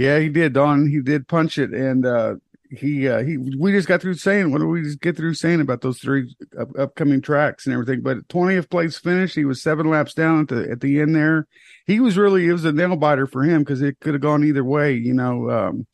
Yeah, 0.00 0.18
he 0.18 0.30
did, 0.30 0.54
Don. 0.54 0.88
He 0.88 1.02
did 1.02 1.28
punch 1.28 1.58
it, 1.58 1.72
and 1.74 2.06
uh, 2.06 2.36
he 2.70 3.06
uh, 3.06 3.22
he. 3.22 3.36
We 3.36 3.70
just 3.72 3.86
got 3.86 4.00
through 4.00 4.14
saying 4.14 4.50
what 4.50 4.60
do 4.60 4.66
we 4.66 4.80
just 4.82 5.02
get 5.02 5.14
through 5.14 5.34
saying 5.34 5.60
about 5.60 5.82
those 5.82 5.98
three 5.98 6.34
up, 6.58 6.70
upcoming 6.78 7.20
tracks 7.20 7.66
and 7.66 7.74
everything. 7.74 8.00
But 8.00 8.26
twentieth 8.30 8.70
place 8.70 8.96
finish, 8.96 9.34
he 9.34 9.44
was 9.44 9.62
seven 9.62 9.90
laps 9.90 10.14
down 10.14 10.40
at 10.40 10.48
the 10.48 10.70
at 10.70 10.80
the 10.80 11.00
end 11.00 11.14
there. 11.14 11.46
He 11.84 12.00
was 12.00 12.16
really 12.16 12.48
it 12.48 12.52
was 12.54 12.64
a 12.64 12.72
nail 12.72 12.96
biter 12.96 13.26
for 13.26 13.42
him 13.42 13.58
because 13.58 13.82
it 13.82 14.00
could 14.00 14.14
have 14.14 14.22
gone 14.22 14.42
either 14.42 14.64
way. 14.64 14.94
You 14.94 15.12
know, 15.12 15.50
um. 15.50 15.86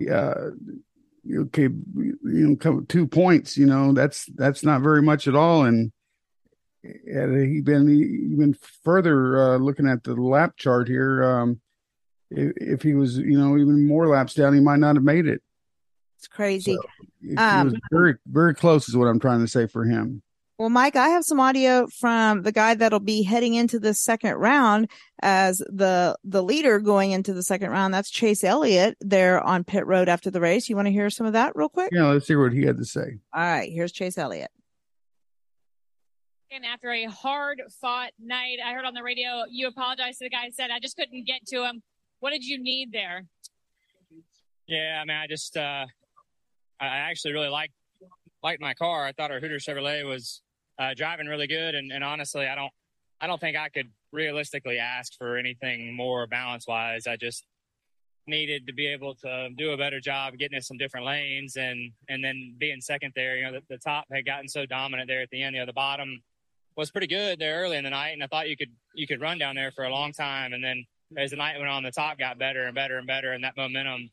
Okay, 0.00 1.68
you 1.68 2.18
know, 2.24 2.80
two 2.88 3.06
points. 3.06 3.56
You 3.56 3.66
know, 3.66 3.92
that's 3.92 4.26
that's 4.34 4.64
not 4.64 4.82
very 4.82 5.00
much 5.00 5.28
at 5.28 5.36
all, 5.36 5.64
and 5.64 5.92
had 6.82 7.30
he 7.30 7.60
been 7.60 7.88
even 8.32 8.56
further 8.82 9.38
uh, 9.38 9.56
looking 9.58 9.86
at 9.86 10.02
the 10.02 10.14
lap 10.14 10.54
chart 10.56 10.88
here, 10.88 11.22
um, 11.22 11.60
if, 12.36 12.52
if 12.56 12.82
he 12.82 12.94
was, 12.94 13.18
you 13.18 13.38
know, 13.38 13.56
even 13.56 13.86
more 13.86 14.08
laps 14.08 14.34
down, 14.34 14.54
he 14.54 14.60
might 14.60 14.78
not 14.78 14.96
have 14.96 15.04
made 15.04 15.26
it. 15.26 15.42
It's 16.18 16.28
crazy. 16.28 16.78
It, 17.22 17.38
Um, 17.38 17.68
it 17.68 17.72
was 17.72 17.80
very, 17.90 18.14
very 18.26 18.54
close, 18.54 18.88
is 18.88 18.96
what 18.96 19.06
I'm 19.06 19.20
trying 19.20 19.40
to 19.40 19.48
say 19.48 19.66
for 19.66 19.84
him. 19.84 20.22
Well, 20.58 20.70
Mike, 20.70 20.94
I 20.94 21.08
have 21.08 21.24
some 21.24 21.40
audio 21.40 21.88
from 21.88 22.42
the 22.42 22.52
guy 22.52 22.74
that'll 22.74 23.00
be 23.00 23.24
heading 23.24 23.54
into 23.54 23.80
the 23.80 23.92
second 23.92 24.34
round 24.34 24.88
as 25.20 25.58
the 25.58 26.16
the 26.22 26.44
leader 26.44 26.78
going 26.78 27.10
into 27.10 27.34
the 27.34 27.42
second 27.42 27.70
round. 27.70 27.92
That's 27.92 28.08
Chase 28.08 28.44
Elliott 28.44 28.96
there 29.00 29.40
on 29.40 29.64
pit 29.64 29.84
road 29.84 30.08
after 30.08 30.30
the 30.30 30.40
race. 30.40 30.68
You 30.68 30.76
want 30.76 30.86
to 30.86 30.92
hear 30.92 31.10
some 31.10 31.26
of 31.26 31.32
that 31.32 31.56
real 31.56 31.68
quick? 31.68 31.90
Yeah, 31.92 32.06
let's 32.06 32.28
hear 32.28 32.40
what 32.40 32.52
he 32.52 32.62
had 32.62 32.76
to 32.78 32.84
say. 32.84 33.18
All 33.32 33.42
right, 33.42 33.68
here's 33.72 33.90
Chase 33.90 34.16
Elliott. 34.16 34.50
And 36.52 36.64
after 36.64 36.88
a 36.92 37.06
hard 37.06 37.60
fought 37.80 38.12
night, 38.20 38.58
I 38.64 38.74
heard 38.74 38.84
on 38.84 38.94
the 38.94 39.02
radio 39.02 39.44
you 39.50 39.66
apologized 39.66 40.18
to 40.18 40.26
the 40.26 40.30
guy. 40.30 40.50
Said 40.52 40.70
I 40.70 40.78
just 40.78 40.96
couldn't 40.96 41.26
get 41.26 41.44
to 41.48 41.64
him. 41.64 41.82
What 42.24 42.32
did 42.32 42.42
you 42.42 42.58
need 42.58 42.90
there? 42.90 43.26
Yeah, 44.66 44.98
I 44.98 45.04
mean, 45.04 45.14
I 45.14 45.26
just, 45.26 45.58
uh, 45.58 45.84
I 46.80 46.86
actually 46.86 47.34
really 47.34 47.50
liked 47.50 47.74
liked 48.42 48.62
my 48.62 48.72
car. 48.72 49.04
I 49.04 49.12
thought 49.12 49.30
our 49.30 49.40
Hooters 49.40 49.66
Chevrolet 49.66 50.08
was 50.08 50.40
uh, 50.78 50.94
driving 50.96 51.26
really 51.26 51.46
good, 51.46 51.74
and, 51.74 51.92
and 51.92 52.02
honestly, 52.02 52.46
I 52.46 52.54
don't, 52.54 52.72
I 53.20 53.26
don't 53.26 53.38
think 53.38 53.58
I 53.58 53.68
could 53.68 53.90
realistically 54.10 54.78
ask 54.78 55.12
for 55.18 55.36
anything 55.36 55.94
more 55.94 56.26
balance 56.26 56.66
wise. 56.66 57.06
I 57.06 57.16
just, 57.16 57.44
needed 58.26 58.66
to 58.68 58.72
be 58.72 58.86
able 58.86 59.14
to 59.16 59.50
do 59.58 59.72
a 59.72 59.76
better 59.76 60.00
job 60.00 60.32
getting 60.38 60.56
in 60.56 60.62
some 60.62 60.78
different 60.78 61.04
lanes 61.04 61.56
and 61.56 61.92
and 62.08 62.24
then 62.24 62.54
being 62.56 62.80
second 62.80 63.12
there. 63.14 63.36
You 63.36 63.44
know, 63.44 63.52
the, 63.52 63.60
the 63.68 63.76
top 63.76 64.06
had 64.10 64.24
gotten 64.24 64.48
so 64.48 64.64
dominant 64.64 65.08
there 65.08 65.20
at 65.20 65.28
the 65.28 65.42
end. 65.42 65.54
You 65.54 65.60
know, 65.60 65.66
the 65.66 65.74
bottom 65.74 66.22
was 66.74 66.90
pretty 66.90 67.06
good 67.06 67.38
there 67.38 67.60
early 67.60 67.76
in 67.76 67.84
the 67.84 67.90
night, 67.90 68.12
and 68.12 68.24
I 68.24 68.26
thought 68.28 68.48
you 68.48 68.56
could 68.56 68.72
you 68.94 69.06
could 69.06 69.20
run 69.20 69.36
down 69.36 69.56
there 69.56 69.72
for 69.72 69.84
a 69.84 69.90
long 69.90 70.14
time. 70.14 70.54
And 70.54 70.64
then 70.64 70.86
as 71.16 71.30
the 71.30 71.36
night 71.36 71.58
went 71.58 71.70
on, 71.70 71.82
the 71.82 71.90
top 71.90 72.18
got 72.18 72.38
better 72.38 72.64
and 72.64 72.74
better 72.74 72.98
and 72.98 73.06
better, 73.06 73.32
and 73.32 73.44
that 73.44 73.56
momentum 73.56 74.10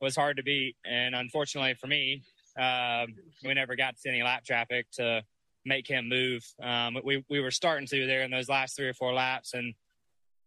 was 0.00 0.16
hard 0.16 0.36
to 0.36 0.42
beat. 0.42 0.76
And 0.84 1.14
unfortunately 1.14 1.74
for 1.74 1.86
me, 1.86 2.22
uh, 2.58 3.06
we 3.44 3.54
never 3.54 3.76
got 3.76 3.96
to 3.98 4.08
any 4.08 4.22
lap 4.22 4.44
traffic 4.44 4.86
to 4.92 5.22
make 5.64 5.86
him 5.86 6.08
move. 6.08 6.44
Um, 6.62 6.98
we 7.04 7.24
we 7.30 7.40
were 7.40 7.50
starting 7.50 7.86
to 7.88 8.06
there 8.06 8.22
in 8.22 8.30
those 8.30 8.48
last 8.48 8.76
three 8.76 8.88
or 8.88 8.94
four 8.94 9.14
laps, 9.14 9.54
and 9.54 9.74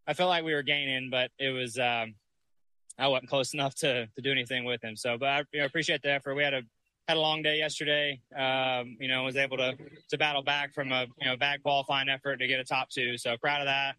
I 0.07 0.13
felt 0.13 0.29
like 0.29 0.43
we 0.43 0.53
were 0.53 0.63
gaining, 0.63 1.09
but 1.09 1.31
it 1.39 1.49
was 1.49 1.79
um, 1.79 2.15
I 2.99 3.07
wasn't 3.07 3.29
close 3.29 3.53
enough 3.53 3.75
to 3.75 4.07
to 4.07 4.21
do 4.21 4.31
anything 4.31 4.65
with 4.65 4.83
him. 4.83 4.95
So, 4.95 5.17
but 5.17 5.29
I 5.29 5.43
you 5.51 5.59
know, 5.61 5.65
appreciate 5.65 6.01
the 6.01 6.11
effort. 6.11 6.35
We 6.35 6.43
had 6.43 6.53
a 6.53 6.61
had 7.07 7.17
a 7.17 7.19
long 7.19 7.41
day 7.41 7.57
yesterday. 7.57 8.19
Um, 8.35 8.97
you 8.99 9.07
know, 9.07 9.23
was 9.23 9.37
able 9.37 9.57
to 9.57 9.75
to 10.09 10.17
battle 10.17 10.43
back 10.43 10.73
from 10.73 10.91
a 10.91 11.05
you 11.19 11.27
know 11.27 11.37
bad 11.37 11.63
qualifying 11.63 12.09
effort 12.09 12.37
to 12.37 12.47
get 12.47 12.59
a 12.59 12.63
top 12.63 12.89
two. 12.89 13.17
So 13.17 13.37
proud 13.37 13.61
of 13.61 13.67
that. 13.67 13.95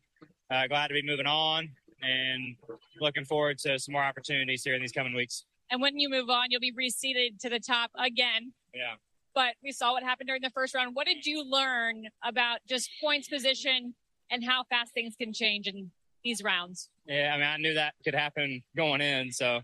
Uh, 0.48 0.66
glad 0.68 0.88
to 0.88 0.94
be 0.94 1.02
moving 1.02 1.26
on 1.26 1.70
and 2.02 2.56
looking 3.00 3.24
forward 3.24 3.58
to 3.58 3.78
some 3.78 3.92
more 3.92 4.04
opportunities 4.04 4.62
here 4.64 4.74
in 4.74 4.80
these 4.80 4.92
coming 4.92 5.14
weeks. 5.14 5.44
And 5.70 5.80
when 5.80 5.98
you 5.98 6.08
move 6.08 6.30
on, 6.30 6.46
you'll 6.50 6.60
be 6.60 6.72
reseated 6.76 7.40
to 7.40 7.48
the 7.48 7.58
top 7.58 7.90
again. 7.98 8.52
Yeah. 8.74 8.94
But 9.34 9.54
we 9.62 9.72
saw 9.72 9.92
what 9.92 10.02
happened 10.02 10.28
during 10.28 10.42
the 10.42 10.50
first 10.50 10.74
round. 10.74 10.94
What 10.94 11.06
did 11.06 11.26
you 11.26 11.44
learn 11.44 12.04
about 12.24 12.60
just 12.68 12.90
points 13.02 13.28
position 13.28 13.94
and 14.30 14.44
how 14.44 14.64
fast 14.70 14.94
things 14.94 15.14
can 15.20 15.32
change 15.32 15.66
in 15.66 15.90
these 16.24 16.42
rounds? 16.42 16.88
Yeah, 17.06 17.32
I 17.34 17.36
mean, 17.36 17.46
I 17.46 17.56
knew 17.58 17.74
that 17.74 17.94
could 18.04 18.14
happen 18.14 18.62
going 18.76 19.00
in, 19.00 19.30
so 19.32 19.60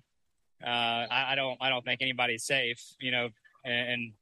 uh, 0.65 0.67
I, 0.67 1.33
I, 1.33 1.35
don't, 1.35 1.59
I 1.61 1.69
don't 1.69 1.85
think 1.85 2.03
anybody's 2.03 2.45
safe, 2.45 2.81
you 3.01 3.11
know. 3.11 3.29
And, 3.65 3.89
and, 3.89 4.13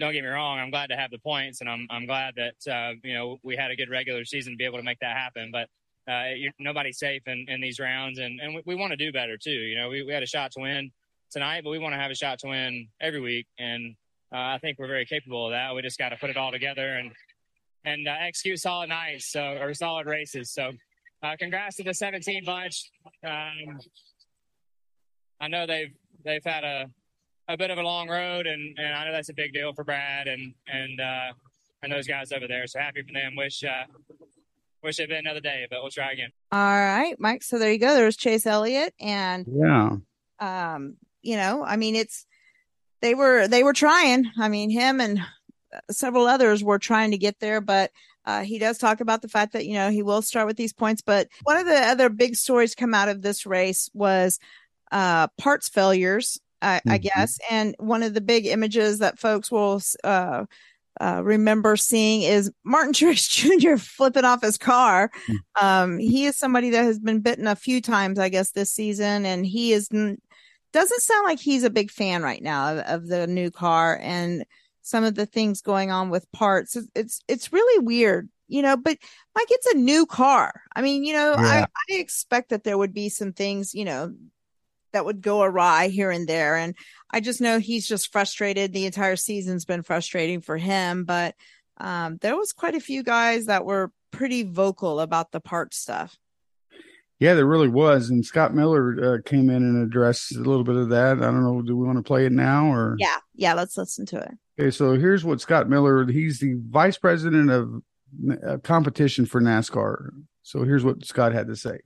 don't 0.00 0.14
get 0.14 0.22
me 0.24 0.28
wrong, 0.28 0.58
I'm 0.58 0.70
glad 0.70 0.88
to 0.88 0.96
have 0.96 1.10
the 1.10 1.18
points, 1.18 1.60
and 1.60 1.68
I'm, 1.68 1.86
I'm 1.90 2.06
glad 2.06 2.34
that 2.36 2.72
uh, 2.72 2.94
you 3.04 3.12
know 3.14 3.38
we 3.42 3.54
had 3.54 3.70
a 3.70 3.76
good 3.76 3.90
regular 3.90 4.24
season 4.24 4.54
to 4.54 4.56
be 4.56 4.64
able 4.64 4.78
to 4.78 4.82
make 4.82 4.98
that 5.00 5.16
happen. 5.16 5.50
But 5.52 5.68
uh, 6.08 6.24
nobody's 6.58 6.98
safe 6.98 7.22
in, 7.26 7.46
in 7.48 7.60
these 7.60 7.78
rounds, 7.78 8.18
and, 8.18 8.40
and 8.40 8.54
we, 8.54 8.62
we 8.66 8.74
want 8.74 8.90
to 8.90 8.96
do 8.96 9.12
better 9.12 9.36
too. 9.36 9.50
You 9.50 9.76
know, 9.76 9.88
we, 9.88 10.02
we 10.02 10.12
had 10.12 10.22
a 10.22 10.26
shot 10.26 10.52
to 10.52 10.60
win 10.60 10.90
tonight, 11.30 11.62
but 11.64 11.70
we 11.70 11.78
want 11.78 11.94
to 11.94 11.98
have 11.98 12.10
a 12.10 12.14
shot 12.14 12.38
to 12.40 12.48
win 12.48 12.88
every 13.00 13.20
week, 13.20 13.46
and 13.58 13.94
uh, 14.32 14.38
I 14.38 14.58
think 14.58 14.78
we're 14.78 14.88
very 14.88 15.04
capable 15.04 15.46
of 15.46 15.52
that. 15.52 15.74
We 15.74 15.82
just 15.82 15.98
got 15.98 16.10
to 16.10 16.16
put 16.16 16.30
it 16.30 16.36
all 16.36 16.50
together 16.50 16.96
and 16.96 17.12
and 17.84 18.06
uh, 18.06 18.14
execute 18.20 18.60
solid 18.60 18.88
nights, 18.88 19.30
so 19.30 19.58
or 19.60 19.74
solid 19.74 20.06
races. 20.06 20.52
So, 20.52 20.70
uh, 21.22 21.34
congrats 21.38 21.76
to 21.76 21.82
the 21.82 21.94
17 21.94 22.44
bunch. 22.44 22.90
Um, 23.24 23.80
I 25.40 25.48
know 25.48 25.66
they've 25.66 25.92
they've 26.24 26.44
had 26.44 26.64
a 26.64 26.86
a 27.48 27.56
bit 27.56 27.70
of 27.70 27.78
a 27.78 27.82
long 27.82 28.08
road, 28.08 28.46
and, 28.46 28.78
and 28.78 28.94
I 28.94 29.04
know 29.04 29.12
that's 29.12 29.28
a 29.28 29.34
big 29.34 29.52
deal 29.52 29.72
for 29.72 29.84
Brad 29.84 30.28
and 30.28 30.54
and 30.68 31.00
uh, 31.00 31.32
and 31.82 31.92
those 31.92 32.06
guys 32.06 32.32
over 32.32 32.46
there. 32.46 32.66
So 32.66 32.78
happy 32.78 33.02
for 33.02 33.12
them. 33.12 33.36
Wish 33.36 33.62
wish 34.82 34.98
it'd 34.98 35.08
been 35.08 35.18
another 35.18 35.40
day, 35.40 35.66
but 35.70 35.80
we'll 35.82 35.90
try 35.90 36.12
again. 36.12 36.30
All 36.50 36.58
right, 36.60 37.14
Mike. 37.18 37.42
So 37.42 37.58
there 37.58 37.72
you 37.72 37.78
go. 37.78 37.94
There's 37.94 38.16
Chase 38.16 38.46
Elliott, 38.46 38.94
and 39.00 39.46
yeah, 39.48 39.96
um, 40.38 40.96
you 41.22 41.36
know, 41.36 41.64
I 41.64 41.76
mean, 41.76 41.94
it's 41.94 42.26
they 43.00 43.14
were 43.14 43.48
they 43.48 43.62
were 43.62 43.72
trying. 43.72 44.30
I 44.38 44.48
mean, 44.48 44.70
him 44.70 45.00
and 45.00 45.20
several 45.90 46.26
others 46.26 46.62
were 46.62 46.78
trying 46.78 47.12
to 47.12 47.18
get 47.18 47.38
there, 47.40 47.60
but 47.60 47.90
uh, 48.24 48.42
he 48.42 48.58
does 48.58 48.78
talk 48.78 49.00
about 49.00 49.22
the 49.22 49.28
fact 49.28 49.52
that 49.52 49.66
you 49.66 49.74
know 49.74 49.90
he 49.90 50.02
will 50.02 50.22
start 50.22 50.46
with 50.46 50.56
these 50.56 50.72
points. 50.72 51.02
But 51.02 51.28
one 51.42 51.56
of 51.56 51.66
the 51.66 51.78
other 51.78 52.08
big 52.08 52.36
stories 52.36 52.74
come 52.74 52.94
out 52.94 53.08
of 53.08 53.22
this 53.22 53.46
race 53.46 53.90
was 53.94 54.38
uh, 54.90 55.28
parts 55.38 55.68
failures, 55.68 56.40
I, 56.60 56.76
mm-hmm. 56.76 56.90
I 56.90 56.98
guess, 56.98 57.38
and 57.50 57.74
one 57.78 58.02
of 58.02 58.14
the 58.14 58.20
big 58.20 58.46
images 58.46 59.00
that 59.00 59.18
folks 59.18 59.50
will 59.50 59.82
uh, 60.04 60.44
uh, 61.00 61.22
remember 61.24 61.76
seeing 61.76 62.22
is 62.22 62.50
Martin 62.64 62.92
Truex 62.92 63.28
Jr. 63.28 63.76
flipping 63.76 64.24
off 64.24 64.42
his 64.42 64.58
car. 64.58 65.10
Mm-hmm. 65.28 65.64
Um, 65.66 65.98
he 65.98 66.26
is 66.26 66.36
somebody 66.36 66.70
that 66.70 66.84
has 66.84 66.98
been 66.98 67.20
bitten 67.20 67.46
a 67.46 67.56
few 67.56 67.80
times, 67.80 68.18
I 68.18 68.28
guess, 68.28 68.52
this 68.52 68.72
season, 68.72 69.26
and 69.26 69.46
he 69.46 69.72
is 69.72 69.88
doesn't 70.72 71.02
sound 71.02 71.24
like 71.24 71.38
he's 71.38 71.64
a 71.64 71.70
big 71.70 71.90
fan 71.90 72.22
right 72.22 72.42
now 72.42 72.72
of, 72.72 72.78
of 72.78 73.06
the 73.08 73.26
new 73.26 73.50
car 73.50 73.98
and 74.02 74.44
some 74.80 75.04
of 75.04 75.14
the 75.14 75.26
things 75.26 75.60
going 75.60 75.90
on 75.90 76.10
with 76.10 76.30
parts. 76.32 76.76
It's, 76.76 76.88
it's, 76.94 77.20
it's 77.28 77.52
really 77.52 77.84
weird, 77.84 78.28
you 78.48 78.62
know, 78.62 78.76
but 78.76 78.96
like 79.34 79.46
it's 79.50 79.66
a 79.66 79.76
new 79.76 80.06
car. 80.06 80.52
I 80.74 80.82
mean, 80.82 81.04
you 81.04 81.12
know, 81.12 81.34
yeah. 81.38 81.66
I, 81.66 81.66
I 81.90 81.98
expect 81.98 82.50
that 82.50 82.64
there 82.64 82.78
would 82.78 82.94
be 82.94 83.08
some 83.08 83.32
things, 83.32 83.74
you 83.74 83.84
know, 83.84 84.14
that 84.92 85.04
would 85.04 85.20
go 85.20 85.42
awry 85.42 85.88
here 85.88 86.10
and 86.10 86.26
there. 86.26 86.56
And 86.56 86.74
I 87.10 87.20
just 87.20 87.40
know 87.40 87.58
he's 87.58 87.86
just 87.86 88.12
frustrated. 88.12 88.72
The 88.72 88.86
entire 88.86 89.16
season's 89.16 89.64
been 89.64 89.82
frustrating 89.82 90.40
for 90.40 90.56
him, 90.56 91.04
but 91.04 91.34
um, 91.78 92.18
there 92.20 92.36
was 92.36 92.52
quite 92.52 92.74
a 92.74 92.80
few 92.80 93.02
guys 93.02 93.46
that 93.46 93.64
were 93.64 93.92
pretty 94.10 94.42
vocal 94.42 95.00
about 95.00 95.32
the 95.32 95.40
part 95.40 95.74
stuff. 95.74 96.16
Yeah, 97.18 97.34
there 97.34 97.46
really 97.46 97.68
was. 97.68 98.10
And 98.10 98.26
Scott 98.26 98.52
Miller 98.52 99.14
uh, 99.14 99.18
came 99.24 99.48
in 99.48 99.62
and 99.62 99.86
addressed 99.86 100.34
a 100.34 100.40
little 100.40 100.64
bit 100.64 100.74
of 100.74 100.88
that. 100.88 101.18
I 101.18 101.26
don't 101.26 101.44
know. 101.44 101.62
Do 101.62 101.76
we 101.76 101.86
want 101.86 101.98
to 101.98 102.02
play 102.02 102.26
it 102.26 102.32
now 102.32 102.72
or? 102.72 102.96
Yeah, 102.98 103.18
yeah. 103.34 103.54
Let's 103.54 103.76
listen 103.76 104.06
to 104.06 104.18
it. 104.18 104.32
Okay, 104.58 104.70
so 104.72 104.96
here's 104.96 105.24
what 105.24 105.40
Scott 105.40 105.68
Miller. 105.68 106.04
He's 106.06 106.40
the 106.40 106.54
vice 106.68 106.98
president 106.98 107.50
of 107.50 107.82
uh, 108.28 108.58
competition 108.58 109.24
for 109.24 109.40
NASCAR. 109.40 110.10
So 110.42 110.64
here's 110.64 110.84
what 110.84 111.04
Scott 111.04 111.32
had 111.32 111.46
to 111.46 111.54
say. 111.54 111.78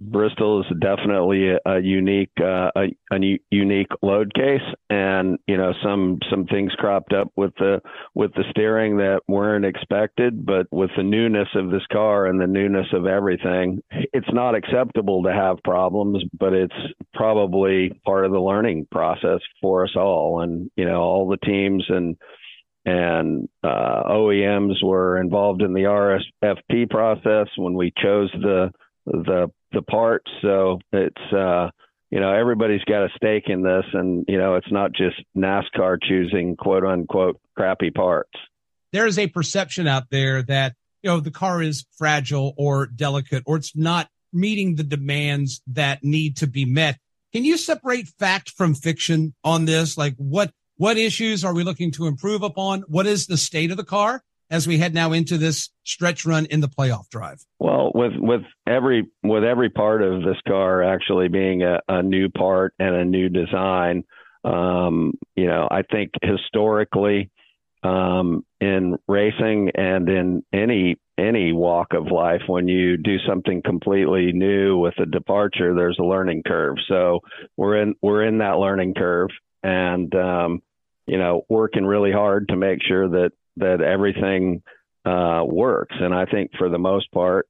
Bristol 0.00 0.60
is 0.60 0.66
definitely 0.80 1.50
a, 1.50 1.58
a 1.64 1.80
unique 1.80 2.32
uh, 2.40 2.70
a, 2.76 2.94
a, 3.12 3.38
unique 3.50 3.92
load 4.02 4.34
case, 4.34 4.60
and 4.90 5.38
you 5.46 5.56
know 5.56 5.72
some 5.82 6.18
some 6.30 6.46
things 6.46 6.72
cropped 6.76 7.12
up 7.12 7.30
with 7.36 7.54
the 7.58 7.80
with 8.14 8.32
the 8.34 8.44
steering 8.50 8.96
that 8.96 9.20
weren't 9.28 9.64
expected, 9.64 10.44
but 10.44 10.66
with 10.72 10.90
the 10.96 11.04
newness 11.04 11.48
of 11.54 11.70
this 11.70 11.86
car 11.92 12.26
and 12.26 12.40
the 12.40 12.46
newness 12.46 12.88
of 12.92 13.06
everything, 13.06 13.82
it's 14.12 14.32
not 14.32 14.56
acceptable 14.56 15.22
to 15.22 15.32
have 15.32 15.62
problems, 15.62 16.22
but 16.38 16.52
it's 16.52 16.74
probably 17.14 17.90
part 18.04 18.26
of 18.26 18.32
the 18.32 18.40
learning 18.40 18.86
process 18.90 19.40
for 19.62 19.84
us 19.84 19.92
all, 19.96 20.40
and 20.40 20.70
you 20.76 20.84
know 20.84 21.00
all 21.00 21.28
the 21.28 21.46
teams 21.46 21.84
and 21.88 22.16
and 22.84 23.48
uh, 23.62 24.02
OEMs 24.10 24.82
were 24.82 25.18
involved 25.18 25.62
in 25.62 25.72
the 25.72 25.84
RFP 26.42 26.90
process 26.90 27.46
when 27.56 27.74
we 27.74 27.92
chose 27.96 28.30
the 28.32 28.72
the 29.06 29.50
the 29.74 29.82
parts. 29.82 30.30
So 30.42 30.78
it's 30.92 31.32
uh, 31.32 31.70
you 32.10 32.20
know 32.20 32.32
everybody's 32.32 32.84
got 32.84 33.04
a 33.04 33.08
stake 33.16 33.44
in 33.48 33.62
this, 33.62 33.84
and 33.92 34.24
you 34.28 34.38
know 34.38 34.54
it's 34.54 34.70
not 34.70 34.92
just 34.92 35.16
NASCAR 35.36 35.98
choosing 36.02 36.56
quote 36.56 36.84
unquote 36.84 37.40
crappy 37.56 37.90
parts. 37.90 38.32
There 38.92 39.06
is 39.06 39.18
a 39.18 39.26
perception 39.26 39.86
out 39.86 40.04
there 40.10 40.42
that 40.42 40.74
you 41.02 41.10
know 41.10 41.20
the 41.20 41.30
car 41.30 41.62
is 41.62 41.84
fragile 41.98 42.54
or 42.56 42.86
delicate, 42.86 43.42
or 43.46 43.56
it's 43.56 43.76
not 43.76 44.08
meeting 44.32 44.74
the 44.74 44.84
demands 44.84 45.62
that 45.66 46.02
need 46.02 46.36
to 46.38 46.46
be 46.46 46.64
met. 46.64 46.98
Can 47.32 47.44
you 47.44 47.56
separate 47.56 48.08
fact 48.18 48.50
from 48.50 48.74
fiction 48.74 49.34
on 49.42 49.64
this? 49.64 49.98
Like 49.98 50.14
what 50.16 50.52
what 50.76 50.96
issues 50.96 51.44
are 51.44 51.54
we 51.54 51.64
looking 51.64 51.90
to 51.92 52.06
improve 52.06 52.42
upon? 52.42 52.82
What 52.82 53.06
is 53.06 53.26
the 53.26 53.36
state 53.36 53.70
of 53.70 53.76
the 53.76 53.84
car? 53.84 54.22
As 54.54 54.68
we 54.68 54.78
head 54.78 54.94
now 54.94 55.10
into 55.10 55.36
this 55.36 55.70
stretch 55.82 56.24
run 56.24 56.46
in 56.46 56.60
the 56.60 56.68
playoff 56.68 57.08
drive? 57.08 57.44
Well, 57.58 57.90
with 57.92 58.12
with 58.16 58.42
every 58.66 59.10
with 59.24 59.42
every 59.42 59.68
part 59.68 60.00
of 60.00 60.22
this 60.22 60.40
car 60.46 60.82
actually 60.84 61.28
being 61.28 61.62
a, 61.62 61.80
a 61.88 62.02
new 62.02 62.28
part 62.28 62.72
and 62.78 62.94
a 62.94 63.04
new 63.04 63.28
design, 63.28 64.04
um, 64.44 65.14
you 65.34 65.46
know, 65.46 65.66
I 65.68 65.82
think 65.82 66.12
historically 66.22 67.32
um, 67.82 68.44
in 68.60 68.96
racing 69.08 69.72
and 69.74 70.08
in 70.08 70.44
any 70.52 70.98
any 71.18 71.52
walk 71.52 71.92
of 71.92 72.12
life, 72.12 72.42
when 72.46 72.68
you 72.68 72.96
do 72.96 73.16
something 73.26 73.60
completely 73.60 74.30
new 74.32 74.78
with 74.78 74.94
a 74.98 75.06
departure, 75.06 75.74
there's 75.74 75.98
a 75.98 76.04
learning 76.04 76.44
curve. 76.46 76.76
So 76.86 77.20
we're 77.56 77.82
in 77.82 77.96
we're 78.00 78.24
in 78.24 78.38
that 78.38 78.58
learning 78.58 78.94
curve, 78.94 79.30
and 79.64 80.14
um, 80.14 80.62
you 81.06 81.18
know, 81.18 81.42
working 81.48 81.84
really 81.84 82.12
hard 82.12 82.48
to 82.48 82.56
make 82.56 82.78
sure 82.86 83.08
that 83.08 83.32
that 83.56 83.80
everything 83.80 84.62
uh, 85.04 85.42
works. 85.46 85.94
And 85.98 86.14
I 86.14 86.24
think 86.26 86.52
for 86.58 86.68
the 86.68 86.78
most 86.78 87.10
part, 87.12 87.48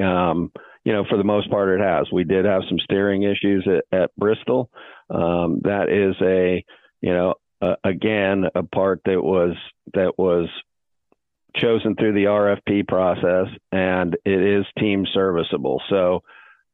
um, 0.00 0.52
you 0.84 0.92
know, 0.92 1.04
for 1.08 1.16
the 1.16 1.24
most 1.24 1.50
part, 1.50 1.80
it 1.80 1.82
has. 1.82 2.10
We 2.12 2.24
did 2.24 2.44
have 2.44 2.62
some 2.68 2.78
steering 2.80 3.22
issues 3.22 3.66
at, 3.68 3.98
at 3.98 4.10
Bristol. 4.16 4.70
Um, 5.10 5.60
that 5.62 5.88
is 5.88 6.16
a, 6.20 6.64
you 7.00 7.14
know, 7.14 7.34
uh, 7.60 7.76
again, 7.84 8.44
a 8.54 8.64
part 8.64 9.00
that 9.04 9.22
was 9.22 9.54
that 9.94 10.18
was 10.18 10.48
chosen 11.54 11.94
through 11.94 12.14
the 12.14 12.24
RFP 12.24 12.88
process, 12.88 13.46
and 13.70 14.16
it 14.24 14.42
is 14.42 14.64
team 14.78 15.06
serviceable. 15.12 15.80
So, 15.88 16.24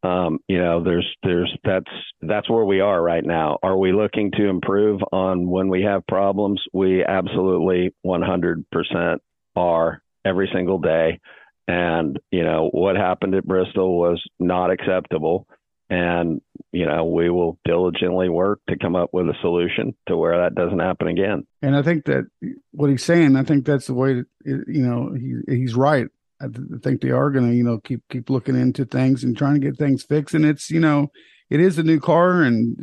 um, 0.02 0.38
you 0.48 0.58
know, 0.58 0.82
there's 0.84 1.06
there's 1.22 1.52
that's 1.64 1.90
that's 2.22 2.48
where 2.48 2.64
we 2.64 2.80
are 2.80 3.02
right 3.02 3.24
now. 3.24 3.58
Are 3.62 3.76
we 3.76 3.92
looking 3.92 4.30
to 4.32 4.48
improve 4.48 5.00
on 5.12 5.48
when 5.50 5.68
we 5.68 5.82
have 5.82 6.06
problems? 6.06 6.62
We 6.72 7.04
absolutely 7.04 7.94
100% 8.06 9.18
are 9.56 10.02
every 10.24 10.50
single 10.52 10.78
day. 10.78 11.20
And 11.66 12.18
you 12.30 12.44
know 12.44 12.68
what 12.72 12.96
happened 12.96 13.34
at 13.34 13.44
Bristol 13.46 13.98
was 13.98 14.22
not 14.38 14.70
acceptable. 14.70 15.46
and 15.90 16.40
you 16.72 16.86
know 16.86 17.04
we 17.06 17.30
will 17.30 17.58
diligently 17.64 18.28
work 18.28 18.60
to 18.68 18.76
come 18.78 18.94
up 18.94 19.10
with 19.12 19.26
a 19.26 19.34
solution 19.40 19.94
to 20.06 20.16
where 20.16 20.38
that 20.42 20.54
doesn't 20.54 20.80
happen 20.80 21.08
again. 21.08 21.46
And 21.62 21.74
I 21.74 21.82
think 21.82 22.04
that 22.04 22.28
what 22.72 22.90
he's 22.90 23.04
saying, 23.04 23.36
I 23.36 23.42
think 23.42 23.64
that's 23.64 23.86
the 23.86 23.94
way 23.94 24.14
that 24.14 24.26
you 24.44 24.86
know 24.86 25.12
he 25.14 25.56
he's 25.56 25.74
right. 25.74 26.06
I 26.40 26.46
think 26.82 27.00
they 27.00 27.10
are 27.10 27.30
going 27.30 27.50
to 27.50 27.56
you 27.56 27.64
know 27.64 27.78
keep 27.78 28.02
keep 28.10 28.30
looking 28.30 28.58
into 28.58 28.84
things 28.84 29.24
and 29.24 29.36
trying 29.36 29.54
to 29.54 29.66
get 29.66 29.76
things 29.76 30.02
fixed. 30.02 30.34
And 30.34 30.44
it's 30.44 30.70
you 30.70 30.80
know 30.80 31.10
it 31.50 31.60
is 31.60 31.78
a 31.78 31.82
new 31.82 32.00
car 32.00 32.42
and 32.42 32.76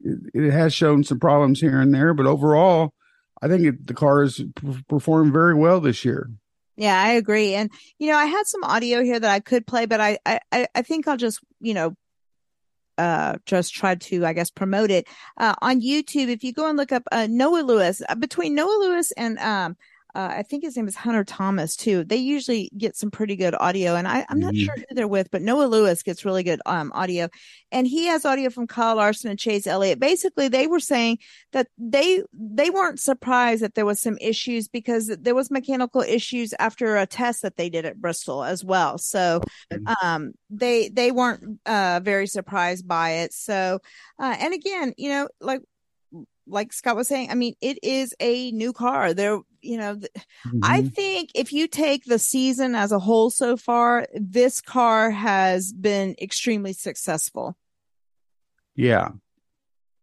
it, 0.00 0.18
it 0.34 0.50
has 0.50 0.74
shown 0.74 1.04
some 1.04 1.18
problems 1.18 1.60
here 1.60 1.80
and 1.80 1.94
there, 1.94 2.14
but 2.14 2.26
overall, 2.26 2.92
I 3.42 3.48
think 3.48 3.64
it, 3.64 3.86
the 3.86 3.94
car 3.94 4.22
has 4.22 4.40
performed 4.88 5.32
very 5.32 5.54
well 5.54 5.80
this 5.80 6.04
year. 6.04 6.30
Yeah, 6.76 7.00
I 7.00 7.10
agree. 7.10 7.54
And 7.54 7.70
you 7.98 8.10
know, 8.10 8.16
I 8.16 8.26
had 8.26 8.46
some 8.46 8.64
audio 8.64 9.02
here 9.02 9.18
that 9.18 9.30
I 9.30 9.40
could 9.40 9.66
play, 9.66 9.86
but 9.86 10.00
I 10.00 10.18
I 10.26 10.66
I 10.74 10.82
think 10.82 11.08
I'll 11.08 11.16
just 11.16 11.40
you 11.60 11.74
know 11.74 11.94
uh, 13.00 13.38
just 13.46 13.74
tried 13.74 14.00
to, 14.02 14.26
I 14.26 14.34
guess, 14.34 14.50
promote 14.50 14.90
it 14.90 15.06
uh, 15.38 15.54
on 15.62 15.80
YouTube. 15.80 16.28
If 16.28 16.44
you 16.44 16.52
go 16.52 16.68
and 16.68 16.76
look 16.76 16.92
up 16.92 17.02
uh, 17.10 17.26
Noah 17.30 17.62
Lewis, 17.62 18.02
uh, 18.06 18.14
between 18.14 18.54
Noah 18.54 18.78
Lewis 18.78 19.10
and 19.12 19.38
um, 19.38 19.76
uh, 20.14 20.28
I 20.38 20.42
think 20.42 20.64
his 20.64 20.76
name 20.76 20.88
is 20.88 20.96
Hunter 20.96 21.24
Thomas 21.24 21.76
too. 21.76 22.04
They 22.04 22.16
usually 22.16 22.70
get 22.76 22.96
some 22.96 23.10
pretty 23.10 23.36
good 23.36 23.54
audio, 23.54 23.94
and 23.94 24.08
I, 24.08 24.26
am 24.28 24.40
not 24.40 24.54
mm-hmm. 24.54 24.64
sure 24.64 24.74
who 24.76 24.94
they're 24.94 25.08
with, 25.08 25.30
but 25.30 25.42
Noah 25.42 25.66
Lewis 25.66 26.02
gets 26.02 26.24
really 26.24 26.42
good 26.42 26.60
um, 26.66 26.90
audio, 26.94 27.28
and 27.70 27.86
he 27.86 28.06
has 28.06 28.24
audio 28.24 28.50
from 28.50 28.66
Kyle 28.66 28.96
Larson 28.96 29.30
and 29.30 29.38
Chase 29.38 29.66
Elliott. 29.66 30.00
Basically, 30.00 30.48
they 30.48 30.66
were 30.66 30.80
saying 30.80 31.18
that 31.52 31.68
they 31.78 32.22
they 32.32 32.70
weren't 32.70 33.00
surprised 33.00 33.62
that 33.62 33.74
there 33.74 33.86
was 33.86 34.00
some 34.00 34.18
issues 34.20 34.68
because 34.68 35.06
there 35.20 35.34
was 35.34 35.50
mechanical 35.50 36.00
issues 36.00 36.54
after 36.58 36.96
a 36.96 37.06
test 37.06 37.42
that 37.42 37.56
they 37.56 37.70
did 37.70 37.84
at 37.84 38.00
Bristol 38.00 38.44
as 38.44 38.64
well. 38.64 38.98
So 38.98 39.40
um, 40.02 40.32
they 40.48 40.88
they 40.88 41.12
weren't 41.12 41.60
uh, 41.66 42.00
very 42.02 42.26
surprised 42.26 42.86
by 42.88 43.10
it. 43.10 43.32
So 43.32 43.80
uh, 44.18 44.36
and 44.38 44.54
again, 44.54 44.94
you 44.96 45.10
know, 45.10 45.28
like 45.40 45.60
like 46.50 46.72
Scott 46.72 46.96
was 46.96 47.08
saying, 47.08 47.30
I 47.30 47.34
mean, 47.34 47.54
it 47.60 47.78
is 47.82 48.14
a 48.20 48.50
new 48.52 48.72
car. 48.72 49.14
There, 49.14 49.40
you 49.60 49.78
know, 49.78 49.96
mm-hmm. 49.96 50.60
I 50.62 50.82
think 50.82 51.30
if 51.34 51.52
you 51.52 51.68
take 51.68 52.04
the 52.04 52.18
season 52.18 52.74
as 52.74 52.92
a 52.92 52.98
whole 52.98 53.30
so 53.30 53.56
far, 53.56 54.06
this 54.14 54.60
car 54.60 55.10
has 55.10 55.72
been 55.72 56.14
extremely 56.20 56.72
successful. 56.72 57.56
Yeah. 58.74 59.10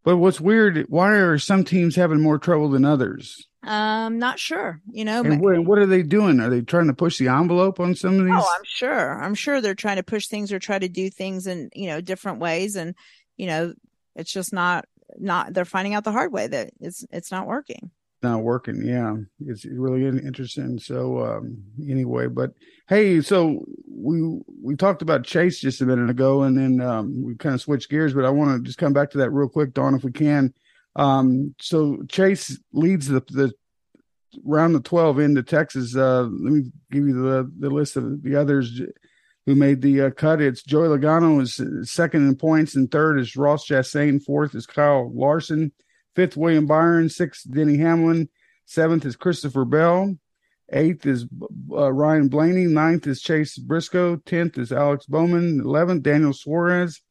But 0.04 0.18
what's 0.18 0.40
weird, 0.40 0.86
why 0.88 1.16
are 1.16 1.38
some 1.38 1.64
teams 1.64 1.96
having 1.96 2.22
more 2.22 2.38
trouble 2.38 2.70
than 2.70 2.86
others? 2.86 3.48
Um, 3.64 4.20
not 4.20 4.40
sure. 4.40 4.82
You 4.90 5.04
know, 5.04 5.22
and 5.22 5.42
what, 5.42 5.60
what, 5.66 5.80
are 5.80 5.86
they 5.86 6.02
doing? 6.02 6.40
Are 6.40 6.50
they 6.50 6.62
trying 6.62 6.88
to 6.88 6.94
push 6.94 7.18
the 7.18 7.28
envelope 7.28 7.82
on 7.82 7.96
some 7.96 8.18
of 8.18 8.26
these? 8.26 8.34
Oh, 8.34 8.56
I'm 8.56 8.64
sure. 8.64 9.22
I'm 9.22 9.36
sure 9.36 9.60
they're 9.60 9.76
trying 9.76 9.98
to 9.98 10.04
push 10.04 10.28
things 10.28 10.54
or 10.54 10.60
try 10.60 10.80
to 10.80 10.88
do 10.88 11.10
things 11.10 11.48
in 11.48 11.70
you 11.74 11.88
know 11.88 12.00
different 12.00 12.40
ways, 12.40 12.78
and 12.78 12.96
you 13.36 13.48
know, 13.48 13.74
it's 14.16 14.32
just 14.32 14.54
not 14.54 14.86
not 15.18 15.54
they're 15.54 15.66
finding 15.66 15.94
out 15.94 16.04
the 16.04 16.12
hard 16.12 16.32
way 16.32 16.48
that 16.48 16.72
it's 16.80 17.06
it's 17.12 17.32
not 17.32 17.48
working. 17.48 17.92
Not 18.24 18.42
working 18.42 18.82
yeah. 18.84 19.16
It's 19.46 19.66
really 19.66 20.06
interesting 20.06 20.80
so 20.80 21.24
um 21.24 21.64
anyway 21.90 22.28
but 22.28 22.54
hey 22.90 23.22
so 23.22 23.64
we 23.88 24.40
we 24.62 24.76
talked 24.76 25.02
about 25.02 25.24
chase 25.24 25.60
just 25.60 25.82
a 25.82 25.86
minute 25.86 26.10
ago 26.10 26.44
and 26.44 26.58
then 26.58 26.82
um 26.86 27.24
we 27.24 27.36
kind 27.36 27.56
of 27.56 27.62
switched 27.62 27.90
gears 27.90 28.14
but 28.14 28.26
i 28.26 28.30
want 28.30 28.58
to 28.58 28.66
just 28.66 28.80
come 28.80 28.94
back 28.94 29.12
to 29.12 29.20
that 29.20 29.32
real 29.32 29.50
quick 29.50 29.74
don 29.74 29.96
if 29.96 30.04
we 30.04 30.12
can. 30.12 30.54
Um 30.96 31.54
so 31.60 32.00
chase 32.10 32.60
leads 32.74 33.08
the 33.08 33.22
the 33.30 33.54
round 34.44 34.76
of 34.76 34.84
12 34.84 35.20
into 35.20 35.44
texas 35.44 35.96
uh 35.96 36.24
let 36.24 36.54
me 36.54 36.72
give 36.92 37.08
you 37.08 37.14
the 37.14 37.52
the 37.60 37.70
list 37.70 37.96
of 37.96 38.22
the 38.24 38.36
others 38.36 38.82
who 39.48 39.56
made 39.56 39.82
the 39.82 40.02
uh, 40.02 40.10
cut. 40.12 40.42
It's 40.42 40.62
Joey 40.62 40.90
Logano 40.90 41.42
is 41.42 41.90
second 41.90 42.28
in 42.28 42.36
points, 42.36 42.76
and 42.76 42.92
third 42.92 43.18
is 43.18 43.38
Ross 43.38 43.66
Chastain. 43.66 44.22
Fourth 44.22 44.54
is 44.54 44.68
Kyle 44.68 45.10
Larson. 45.16 45.72
Fifth, 46.16 46.36
William 46.36 46.68
Byron. 46.68 47.08
Sixth, 47.08 47.50
Denny 47.50 47.78
Hamlin. 47.78 48.28
Seventh 48.66 49.06
is 49.06 49.16
Christopher 49.16 49.64
Bell. 49.64 50.18
Eighth 50.74 51.06
is 51.06 51.26
uh, 51.72 51.94
Ryan 51.94 52.28
Blaney. 52.28 52.66
Ninth 52.66 53.08
is 53.08 53.22
Chase 53.22 53.58
Briscoe. 53.58 54.18
Tenth 54.18 54.58
is 54.58 54.74
Alex 54.74 55.06
Bowman. 55.06 55.62
Eleventh, 55.62 56.04
Daniel 56.04 56.34
Suarez. 56.34 57.02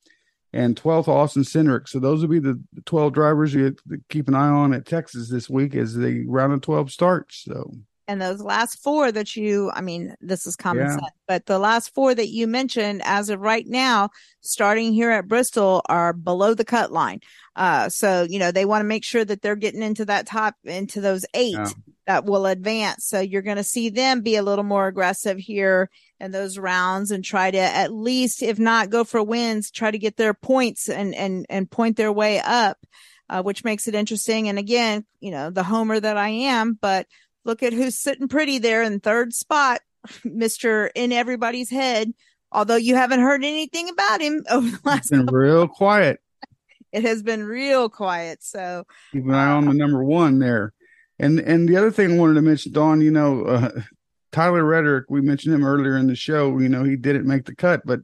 And 0.52 0.76
12th, 0.76 1.08
Austin 1.08 1.42
Cindric. 1.42 1.88
So 1.88 1.98
those 1.98 2.20
will 2.20 2.28
be 2.28 2.38
the 2.38 2.62
12 2.84 3.14
drivers 3.14 3.54
you 3.54 3.74
keep 4.10 4.28
an 4.28 4.34
eye 4.34 4.48
on 4.48 4.74
at 4.74 4.86
Texas 4.86 5.30
this 5.30 5.48
week 5.48 5.74
as 5.74 5.94
the 5.94 6.26
round 6.26 6.52
of 6.52 6.60
12 6.60 6.92
starts. 6.92 7.42
So 7.44 7.72
and 8.08 8.20
those 8.20 8.40
last 8.40 8.82
four 8.82 9.10
that 9.10 9.36
you 9.36 9.70
i 9.74 9.80
mean 9.80 10.14
this 10.20 10.46
is 10.46 10.56
common 10.56 10.86
yeah. 10.86 10.92
sense 10.92 11.12
but 11.26 11.46
the 11.46 11.58
last 11.58 11.94
four 11.94 12.14
that 12.14 12.28
you 12.28 12.46
mentioned 12.46 13.02
as 13.04 13.28
of 13.30 13.40
right 13.40 13.66
now 13.66 14.10
starting 14.40 14.92
here 14.92 15.10
at 15.10 15.28
bristol 15.28 15.82
are 15.88 16.12
below 16.12 16.54
the 16.54 16.64
cut 16.64 16.92
line 16.92 17.20
uh 17.56 17.88
so 17.88 18.22
you 18.28 18.38
know 18.38 18.50
they 18.50 18.64
want 18.64 18.80
to 18.80 18.86
make 18.86 19.04
sure 19.04 19.24
that 19.24 19.42
they're 19.42 19.56
getting 19.56 19.82
into 19.82 20.04
that 20.04 20.26
top 20.26 20.54
into 20.64 21.00
those 21.00 21.24
eight 21.34 21.54
yeah. 21.54 21.68
that 22.06 22.24
will 22.24 22.46
advance 22.46 23.06
so 23.06 23.20
you're 23.20 23.42
going 23.42 23.56
to 23.56 23.64
see 23.64 23.88
them 23.88 24.20
be 24.20 24.36
a 24.36 24.42
little 24.42 24.64
more 24.64 24.86
aggressive 24.86 25.38
here 25.38 25.90
in 26.20 26.30
those 26.30 26.58
rounds 26.58 27.10
and 27.10 27.24
try 27.24 27.50
to 27.50 27.58
at 27.58 27.92
least 27.92 28.42
if 28.42 28.58
not 28.58 28.90
go 28.90 29.04
for 29.04 29.22
wins 29.22 29.70
try 29.70 29.90
to 29.90 29.98
get 29.98 30.16
their 30.16 30.34
points 30.34 30.88
and 30.88 31.14
and 31.14 31.46
and 31.50 31.70
point 31.70 31.96
their 31.96 32.12
way 32.12 32.40
up 32.40 32.78
uh, 33.28 33.42
which 33.42 33.64
makes 33.64 33.88
it 33.88 33.94
interesting 33.94 34.48
and 34.48 34.58
again 34.58 35.04
you 35.20 35.30
know 35.30 35.50
the 35.50 35.64
homer 35.64 35.98
that 35.98 36.16
i 36.16 36.28
am 36.28 36.78
but 36.80 37.06
Look 37.46 37.62
at 37.62 37.72
who's 37.72 37.96
sitting 37.96 38.26
pretty 38.26 38.58
there 38.58 38.82
in 38.82 38.98
third 38.98 39.32
spot, 39.32 39.80
Mr. 40.26 40.90
in 40.94 41.12
everybody's 41.12 41.70
head. 41.70 42.12
Although 42.50 42.76
you 42.76 42.96
haven't 42.96 43.20
heard 43.20 43.44
anything 43.44 43.88
about 43.88 44.20
him 44.20 44.44
over 44.50 44.68
the 44.68 44.80
last 44.84 44.98
it's 44.98 45.10
been 45.10 45.26
real 45.26 45.68
quiet. 45.68 46.20
It 46.92 47.04
has 47.04 47.22
been 47.22 47.44
real 47.44 47.88
quiet. 47.88 48.42
So 48.42 48.84
keep 49.12 49.24
an 49.24 49.34
eye 49.34 49.52
on 49.52 49.66
the 49.66 49.74
number 49.74 50.02
one 50.02 50.40
there. 50.40 50.72
And 51.18 51.38
and 51.38 51.68
the 51.68 51.76
other 51.76 51.90
thing 51.90 52.12
I 52.12 52.16
wanted 52.16 52.34
to 52.34 52.42
mention, 52.42 52.72
Don, 52.72 53.00
you 53.00 53.10
know, 53.10 53.42
uh, 53.44 53.80
Tyler 54.32 54.64
Reddick, 54.64 55.04
we 55.08 55.20
mentioned 55.20 55.54
him 55.54 55.64
earlier 55.64 55.96
in 55.96 56.08
the 56.08 56.16
show. 56.16 56.58
You 56.58 56.68
know, 56.68 56.84
he 56.84 56.96
didn't 56.96 57.26
make 57.26 57.44
the 57.44 57.54
cut, 57.54 57.82
but 57.84 58.00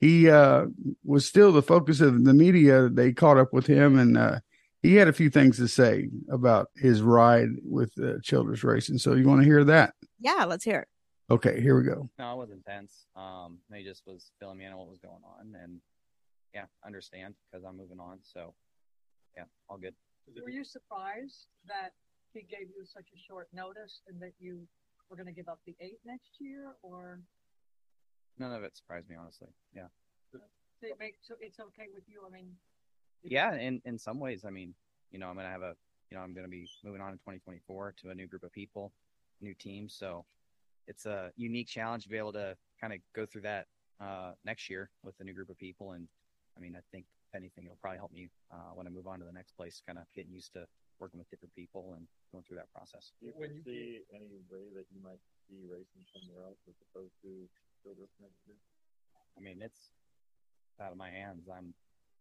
he 0.00 0.28
uh, 0.28 0.66
was 1.04 1.26
still 1.26 1.50
the 1.50 1.62
focus 1.62 2.00
of 2.00 2.24
the 2.24 2.34
media. 2.34 2.88
They 2.88 3.12
caught 3.12 3.38
up 3.38 3.52
with 3.52 3.66
him, 3.66 3.98
and 3.98 4.18
uh, 4.18 4.40
he 4.82 4.96
had 4.96 5.08
a 5.08 5.12
few 5.12 5.30
things 5.30 5.56
to 5.58 5.68
say 5.68 6.08
about 6.30 6.68
his 6.76 7.02
ride 7.02 7.50
with 7.62 7.92
uh, 8.02 8.14
Childress 8.22 8.64
Racing. 8.64 8.98
So 8.98 9.14
you 9.14 9.28
want 9.28 9.40
to 9.40 9.46
hear 9.46 9.64
that? 9.64 9.94
Yeah, 10.18 10.44
let's 10.44 10.64
hear 10.64 10.80
it. 10.80 10.88
Okay, 11.30 11.60
here 11.60 11.78
we 11.78 11.84
go. 11.84 12.10
No, 12.18 12.32
it 12.34 12.38
was 12.38 12.50
intense. 12.50 13.06
Um, 13.16 13.58
he 13.72 13.84
just 13.84 14.02
was 14.06 14.32
filling 14.38 14.58
me 14.58 14.66
in 14.66 14.72
on 14.72 14.78
what 14.78 14.88
was 14.88 14.98
going 14.98 15.22
on, 15.24 15.54
and 15.62 15.80
yeah, 16.52 16.66
understand 16.84 17.34
because 17.50 17.64
I'm 17.64 17.76
moving 17.76 18.00
on. 18.00 18.18
So 18.22 18.54
yeah, 19.36 19.44
all 19.68 19.78
good. 19.78 19.94
Were 20.42 20.50
you 20.50 20.64
surprised 20.64 21.46
that 21.66 21.92
he 22.34 22.42
gave 22.42 22.68
you 22.68 22.84
such 22.84 23.06
a 23.14 23.18
short 23.28 23.48
notice 23.52 24.02
and 24.08 24.20
that 24.20 24.32
you 24.38 24.66
were 25.10 25.16
going 25.16 25.26
to 25.26 25.32
give 25.32 25.48
up 25.48 25.60
the 25.66 25.74
eight 25.80 26.00
next 26.04 26.40
year, 26.40 26.74
or 26.82 27.20
none 28.38 28.52
of 28.52 28.62
it 28.62 28.76
surprised 28.76 29.08
me, 29.08 29.16
honestly. 29.18 29.48
Yeah. 29.74 29.88
it 30.82 30.98
makes 30.98 31.18
it's 31.40 31.60
okay 31.60 31.88
with 31.94 32.04
you. 32.08 32.22
I 32.26 32.30
mean, 32.30 32.50
yeah, 33.22 33.54
in 33.54 33.80
in 33.84 33.98
some 33.98 34.18
ways, 34.18 34.44
I 34.44 34.50
mean, 34.50 34.74
you 35.10 35.18
know, 35.18 35.28
I'm 35.28 35.36
gonna 35.36 35.50
have 35.50 35.62
a, 35.62 35.74
you 36.10 36.16
know, 36.16 36.22
I'm 36.22 36.34
gonna 36.34 36.48
be 36.48 36.68
moving 36.84 37.00
on 37.00 37.12
in 37.12 37.18
2024 37.18 37.94
to 38.02 38.10
a 38.10 38.14
new 38.14 38.26
group 38.26 38.42
of 38.42 38.52
people, 38.52 38.92
new 39.40 39.54
team. 39.54 39.88
So 39.88 40.24
it's 40.86 41.06
a 41.06 41.30
unique 41.36 41.68
challenge 41.68 42.04
to 42.04 42.08
be 42.08 42.18
able 42.18 42.32
to 42.32 42.56
kind 42.80 42.92
of 42.92 42.98
go 43.14 43.26
through 43.26 43.42
that 43.42 43.66
uh, 44.00 44.32
next 44.44 44.68
year 44.68 44.90
with 45.04 45.14
a 45.20 45.24
new 45.24 45.34
group 45.34 45.50
of 45.50 45.58
people. 45.58 45.92
And 45.92 46.08
I 46.56 46.60
mean, 46.60 46.74
I 46.76 46.80
think 46.90 47.06
if 47.28 47.36
anything, 47.36 47.64
it'll 47.64 47.78
probably 47.80 47.98
help 47.98 48.12
me 48.12 48.28
uh, 48.52 48.74
when 48.74 48.86
I 48.86 48.90
move 48.90 49.06
on 49.06 49.18
to 49.20 49.24
the 49.24 49.32
next 49.32 49.52
place, 49.56 49.82
kind 49.86 49.98
of 49.98 50.04
getting 50.14 50.32
used 50.32 50.52
to 50.54 50.66
working 50.98 51.18
with 51.18 51.30
different 51.30 51.54
people 51.54 51.94
and 51.96 52.06
going 52.30 52.44
through 52.46 52.58
that 52.58 52.70
process. 52.70 53.12
Do 53.20 53.26
you 53.26 53.34
see 53.64 54.00
any 54.14 54.38
way 54.50 54.70
that 54.74 54.86
you 54.94 55.02
might 55.02 55.22
be 55.48 55.66
racing 55.66 56.06
somewhere 56.14 56.46
else 56.46 56.58
as 56.68 56.74
opposed 56.90 57.14
to 57.22 57.48
Childress 57.82 58.14
next 58.20 58.38
year? 58.46 58.56
I 59.36 59.40
mean, 59.40 59.58
it's 59.62 59.90
out 60.80 60.92
of 60.92 60.98
my 60.98 61.10
hands. 61.10 61.48
I'm 61.50 61.74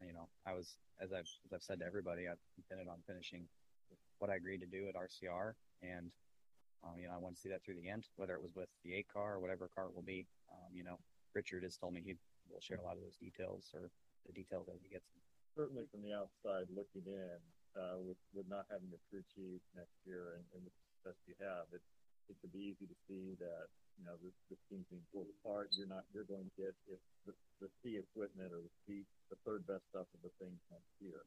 you 0.05 0.13
know, 0.13 0.27
I 0.45 0.53
was 0.53 0.77
as 1.01 1.13
I've 1.13 1.29
as 1.45 1.53
I've 1.53 1.63
said 1.63 1.79
to 1.79 1.85
everybody, 1.85 2.27
I 2.27 2.33
intended 2.57 2.89
on 2.89 3.01
finishing 3.05 3.47
what 4.19 4.29
I 4.29 4.35
agreed 4.35 4.61
to 4.61 4.69
do 4.69 4.87
at 4.89 4.95
RCR, 4.95 5.53
and 5.81 6.11
um, 6.83 6.97
you 6.97 7.07
know, 7.07 7.13
I 7.13 7.21
want 7.21 7.35
to 7.35 7.41
see 7.41 7.49
that 7.49 7.63
through 7.63 7.77
the 7.77 7.89
end, 7.89 8.05
whether 8.17 8.33
it 8.33 8.41
was 8.41 8.53
with 8.55 8.69
the 8.83 8.93
eight 8.93 9.07
car 9.11 9.37
or 9.37 9.39
whatever 9.39 9.69
car 9.69 9.85
it 9.85 9.95
will 9.95 10.05
be. 10.05 10.25
Um, 10.49 10.73
you 10.73 10.83
know, 10.83 10.97
Richard 11.33 11.63
has 11.63 11.77
told 11.77 11.93
me 11.93 12.01
he 12.01 12.17
will 12.49 12.61
share 12.61 12.77
a 12.77 12.85
lot 12.85 12.97
of 12.97 13.03
those 13.05 13.17
details 13.17 13.69
or 13.73 13.89
the 14.25 14.33
details 14.33 14.69
as 14.69 14.81
he 14.81 14.89
gets. 14.89 15.05
Certainly, 15.55 15.85
from 15.91 16.01
the 16.01 16.13
outside 16.13 16.69
looking 16.73 17.05
in, 17.05 17.39
uh, 17.77 18.01
with 18.01 18.17
with 18.33 18.47
not 18.49 18.65
having 18.71 18.89
a 18.93 19.01
crew 19.09 19.21
chief 19.29 19.61
next 19.75 19.97
year 20.05 20.37
and, 20.37 20.45
and 20.57 20.61
the 20.65 20.73
success 20.73 21.17
you 21.29 21.35
have, 21.41 21.69
it 21.73 21.83
it 22.29 22.37
could 22.41 22.53
be 22.53 22.73
easy 22.73 22.85
to 22.85 22.97
see 23.07 23.37
that 23.41 23.71
you 23.97 24.05
know 24.05 24.17
this, 24.21 24.35
this 24.49 24.61
team's 24.69 24.87
being 24.89 25.05
pulled 25.09 25.29
apart. 25.41 25.73
You're 25.73 25.89
not 25.89 26.05
you're 26.13 26.27
going 26.27 26.45
to 26.45 26.55
get 26.57 26.73
if 26.89 27.01
the, 27.25 27.33
the 27.61 27.69
C 27.81 27.97
equipment 27.97 28.53
or 28.53 28.61
the 28.61 28.73
C 28.85 29.05
the 29.29 29.39
third 29.45 29.65
best 29.65 29.85
stuff 29.89 30.09
of 30.11 30.21
the 30.21 30.33
things 30.37 30.59
next 30.69 30.91
year, 31.01 31.25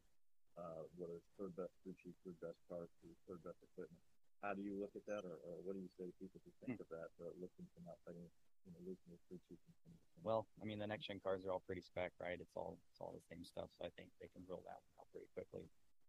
uh, 0.58 0.86
whether 0.98 1.18
it's 1.18 1.30
third 1.38 1.54
best 1.56 1.74
crew 1.82 1.94
chief, 2.02 2.14
third 2.22 2.38
best 2.42 2.58
car 2.66 2.86
crew, 3.00 3.14
third 3.26 3.42
best 3.42 3.58
equipment. 3.62 4.02
How 4.42 4.52
do 4.52 4.60
you 4.60 4.76
look 4.76 4.92
at 4.92 5.08
that, 5.08 5.24
or, 5.24 5.40
or 5.40 5.56
what 5.64 5.72
do 5.72 5.80
you 5.80 5.88
say 5.96 6.04
to 6.04 6.14
people 6.20 6.36
who 6.44 6.52
think 6.60 6.76
hmm. 6.76 6.84
of 6.84 6.88
that, 6.92 7.08
uh, 7.16 7.32
looking 7.40 7.64
from 7.72 7.88
outside? 7.88 8.20
you 8.64 8.72
know, 8.72 8.80
losing 8.84 9.08
your 9.12 9.20
crew 9.28 9.40
chief. 9.44 9.60
and 9.68 9.96
Well, 10.24 10.48
I 10.60 10.64
mean, 10.64 10.80
the 10.80 10.88
next 10.88 11.06
gen 11.06 11.20
cars 11.20 11.44
are 11.44 11.52
all 11.52 11.62
pretty 11.64 11.84
spec, 11.84 12.12
right? 12.20 12.40
It's 12.40 12.56
all 12.56 12.80
it's 12.90 13.00
all 13.00 13.12
the 13.12 13.24
same 13.28 13.44
stuff, 13.44 13.68
so 13.76 13.84
I 13.84 13.92
think 13.96 14.08
they 14.20 14.28
can 14.32 14.42
roll 14.48 14.64
that 14.64 14.80
out 14.96 15.06
pretty 15.12 15.28
quickly. 15.36 15.68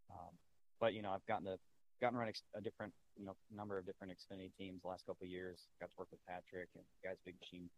Um, 0.10 0.34
but 0.80 0.96
you 0.96 1.04
know, 1.04 1.12
I've 1.12 1.26
gotten 1.28 1.46
to 1.52 1.60
gotten 2.02 2.20
ex- 2.28 2.44
a 2.56 2.62
different 2.62 2.94
you 3.16 3.26
know 3.26 3.36
number 3.52 3.78
of 3.78 3.86
different 3.86 4.14
Xfinity 4.14 4.52
teams 4.58 4.82
the 4.82 4.90
last 4.90 5.06
couple 5.06 5.26
of 5.26 5.32
years. 5.32 5.68
Got 5.80 5.92
to 5.92 5.98
work 5.98 6.10
with 6.12 6.24
Patrick 6.28 6.70
and 6.76 6.84
guys 7.04 7.18
Big 7.26 7.36
Machine 7.40 7.70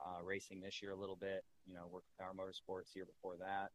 uh, 0.00 0.22
Racing 0.22 0.60
this 0.60 0.80
year 0.82 0.92
a 0.92 0.98
little 0.98 1.16
bit. 1.16 1.44
You 1.66 1.74
know, 1.74 1.88
worked 1.90 2.08
with 2.16 2.24
Our 2.24 2.32
Motorsports 2.32 2.94
year 2.94 3.06
before 3.06 3.36
that. 3.38 3.70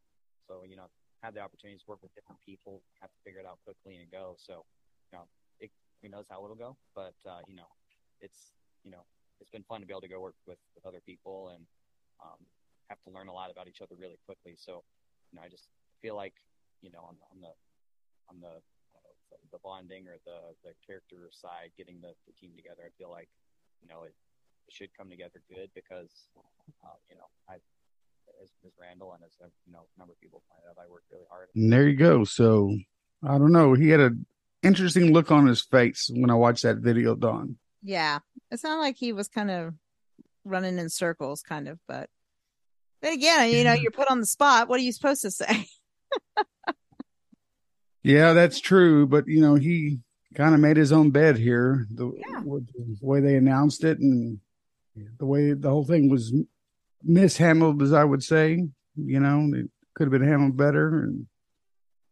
So 0.48 0.64
you 0.68 0.76
know, 0.76 0.90
had 1.22 1.34
the 1.34 1.42
opportunities 1.42 1.84
to 1.86 1.90
work 1.90 2.02
with 2.02 2.14
different 2.16 2.42
people, 2.46 2.82
have 3.02 3.12
to 3.12 3.20
figure 3.24 3.40
it 3.40 3.48
out 3.48 3.60
quickly 3.64 4.02
and 4.02 4.10
go. 4.12 4.36
So 4.38 4.66
you 5.12 5.20
know, 5.20 5.26
it, 5.60 5.72
who 6.02 6.10
knows 6.10 6.26
how 6.30 6.44
it'll 6.44 6.60
go, 6.60 6.76
but 6.96 7.16
uh, 7.28 7.42
you 7.48 7.56
know, 7.56 7.70
it's 8.22 8.54
you 8.84 8.92
know, 8.92 9.06
it's 9.40 9.52
been 9.52 9.64
fun 9.64 9.80
to 9.82 9.88
be 9.88 9.94
able 9.94 10.02
to 10.02 10.12
go 10.12 10.20
work 10.20 10.36
with 10.48 10.60
with 10.76 10.86
other 10.86 11.02
people 11.06 11.52
and 11.56 11.64
um, 12.24 12.40
have 12.90 13.00
to 13.04 13.12
learn 13.12 13.28
a 13.28 13.34
lot 13.34 13.52
about 13.52 13.68
each 13.68 13.82
other 13.82 13.96
really 13.98 14.20
quickly. 14.26 14.56
So, 14.58 14.84
you 15.32 15.40
know, 15.40 15.44
I 15.44 15.50
just 15.50 15.68
feel 16.02 16.16
like, 16.16 16.34
you 16.82 16.92
know, 16.92 17.02
on, 17.08 17.16
on 17.32 17.42
the 17.42 17.54
on 18.30 18.40
the 18.40 18.62
the 19.52 19.60
bonding 19.64 20.08
or 20.08 20.18
the 20.26 20.54
the 20.64 20.74
character 20.86 21.30
side, 21.32 21.72
getting 21.78 22.02
the, 22.02 22.14
the 22.28 22.34
team 22.34 22.52
together, 22.56 22.84
I 22.86 22.92
feel 22.98 23.10
like, 23.10 23.30
you 23.82 23.88
know, 23.88 24.04
it, 24.04 24.16
it 24.68 24.74
should 24.74 24.90
come 24.98 25.10
together 25.10 25.42
good 25.50 25.70
because, 25.76 26.12
uh, 26.84 26.98
you 27.10 27.16
know, 27.16 27.28
I 27.50 27.58
as 28.42 28.50
Ms. 28.64 28.74
Randall 28.80 29.14
and 29.14 29.24
as 29.24 29.32
you 29.66 29.74
know, 29.74 29.86
a 29.96 30.00
number 30.00 30.14
of 30.14 30.20
people 30.20 30.42
pointed 30.50 30.70
out, 30.70 30.82
I 30.84 30.90
worked 30.90 31.12
really 31.12 31.28
hard. 31.30 31.50
And 31.56 31.72
there 31.72 31.88
you 31.88 31.96
go. 31.96 32.24
So 32.24 32.76
I 33.24 33.38
don't 33.38 33.52
know. 33.52 33.74
He 33.74 33.90
had 33.90 34.00
an 34.00 34.26
interesting 34.62 35.14
look 35.14 35.32
on 35.32 35.48
his 35.48 35.62
face 35.62 36.10
when 36.14 36.30
I 36.30 36.36
watched 36.36 36.64
that 36.64 36.78
video, 36.78 37.16
Don. 37.16 37.58
Yeah. 37.82 38.20
It 38.52 38.60
sounded 38.60 38.82
like 38.82 38.98
he 38.98 39.14
was 39.14 39.28
kind 39.28 39.52
of 39.52 39.74
running 40.46 40.78
in 40.78 40.90
circles, 40.90 41.42
kind 41.42 41.68
of, 41.68 41.80
but 41.88 42.10
then 43.02 43.14
again, 43.14 43.52
you 43.52 43.64
know, 43.64 43.74
you're 43.74 43.92
put 43.92 44.10
on 44.10 44.20
the 44.20 44.26
spot. 44.26 44.68
What 44.70 44.80
are 44.80 44.84
you 44.84 44.94
supposed 44.94 45.22
to 45.24 45.32
say? 45.32 45.68
Yeah, 48.04 48.34
that's 48.34 48.60
true. 48.60 49.08
But 49.08 49.28
you 49.28 49.42
know, 49.42 49.56
he 49.56 50.00
kind 50.36 50.54
of 50.54 50.60
made 50.60 50.78
his 50.78 50.92
own 50.92 51.12
bed 51.12 51.38
here. 51.38 51.88
The, 51.92 52.12
with 52.44 52.68
the 52.68 52.98
way 53.02 53.22
they 53.22 53.36
announced 53.36 53.84
it 53.84 54.00
and 54.00 54.40
the 55.18 55.26
way 55.26 55.54
the 55.54 55.70
whole 55.70 55.86
thing 55.86 56.10
was 56.10 56.34
mishandled, 57.02 57.82
as 57.82 57.94
I 57.94 58.04
would 58.04 58.24
say. 58.24 58.68
You 58.96 59.20
know, 59.20 59.52
it 59.56 59.70
could 59.96 60.06
have 60.06 60.12
been 60.12 60.28
handled 60.28 60.58
better. 60.58 61.04
And 61.04 61.28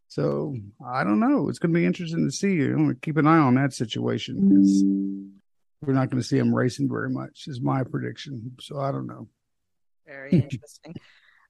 so 0.07 0.55
I 0.85 1.03
don't 1.03 1.19
know. 1.19 1.49
It's 1.49 1.59
going 1.59 1.73
to 1.73 1.79
be 1.79 1.85
interesting 1.85 2.25
to 2.25 2.31
see. 2.31 2.61
I'm 2.61 2.85
going 2.85 2.95
to 2.95 3.01
keep 3.01 3.17
an 3.17 3.27
eye 3.27 3.37
on 3.37 3.55
that 3.55 3.73
situation 3.73 4.49
because 4.49 4.83
we're 5.81 5.93
not 5.93 6.09
going 6.09 6.21
to 6.21 6.27
see 6.27 6.37
him 6.37 6.53
racing 6.55 6.89
very 6.89 7.09
much. 7.09 7.45
Is 7.47 7.61
my 7.61 7.83
prediction. 7.83 8.53
So 8.59 8.79
I 8.79 8.91
don't 8.91 9.07
know. 9.07 9.27
Very 10.07 10.31
interesting. 10.31 10.95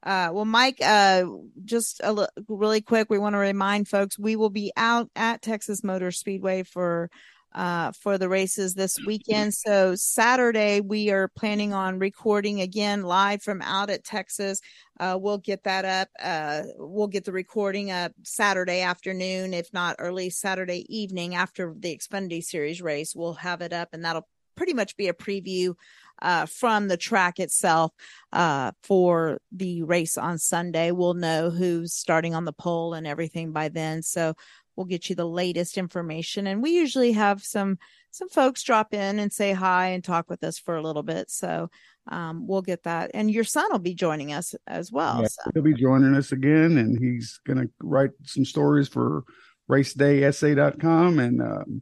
Uh, 0.03 0.29
well, 0.33 0.45
Mike, 0.45 0.79
uh, 0.83 1.25
just 1.63 2.01
a 2.03 2.11
li- 2.11 2.27
really 2.47 2.81
quick, 2.81 3.09
we 3.09 3.19
want 3.19 3.33
to 3.33 3.39
remind 3.39 3.87
folks 3.87 4.17
we 4.17 4.35
will 4.35 4.49
be 4.49 4.71
out 4.75 5.09
at 5.15 5.41
Texas 5.41 5.83
Motor 5.83 6.11
Speedway 6.11 6.63
for 6.63 7.09
uh, 7.53 7.91
for 7.91 8.17
the 8.17 8.29
races 8.29 8.73
this 8.73 8.97
weekend. 9.05 9.53
So 9.53 9.93
Saturday 9.95 10.79
we 10.79 11.09
are 11.11 11.27
planning 11.27 11.73
on 11.73 11.99
recording 11.99 12.61
again 12.61 13.03
live 13.03 13.43
from 13.43 13.61
out 13.61 13.89
at 13.89 14.03
Texas. 14.05 14.61
Uh, 14.99 15.17
we'll 15.19 15.37
get 15.37 15.63
that 15.63 15.83
up. 15.83 16.07
Uh, 16.17 16.63
we'll 16.77 17.07
get 17.07 17.25
the 17.25 17.31
recording 17.33 17.91
up 17.91 18.13
Saturday 18.23 18.81
afternoon, 18.81 19.53
if 19.53 19.71
not 19.73 19.97
early 19.99 20.29
Saturday 20.29 20.85
evening 20.87 21.35
after 21.35 21.73
the 21.77 21.95
Xfinity 21.95 22.43
Series 22.43 22.81
race. 22.81 23.13
We'll 23.15 23.33
have 23.33 23.61
it 23.61 23.73
up, 23.73 23.89
and 23.91 24.05
that'll 24.05 24.27
pretty 24.55 24.73
much 24.73 24.95
be 24.95 25.07
a 25.07 25.13
preview 25.13 25.73
uh, 26.21 26.45
from 26.45 26.87
the 26.87 26.97
track 26.97 27.39
itself 27.39 27.91
uh, 28.31 28.71
for 28.83 29.39
the 29.51 29.83
race 29.83 30.17
on 30.17 30.37
Sunday. 30.37 30.91
We'll 30.91 31.13
know 31.13 31.49
who's 31.49 31.93
starting 31.93 32.35
on 32.35 32.45
the 32.45 32.53
pole 32.53 32.93
and 32.93 33.07
everything 33.07 33.51
by 33.51 33.69
then. 33.69 34.01
So 34.01 34.35
we'll 34.75 34.85
get 34.85 35.09
you 35.09 35.15
the 35.15 35.25
latest 35.25 35.77
information. 35.77 36.47
And 36.47 36.61
we 36.61 36.71
usually 36.71 37.13
have 37.13 37.43
some 37.43 37.77
some 38.13 38.27
folks 38.29 38.61
drop 38.63 38.93
in 38.93 39.19
and 39.19 39.31
say 39.31 39.53
hi 39.53 39.89
and 39.89 40.03
talk 40.03 40.29
with 40.29 40.43
us 40.43 40.59
for 40.59 40.75
a 40.75 40.81
little 40.83 41.03
bit. 41.03 41.31
So 41.31 41.69
um, 42.07 42.45
we'll 42.45 42.61
get 42.61 42.83
that. 42.83 43.11
And 43.13 43.31
your 43.31 43.45
son 43.45 43.67
will 43.71 43.79
be 43.79 43.93
joining 43.93 44.33
us 44.33 44.53
as 44.67 44.91
well. 44.91 45.21
Yeah, 45.21 45.27
So. 45.27 45.51
he'll 45.53 45.63
be 45.63 45.73
joining 45.73 46.15
us 46.15 46.33
again, 46.33 46.77
and 46.77 46.97
he's 47.01 47.39
going 47.45 47.59
to 47.59 47.69
write 47.81 48.09
some 48.25 48.43
stories 48.43 48.89
for 48.89 49.23
RaceDaySA.com, 49.69 51.19
and 51.19 51.41
um, 51.41 51.81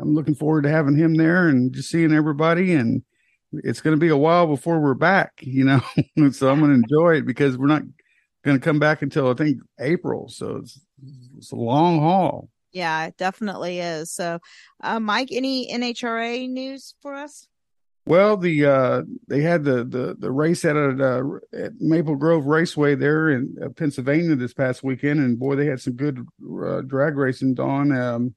I'm 0.00 0.14
looking 0.14 0.34
forward 0.34 0.62
to 0.62 0.70
having 0.70 0.96
him 0.96 1.14
there 1.14 1.48
and 1.48 1.72
just 1.72 1.90
seeing 1.90 2.12
everybody. 2.12 2.74
And 2.74 3.02
it's 3.62 3.80
going 3.80 3.96
to 3.96 4.00
be 4.00 4.08
a 4.08 4.16
while 4.16 4.46
before 4.46 4.80
we're 4.80 4.94
back, 4.94 5.32
you 5.40 5.64
know. 5.64 5.80
so 6.32 6.50
I'm 6.50 6.60
going 6.60 6.70
to 6.70 6.82
enjoy 6.82 7.18
it 7.18 7.26
because 7.26 7.56
we're 7.56 7.66
not 7.66 7.82
going 8.44 8.58
to 8.58 8.64
come 8.64 8.78
back 8.78 9.02
until 9.02 9.30
I 9.30 9.34
think 9.34 9.58
April. 9.80 10.28
So 10.28 10.56
it's 10.56 10.80
it's 11.36 11.52
a 11.52 11.56
long 11.56 12.00
haul. 12.00 12.48
Yeah, 12.72 13.06
it 13.06 13.16
definitely 13.16 13.78
is. 13.78 14.10
So, 14.10 14.40
uh, 14.82 14.98
Mike, 14.98 15.28
any 15.30 15.72
NHRA 15.72 16.48
news 16.50 16.94
for 17.00 17.14
us? 17.14 17.46
Well, 18.06 18.36
the 18.36 18.66
uh, 18.66 19.02
they 19.28 19.40
had 19.40 19.64
the 19.64 19.84
the 19.84 20.16
the 20.18 20.30
race 20.30 20.64
at, 20.64 20.76
uh, 20.76 21.22
at 21.54 21.72
Maple 21.80 22.16
Grove 22.16 22.46
Raceway 22.46 22.96
there 22.96 23.30
in 23.30 23.56
uh, 23.64 23.70
Pennsylvania 23.70 24.34
this 24.34 24.52
past 24.52 24.82
weekend, 24.82 25.20
and 25.20 25.38
boy, 25.38 25.54
they 25.54 25.66
had 25.66 25.80
some 25.80 25.94
good 25.94 26.26
uh, 26.62 26.82
drag 26.82 27.16
racing. 27.16 27.54
Don, 27.54 27.96
um, 27.96 28.34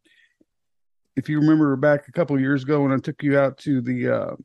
if 1.18 1.28
you 1.28 1.40
remember 1.42 1.76
back 1.76 2.08
a 2.08 2.14
couple 2.14 2.36
of 2.36 2.42
years 2.42 2.64
ago 2.64 2.84
when 2.84 2.94
I 2.94 2.98
took 2.98 3.22
you 3.24 3.38
out 3.38 3.58
to 3.60 3.82
the 3.82 4.10
uh, 4.10 4.36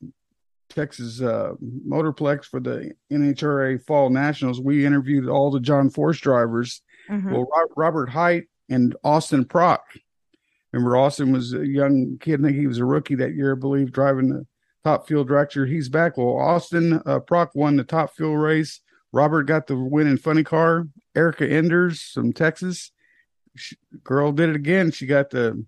Texas 0.75 1.21
uh, 1.21 1.53
Motorplex 1.87 2.45
for 2.47 2.61
the 2.61 2.93
NHRA 3.13 3.83
Fall 3.85 4.11
Nationals, 4.11 4.61
we 4.61 4.85
interviewed 4.87 5.29
all 5.29 5.51
the 5.51 5.61
John 5.61 5.91
Force 5.91 6.19
drivers. 6.19 6.83
Mhm. 7.11 7.31
Well, 7.33 7.43
Ro- 7.55 7.73
Robert 7.77 8.09
Hight 8.09 8.45
and 8.69 8.95
Austin 9.05 9.45
Prock. 9.45 9.83
Remember, 10.73 10.97
Austin 10.97 11.33
was 11.33 11.53
a 11.53 11.67
young 11.67 12.17
kid. 12.21 12.41
I 12.41 12.45
think 12.45 12.57
he 12.57 12.67
was 12.67 12.79
a 12.79 12.85
rookie 12.85 13.17
that 13.17 13.35
year, 13.35 13.53
I 13.55 13.59
believe, 13.59 13.93
driving 13.93 14.29
the 14.31 14.47
top 14.85 15.07
fuel 15.07 15.25
director. 15.25 15.67
He's 15.67 15.89
back. 15.89 16.17
Well, 16.17 16.37
Austin 16.39 17.01
uh, 17.05 17.21
Prock 17.21 17.55
won 17.55 17.77
the 17.77 17.85
top 17.85 18.15
fuel 18.15 18.37
race. 18.37 18.81
Robert 19.13 19.43
got 19.45 19.67
the 19.67 19.77
win 19.77 20.07
in 20.07 20.17
funny 20.17 20.43
car. 20.45 20.87
Erica 21.15 21.47
Enders 21.47 22.01
from 22.15 22.33
Texas, 22.33 22.91
she, 23.55 23.77
girl 24.03 24.33
did 24.33 24.49
it 24.49 24.57
again. 24.57 24.91
She 24.91 25.05
got 25.05 25.29
the 25.29 25.63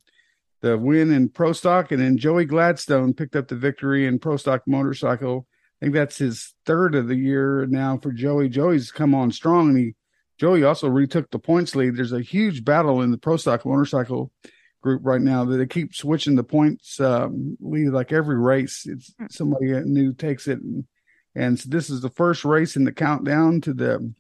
the 0.65 0.79
win 0.79 1.13
in 1.13 1.29
pro 1.29 1.53
stock, 1.53 1.93
and 1.93 2.01
then 2.01 2.17
Joey 2.17 2.47
Gladstone 2.47 3.13
picked 3.13 3.37
up 3.37 3.49
the 3.49 3.55
victory 3.55 4.07
in 4.07 4.19
pro 4.19 4.39
stock 4.39 4.63
motorcycle. 4.67 5.47
I 5.53 5.85
think 5.85 5.95
that's 5.95 6.17
his 6.17 6.55
third 6.65 6.95
of 6.95 7.07
the 7.07 7.17
year 7.17 7.67
now 7.67 7.99
for 7.99 8.13
Joey. 8.13 8.49
Joey's 8.49 8.91
come 8.91 9.15
on 9.15 9.31
strong, 9.31 9.69
and 9.69 9.79
he 9.79 9.95
Joey 10.39 10.65
also 10.65 10.89
retook 10.89 11.31
the 11.31 11.39
points 11.39 11.77
lead. 11.77 11.97
There's 11.97 12.15
a 12.15 12.23
huge 12.23 12.65
battle 12.65 13.03
in 13.03 13.11
the 13.11 13.19
pro 13.19 13.37
stock 13.37 13.67
motorcycle 13.67 14.33
group 14.81 15.03
right 15.05 15.21
now 15.21 15.45
that 15.45 15.59
they 15.59 15.67
keep 15.67 15.95
switching 15.95 16.35
the 16.35 16.43
points 16.43 16.99
um, 16.99 17.59
lead 17.61 17.91
like 17.91 18.11
every 18.11 18.39
race. 18.39 18.87
It's 18.87 19.15
somebody 19.29 19.67
new 19.85 20.15
takes 20.15 20.49
it, 20.49 20.61
and, 20.63 20.87
and 21.35 21.61
so 21.61 21.69
this 21.69 21.91
is 21.91 22.01
the 22.01 22.09
first 22.09 22.43
race 22.43 22.75
in 22.75 22.85
the 22.85 22.93
countdown 22.93 23.61
to 23.61 23.75
the 23.75 24.15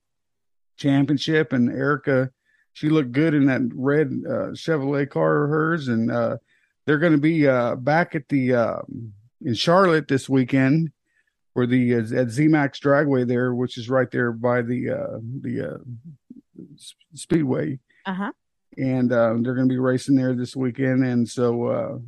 championship. 0.76 1.54
And 1.54 1.70
Erica, 1.70 2.32
she 2.74 2.90
looked 2.90 3.12
good 3.12 3.32
in 3.34 3.46
that 3.46 3.62
red 3.74 4.08
uh, 4.28 4.48
Chevrolet 4.52 5.08
car 5.08 5.44
of 5.44 5.50
hers, 5.50 5.88
and 5.88 6.10
uh, 6.10 6.36
they're 6.84 6.98
going 6.98 7.12
to 7.12 7.18
be 7.18 7.48
uh, 7.48 7.76
back 7.76 8.14
at 8.14 8.28
the 8.28 8.54
uh, 8.54 8.78
in 9.42 9.54
Charlotte 9.54 10.06
this 10.08 10.28
weekend 10.28 10.92
for 11.54 11.66
the 11.66 11.94
uh, 11.94 11.98
at 11.98 12.28
ZMAX 12.28 12.78
Dragway 12.80 13.26
there, 13.26 13.54
which 13.54 13.78
is 13.78 13.88
right 13.88 14.10
there 14.10 14.32
by 14.32 14.60
the 14.60 14.90
uh, 14.90 15.18
the 15.40 15.74
uh, 15.74 15.78
Speedway 17.14 17.78
Uh 18.06 18.14
huh. 18.14 18.32
and 18.76 19.12
uh, 19.12 19.34
they're 19.40 19.54
going 19.54 19.68
to 19.68 19.72
be 19.74 19.78
racing 19.78 20.16
there 20.16 20.34
this 20.34 20.56
weekend. 20.56 21.04
And 21.04 21.28
so 21.28 21.66
uh, 21.66 21.98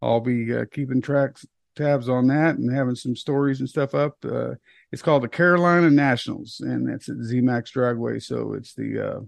I'll 0.00 0.20
be 0.20 0.54
uh, 0.54 0.64
keeping 0.72 1.00
tracks 1.02 1.44
tabs 1.76 2.08
on 2.08 2.28
that 2.28 2.56
and 2.56 2.72
having 2.74 2.94
some 2.94 3.16
stories 3.16 3.58
and 3.60 3.68
stuff 3.68 3.94
up. 3.94 4.16
Uh, 4.24 4.54
it's 4.92 5.02
called 5.02 5.24
the 5.24 5.28
Carolina 5.28 5.90
Nationals, 5.90 6.60
and 6.60 6.88
that's 6.88 7.08
at 7.08 7.16
ZMAX 7.16 7.72
Dragway. 7.72 8.22
So 8.22 8.52
it's 8.54 8.74
the 8.74 9.26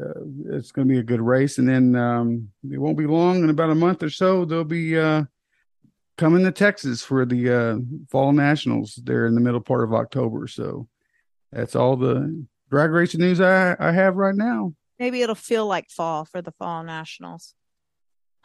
uh, 0.00 0.54
it's 0.56 0.72
going 0.72 0.86
to 0.86 0.92
be 0.92 1.00
a 1.00 1.04
good 1.04 1.20
race. 1.20 1.58
And 1.58 1.68
then 1.68 1.94
um, 1.96 2.48
it 2.70 2.78
won't 2.78 2.98
be 2.98 3.06
long. 3.06 3.42
In 3.42 3.50
about 3.50 3.70
a 3.70 3.74
month 3.74 4.02
or 4.02 4.10
so, 4.10 4.44
they'll 4.44 4.64
be 4.64 4.98
uh, 4.98 5.24
coming 6.16 6.44
to 6.44 6.52
Texas 6.52 7.02
for 7.02 7.24
the 7.24 7.50
uh, 7.50 7.76
Fall 8.10 8.32
Nationals 8.32 9.00
there 9.04 9.26
in 9.26 9.34
the 9.34 9.40
middle 9.40 9.60
part 9.60 9.84
of 9.84 9.94
October. 9.94 10.46
So 10.48 10.88
that's 11.52 11.76
all 11.76 11.96
the 11.96 12.46
drag 12.70 12.90
racing 12.90 13.20
news 13.20 13.40
I, 13.40 13.76
I 13.78 13.92
have 13.92 14.16
right 14.16 14.34
now. 14.34 14.74
Maybe 14.98 15.22
it'll 15.22 15.34
feel 15.34 15.66
like 15.66 15.90
fall 15.90 16.24
for 16.24 16.42
the 16.42 16.52
fall 16.52 16.82
nationals. 16.82 17.54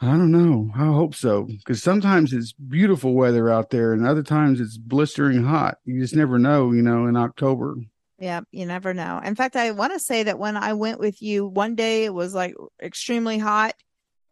I 0.00 0.08
don't 0.08 0.32
know. 0.32 0.70
I 0.74 0.86
hope 0.86 1.14
so 1.14 1.44
because 1.44 1.82
sometimes 1.82 2.32
it's 2.32 2.52
beautiful 2.52 3.14
weather 3.14 3.50
out 3.50 3.70
there, 3.70 3.92
and 3.92 4.06
other 4.06 4.22
times 4.22 4.60
it's 4.60 4.76
blistering 4.76 5.44
hot. 5.44 5.78
You 5.84 6.00
just 6.00 6.14
never 6.14 6.38
know, 6.38 6.72
you 6.72 6.82
know, 6.82 7.06
in 7.06 7.16
October. 7.16 7.76
Yeah, 8.18 8.42
you 8.52 8.64
never 8.66 8.94
know. 8.94 9.20
In 9.24 9.34
fact, 9.34 9.56
I 9.56 9.72
want 9.72 9.92
to 9.92 9.98
say 9.98 10.22
that 10.22 10.38
when 10.38 10.56
I 10.56 10.72
went 10.74 11.00
with 11.00 11.20
you, 11.20 11.46
one 11.46 11.74
day 11.74 12.04
it 12.04 12.14
was 12.14 12.32
like 12.34 12.54
extremely 12.82 13.38
hot, 13.38 13.74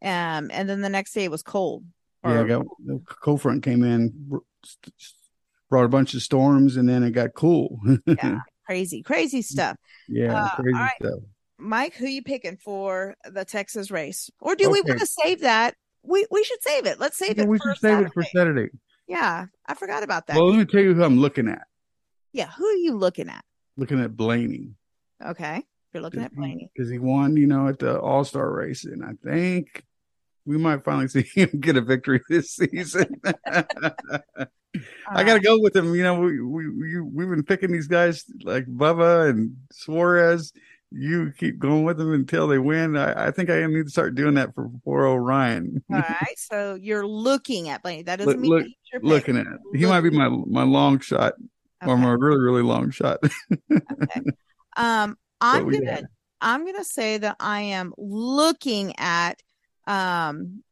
um, 0.00 0.50
and 0.52 0.68
then 0.68 0.80
the 0.80 0.88
next 0.88 1.12
day 1.12 1.24
it 1.24 1.30
was 1.30 1.42
cold. 1.42 1.84
yeah, 2.24 2.42
I 2.42 2.44
got 2.44 2.64
the 2.84 3.00
cold 3.06 3.42
front 3.42 3.62
came 3.62 3.82
in 3.82 4.30
brought 5.68 5.84
a 5.84 5.88
bunch 5.88 6.12
of 6.14 6.22
storms, 6.22 6.76
and 6.76 6.88
then 6.88 7.02
it 7.02 7.10
got 7.12 7.34
cool. 7.34 7.80
Yeah, 8.06 8.38
crazy, 8.66 9.02
crazy 9.02 9.42
stuff. 9.42 9.76
yeah, 10.08 10.44
Uh, 10.44 10.48
crazy 10.56 10.78
right. 10.78 10.90
stuff. 11.00 11.20
Mike, 11.58 11.94
who 11.94 12.06
you 12.06 12.22
picking 12.22 12.56
for 12.58 13.14
the 13.24 13.44
Texas 13.44 13.90
race? 13.90 14.30
Or 14.40 14.54
do 14.54 14.70
we 14.70 14.80
want 14.82 15.00
to 15.00 15.06
save 15.06 15.40
that? 15.40 15.74
We 16.02 16.26
we 16.30 16.44
should 16.44 16.62
save 16.62 16.86
it. 16.86 17.00
Let's 17.00 17.16
save 17.16 17.36
Yeah, 17.38 17.44
it. 17.44 17.48
we 17.48 17.58
for 17.58 17.74
should 17.74 17.80
save 17.80 17.98
it 18.00 18.12
for. 18.12 18.22
Saturday. 18.24 18.68
Yeah, 19.08 19.46
I 19.66 19.74
forgot 19.74 20.02
about 20.02 20.26
that. 20.28 20.36
Well, 20.36 20.48
let 20.50 20.58
me 20.58 20.64
tell 20.64 20.80
you 20.82 20.94
who 20.94 21.02
I'm 21.02 21.18
looking 21.18 21.48
at. 21.48 21.66
yeah, 22.32 22.50
who 22.50 22.66
are 22.66 22.74
you 22.76 22.94
looking 22.96 23.28
at? 23.28 23.44
Looking 23.76 24.00
at 24.00 24.16
Blaney 24.16 24.70
Okay, 25.24 25.62
you're 25.94 26.02
looking 26.02 26.22
at 26.22 26.34
Blaney. 26.34 26.70
because 26.74 26.90
he 26.90 26.98
won, 26.98 27.36
you 27.36 27.46
know, 27.46 27.68
at 27.68 27.78
the 27.78 27.98
All 28.00 28.24
Star 28.24 28.50
race, 28.50 28.84
and 28.84 29.04
I 29.04 29.12
think 29.24 29.84
we 30.44 30.58
might 30.58 30.84
finally 30.84 31.08
see 31.08 31.22
him 31.34 31.48
get 31.60 31.76
a 31.76 31.80
victory 31.80 32.20
this 32.28 32.50
season. 32.56 33.20
I 33.24 35.20
uh. 35.20 35.22
got 35.22 35.34
to 35.34 35.40
go 35.40 35.58
with 35.60 35.76
him. 35.76 35.94
You 35.94 36.02
know, 36.02 36.18
we 36.20 36.40
we 36.40 36.68
we 36.70 37.00
we've 37.00 37.28
been 37.30 37.44
picking 37.44 37.70
these 37.72 37.86
guys 37.86 38.24
like 38.42 38.66
Bubba 38.66 39.30
and 39.30 39.56
Suarez. 39.70 40.52
You 40.90 41.32
keep 41.38 41.58
going 41.58 41.84
with 41.84 41.96
them 41.96 42.12
until 42.12 42.46
they 42.48 42.58
win. 42.58 42.96
I, 42.96 43.28
I 43.28 43.30
think 43.30 43.48
I 43.48 43.64
need 43.66 43.84
to 43.84 43.90
start 43.90 44.14
doing 44.14 44.34
that 44.34 44.54
for 44.54 44.70
poor 44.84 45.18
Ryan. 45.20 45.82
All 45.90 45.96
right, 46.00 46.36
so 46.36 46.74
you're 46.74 47.06
looking 47.06 47.68
at 47.70 47.82
Blaney. 47.82 48.02
That 48.02 48.16
doesn't 48.16 48.40
Look, 48.40 48.40
mean 48.40 48.50
look, 48.50 48.64
he's 48.64 48.74
your 48.92 49.00
pick. 49.00 49.08
looking 49.08 49.36
at 49.38 49.46
he 49.74 49.86
might 49.86 50.02
be 50.02 50.10
my 50.10 50.28
my 50.28 50.64
long 50.64 50.98
shot 51.00 51.34
or 51.86 51.96
my 51.96 52.10
really 52.12 52.40
really 52.40 52.62
long 52.62 52.90
shot. 52.90 53.18
Um, 54.76 55.16
I'm 55.40 55.64
gonna 55.64 55.84
got? 55.84 56.04
I'm 56.40 56.64
gonna 56.64 56.84
say 56.84 57.18
that 57.18 57.36
I 57.38 57.60
am 57.60 57.92
looking 57.98 58.94
at 58.98 59.42
um, 59.86 60.62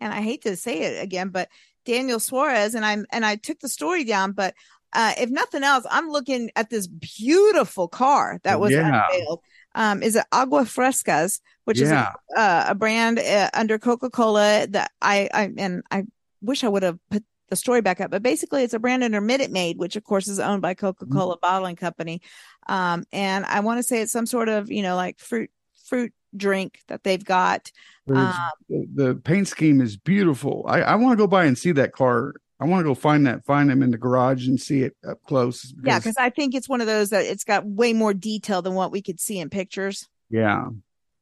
and 0.00 0.12
I 0.12 0.20
hate 0.20 0.42
to 0.42 0.56
say 0.56 0.80
it 0.80 1.02
again, 1.02 1.28
but 1.30 1.48
Daniel 1.86 2.20
Suarez, 2.20 2.74
and 2.74 2.84
I'm 2.84 3.06
and 3.12 3.24
I 3.24 3.36
took 3.36 3.60
the 3.60 3.68
story 3.68 4.04
down, 4.04 4.32
but 4.32 4.54
uh, 4.92 5.12
if 5.18 5.30
nothing 5.30 5.62
else, 5.62 5.86
I'm 5.90 6.08
looking 6.08 6.50
at 6.56 6.68
this 6.68 6.86
beautiful 6.86 7.88
car 7.88 8.40
that 8.42 8.60
was 8.60 8.72
Yeah. 8.72 9.06
unveiled. 9.10 9.40
Um, 9.74 10.02
is 10.02 10.16
it 10.16 10.24
Agua 10.32 10.62
Frescas, 10.62 11.40
which 11.64 11.78
Yeah. 11.78 11.84
is 11.84 11.92
a, 12.36 12.40
uh, 12.40 12.64
a 12.68 12.74
brand 12.74 13.20
uh, 13.20 13.50
under 13.54 13.78
Coca 13.78 14.10
Cola 14.10 14.66
that 14.70 14.90
I, 15.00 15.28
I 15.32 15.52
and 15.56 15.82
I 15.90 16.04
wish 16.42 16.64
I 16.64 16.68
would 16.68 16.82
have 16.82 16.98
put 17.10 17.24
the 17.50 17.56
story 17.56 17.82
back 17.82 18.00
up, 18.00 18.10
but 18.10 18.22
basically 18.22 18.62
it's 18.62 18.74
a 18.74 18.78
brand 18.78 19.04
under 19.04 19.20
Minute 19.20 19.50
Maid, 19.50 19.76
which 19.76 19.96
of 19.96 20.04
course 20.04 20.28
is 20.28 20.40
owned 20.40 20.62
by 20.62 20.74
Coca 20.74 21.04
Cola 21.06 21.36
Bottling 21.36 21.76
Company. 21.76 22.22
Um, 22.68 23.04
and 23.12 23.44
I 23.44 23.60
want 23.60 23.78
to 23.78 23.82
say 23.82 24.00
it's 24.00 24.12
some 24.12 24.26
sort 24.26 24.48
of 24.48 24.70
you 24.70 24.82
know 24.82 24.96
like 24.96 25.18
fruit 25.18 25.50
fruit 25.86 26.12
drink 26.36 26.80
that 26.88 27.02
they've 27.02 27.24
got. 27.24 27.70
Um, 28.08 28.34
the, 28.68 29.20
paint 29.22 29.48
scheme 29.48 29.80
is 29.80 29.96
beautiful. 29.96 30.64
I, 30.66 30.82
I 30.82 30.94
want 30.96 31.12
to 31.12 31.16
go 31.16 31.26
by 31.26 31.44
and 31.44 31.58
see 31.58 31.72
that 31.72 31.92
car. 31.92 32.34
I 32.58 32.64
want 32.64 32.80
to 32.80 32.84
go 32.84 32.94
find 32.94 33.26
that, 33.26 33.44
find 33.44 33.70
them 33.70 33.82
in 33.82 33.90
the 33.90 33.98
garage 33.98 34.46
and 34.46 34.60
see 34.60 34.82
it 34.82 34.96
up 35.08 35.22
close. 35.22 35.72
yeah, 35.82 35.98
because 35.98 36.16
I 36.18 36.30
think 36.30 36.54
it's 36.54 36.68
one 36.68 36.80
of 36.80 36.86
those 36.86 37.10
that 37.10 37.24
it's 37.24 37.44
got 37.44 37.66
way 37.66 37.92
more 37.92 38.12
detail 38.12 38.62
than 38.62 38.74
what 38.74 38.92
we 38.92 39.00
could 39.02 39.18
see 39.18 39.38
in 39.38 39.48
pictures. 39.48 40.08
yeah, 40.28 40.66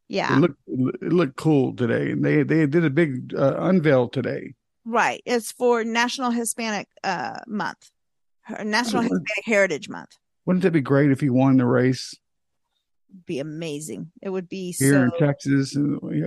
Yeah, 0.08 0.36
it 0.36 0.40
looked 0.40 0.60
it 0.66 1.12
looked 1.12 1.36
cool 1.36 1.74
today, 1.74 2.10
and 2.10 2.24
they 2.24 2.42
they 2.42 2.66
did 2.66 2.84
a 2.84 2.90
big 2.90 3.34
uh, 3.34 3.54
unveil 3.58 4.08
today. 4.08 4.54
Right. 4.84 5.22
It's 5.26 5.52
for 5.52 5.84
National 5.84 6.30
Hispanic 6.30 6.88
uh 7.04 7.40
Month, 7.46 7.90
National 8.64 9.02
Hispanic 9.02 9.44
Heritage 9.44 9.88
Month. 9.88 10.16
Wouldn't 10.46 10.64
it 10.64 10.72
be 10.72 10.80
great 10.80 11.10
if 11.10 11.20
he 11.20 11.28
won 11.30 11.56
the 11.58 11.66
race 11.66 12.14
Be 13.26 13.38
amazing. 13.38 14.10
It 14.22 14.30
would 14.30 14.48
be 14.48 14.72
here 14.72 14.92
so. 14.94 15.02
in 15.02 15.10
Texas? 15.18 15.76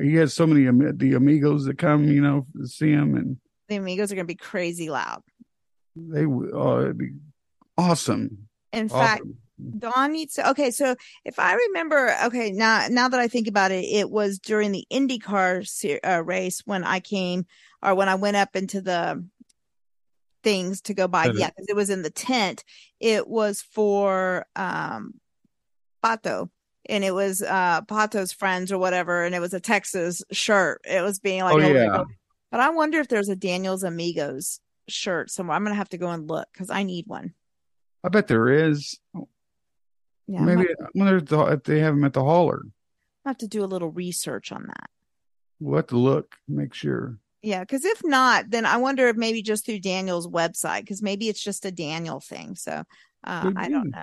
He 0.03 0.15
has 0.15 0.33
so 0.33 0.45
many 0.47 0.65
the 0.93 1.13
amigos 1.15 1.65
that 1.65 1.77
come, 1.77 2.05
you 2.07 2.21
know, 2.21 2.45
to 2.59 2.67
see 2.67 2.89
him, 2.91 3.15
and 3.15 3.37
The 3.67 3.75
amigos 3.77 4.11
are 4.11 4.15
going 4.15 4.27
to 4.27 4.33
be 4.33 4.35
crazy 4.35 4.89
loud. 4.89 5.21
they 5.95 6.25
would- 6.25 6.51
oh, 6.53 6.81
it'd 6.81 6.97
be 6.97 7.11
awesome. 7.77 8.47
In 8.73 8.87
fact, 8.89 9.21
Awesome. 9.21 9.37
Don 9.78 10.12
needs 10.12 10.36
to. 10.36 10.49
Okay, 10.51 10.72
so 10.72 10.95
if 11.26 11.39
I 11.39 11.53
remember, 11.53 12.16
okay, 12.26 12.51
now 12.51 12.88
now 12.89 13.09
that 13.09 13.20
I 13.20 13.28
think 13.28 13.47
about 13.47 13.72
it, 13.72 13.86
it 13.86 14.09
was 14.09 14.39
during 14.39 14.72
the 14.72 14.86
IndyCar 14.91 15.68
se- 15.68 15.99
uh, 16.01 16.22
race 16.24 16.62
when 16.66 16.84
I 16.84 16.99
came, 16.99 17.45
or 17.82 17.95
when 17.95 18.09
I 18.09 18.16
went 18.16 18.38
up 18.38 18.55
into 18.55 18.82
the 18.82 19.26
things 20.43 20.82
to 20.82 20.93
go 20.93 21.07
buy. 21.07 21.26
Yeah, 21.36 21.49
because 21.49 21.68
it 21.70 21.76
was 21.76 21.89
in 21.89 22.01
the 22.01 22.09
tent. 22.09 22.64
It 22.99 23.28
was 23.28 23.62
for 23.62 24.45
um 24.55 25.14
Pato. 26.03 26.49
And 26.89 27.03
it 27.03 27.14
was 27.14 27.41
uh 27.41 27.82
Pato's 27.84 28.34
friends 28.34 28.72
or 28.72 28.78
whatever, 28.78 29.24
and 29.24 29.36
it 29.36 29.39
was 29.39 29.53
a 29.53 29.59
Texas 29.59 30.24
shirt. 30.32 30.82
It 30.84 31.01
was 31.01 31.20
being 31.20 31.43
like, 31.43 31.53
Oh, 31.53 31.59
yeah. 31.59 32.03
But 32.49 32.59
I 32.59 32.70
wonder 32.70 32.99
if 32.99 33.07
there's 33.07 33.30
a 33.30 33.36
Daniel's 33.36 33.84
Amigos 33.84 34.59
shirt 34.88 35.30
somewhere. 35.32 35.55
I'm 35.55 35.64
gonna 35.64 35.76
have 35.76 35.89
to 35.89 35.97
go 35.97 36.09
and 36.09 36.28
look 36.28 36.47
because 36.51 36.70
I 36.70 36.84
need 36.84 37.05
one. 37.07 37.34
I 38.03 38.09
bet 38.09 38.28
there 38.28 38.49
is. 38.49 38.99
Yeah, 40.32 40.41
Maybe 40.45 40.67
might- 40.95 41.13
if, 41.15 41.25
the, 41.25 41.39
if 41.47 41.63
they 41.63 41.79
have 41.79 41.93
them 41.93 42.05
at 42.05 42.13
the 42.13 42.23
hauler. 42.23 42.61
I 43.25 43.29
have 43.29 43.38
to 43.39 43.47
do 43.47 43.63
a 43.63 43.67
little 43.67 43.89
research 43.91 44.51
on 44.53 44.63
that. 44.67 44.89
We'll 45.59 45.75
have 45.77 45.88
to 45.88 45.97
look, 45.97 46.38
make 46.47 46.73
sure. 46.73 47.17
Yeah, 47.41 47.59
because 47.61 47.84
if 47.84 48.01
not, 48.05 48.49
then 48.49 48.65
I 48.65 48.77
wonder 48.77 49.09
if 49.09 49.17
maybe 49.17 49.41
just 49.41 49.65
through 49.65 49.79
Daniel's 49.79 50.27
website, 50.27 50.82
because 50.82 51.01
maybe 51.01 51.27
it's 51.27 51.43
just 51.43 51.65
a 51.65 51.71
Daniel 51.71 52.19
thing. 52.21 52.55
So 52.55 52.84
uh, 53.25 53.51
I 53.55 53.67
don't 53.69 53.89
know. 53.91 54.01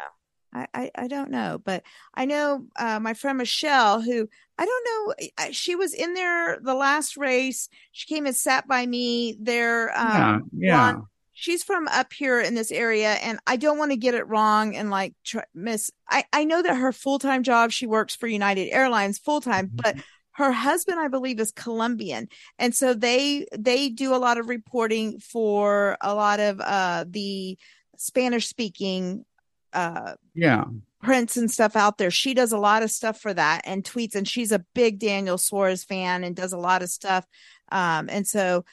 I, 0.52 0.66
I, 0.74 0.90
I 0.94 1.08
don't 1.08 1.30
know, 1.30 1.60
but 1.64 1.82
I 2.14 2.24
know 2.26 2.66
uh, 2.78 3.00
my 3.00 3.14
friend 3.14 3.38
Michelle, 3.38 4.00
who 4.00 4.28
I 4.58 4.66
don't 4.66 4.86
know, 4.86 5.50
she 5.52 5.76
was 5.76 5.94
in 5.94 6.14
there 6.14 6.58
the 6.60 6.74
last 6.74 7.16
race. 7.16 7.68
She 7.92 8.06
came 8.12 8.26
and 8.26 8.36
sat 8.36 8.68
by 8.68 8.84
me 8.86 9.36
there. 9.40 9.90
Um, 9.98 10.50
yeah, 10.52 10.68
yeah. 10.68 10.88
on- 10.88 11.06
she's 11.40 11.62
from 11.62 11.86
up 11.86 12.12
here 12.12 12.40
in 12.40 12.54
this 12.56 12.72
area, 12.72 13.12
and 13.12 13.38
I 13.46 13.56
don't 13.56 13.78
want 13.78 13.92
to 13.92 13.96
get 13.96 14.14
it 14.14 14.26
wrong 14.26 14.74
and 14.74 14.90
like 14.90 15.14
try, 15.24 15.44
miss. 15.54 15.90
I 16.10 16.24
I 16.32 16.44
know 16.44 16.60
that 16.62 16.76
her 16.76 16.92
full 16.92 17.20
time 17.20 17.44
job, 17.44 17.70
she 17.70 17.86
works 17.86 18.16
for 18.16 18.26
United 18.26 18.70
Airlines 18.70 19.18
full 19.18 19.40
time, 19.40 19.70
but 19.72 19.96
her 20.32 20.52
husband 20.52 21.00
i 21.00 21.08
believe 21.08 21.40
is 21.40 21.50
colombian 21.50 22.28
and 22.60 22.72
so 22.72 22.94
they 22.94 23.44
they 23.58 23.88
do 23.88 24.14
a 24.14 24.22
lot 24.22 24.38
of 24.38 24.48
reporting 24.48 25.18
for 25.18 25.96
a 26.00 26.14
lot 26.14 26.38
of 26.38 26.60
uh 26.60 27.04
the 27.08 27.58
spanish 27.96 28.46
speaking 28.46 29.24
uh 29.72 30.14
Yeah. 30.36 30.62
prints 31.02 31.36
and 31.36 31.50
stuff 31.50 31.74
out 31.74 31.98
there 31.98 32.12
she 32.12 32.34
does 32.34 32.52
a 32.52 32.58
lot 32.58 32.84
of 32.84 32.90
stuff 32.92 33.20
for 33.20 33.34
that 33.34 33.62
and 33.64 33.82
tweets 33.82 34.14
and 34.14 34.28
she's 34.28 34.52
a 34.52 34.64
big 34.76 35.00
daniel 35.00 35.38
suarez 35.38 35.82
fan 35.82 36.22
and 36.22 36.36
does 36.36 36.52
a 36.52 36.58
lot 36.58 36.82
of 36.82 36.88
stuff 36.88 37.26
um 37.72 38.08
and 38.08 38.24
so 38.24 38.64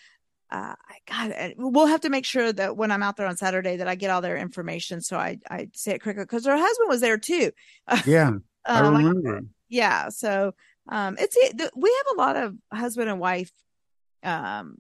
uh 0.56 0.76
i 0.94 1.28
got 1.30 1.54
we'll 1.58 1.86
have 1.96 2.02
to 2.02 2.10
make 2.10 2.26
sure 2.26 2.52
that 2.54 2.78
when 2.78 2.92
i'm 2.92 3.04
out 3.04 3.16
there 3.18 3.28
on 3.28 3.36
saturday 3.38 3.76
that 3.78 3.88
i 3.88 3.96
get 3.96 4.10
all 4.12 4.22
their 4.22 4.38
information 4.38 5.02
so 5.02 5.18
i 5.18 5.38
i 5.50 5.68
say 5.74 5.92
it 5.96 6.02
quicker 6.04 6.24
because 6.26 6.46
her 6.46 6.58
husband 6.58 6.90
was 6.90 7.02
there 7.02 7.18
too 7.18 7.52
Yeah. 8.06 8.32
I 8.66 8.82
like- 8.88 8.98
remember. 9.06 9.42
yeah 9.70 10.10
so 10.10 10.54
um 10.98 11.16
it's 11.20 11.36
it, 11.46 11.56
we 11.76 11.90
have 12.00 12.16
a 12.16 12.20
lot 12.24 12.36
of 12.36 12.56
husband 12.72 13.10
and 13.10 13.20
wife 13.20 13.52
um 14.24 14.78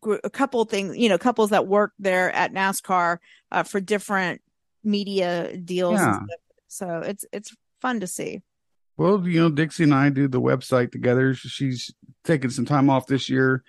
gr- 0.00 0.22
a 0.24 0.30
couple 0.30 0.64
things 0.64 0.96
you 0.96 1.08
know 1.08 1.18
couples 1.18 1.50
that 1.50 1.66
work 1.66 1.92
there 1.98 2.30
at 2.34 2.52
nascar 2.52 3.18
uh, 3.52 3.62
for 3.62 3.80
different 3.80 4.40
media 4.84 5.56
deals 5.56 5.94
Yeah. 6.00 6.20
so 6.68 6.98
it's 7.04 7.24
it's 7.32 7.54
fun 7.80 8.00
to 8.00 8.06
see 8.06 8.42
Well, 8.96 9.26
you 9.28 9.40
know, 9.40 9.50
Dixie 9.50 9.82
and 9.84 9.94
I 9.94 10.08
do 10.08 10.26
the 10.26 10.40
website 10.40 10.90
together. 10.90 11.34
She's 11.34 11.92
taking 12.24 12.48
some 12.50 12.64
time 12.64 12.88
off 12.88 13.06
this 13.06 13.28
year 13.28 13.62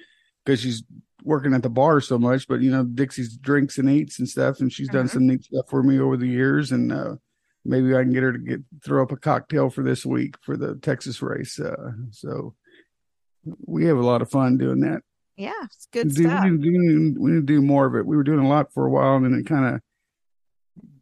because 0.45 0.61
she's 0.61 0.83
working 1.23 1.53
at 1.53 1.63
the 1.63 1.69
bar 1.69 2.01
so 2.01 2.17
much. 2.17 2.47
But 2.47 2.61
you 2.61 2.71
know, 2.71 2.83
Dixie's 2.83 3.37
drinks 3.37 3.77
and 3.77 3.89
eats 3.89 4.19
and 4.19 4.27
stuff, 4.27 4.59
and 4.59 4.71
she's 4.71 4.89
done 4.89 5.07
some 5.07 5.27
neat 5.27 5.43
stuff 5.43 5.65
for 5.69 5.83
me 5.83 5.99
over 5.99 6.17
the 6.17 6.27
years. 6.27 6.71
And 6.71 6.91
uh, 6.91 7.15
maybe 7.65 7.95
I 7.95 8.03
can 8.03 8.13
get 8.13 8.23
her 8.23 8.33
to 8.33 8.39
get 8.39 8.61
throw 8.83 9.03
up 9.03 9.11
a 9.11 9.17
cocktail 9.17 9.69
for 9.69 9.83
this 9.83 10.05
week 10.05 10.35
for 10.41 10.57
the 10.57 10.75
Texas 10.75 11.21
race. 11.21 11.59
Uh, 11.59 11.91
so 12.11 12.55
we 13.65 13.85
have 13.85 13.97
a 13.97 14.05
lot 14.05 14.21
of 14.21 14.29
fun 14.29 14.57
doing 14.57 14.81
that. 14.81 15.01
yeah 15.37 15.51
it's 15.63 15.87
good 15.91 16.13
do, 16.13 16.23
stuff 16.23 16.43
We, 16.43 16.49
need 16.49 16.63
to 16.63 17.13
do, 17.13 17.15
we 17.19 17.31
need 17.31 17.47
to 17.47 17.53
do 17.53 17.61
more 17.61 17.85
of 17.85 17.95
it. 17.95 18.05
We 18.05 18.15
were 18.15 18.23
doing 18.23 18.45
a 18.45 18.49
lot 18.49 18.73
for 18.73 18.85
a 18.85 18.89
while, 18.89 19.15
and 19.15 19.25
then 19.25 19.39
it 19.39 19.45
kind 19.45 19.75
of, 19.75 19.81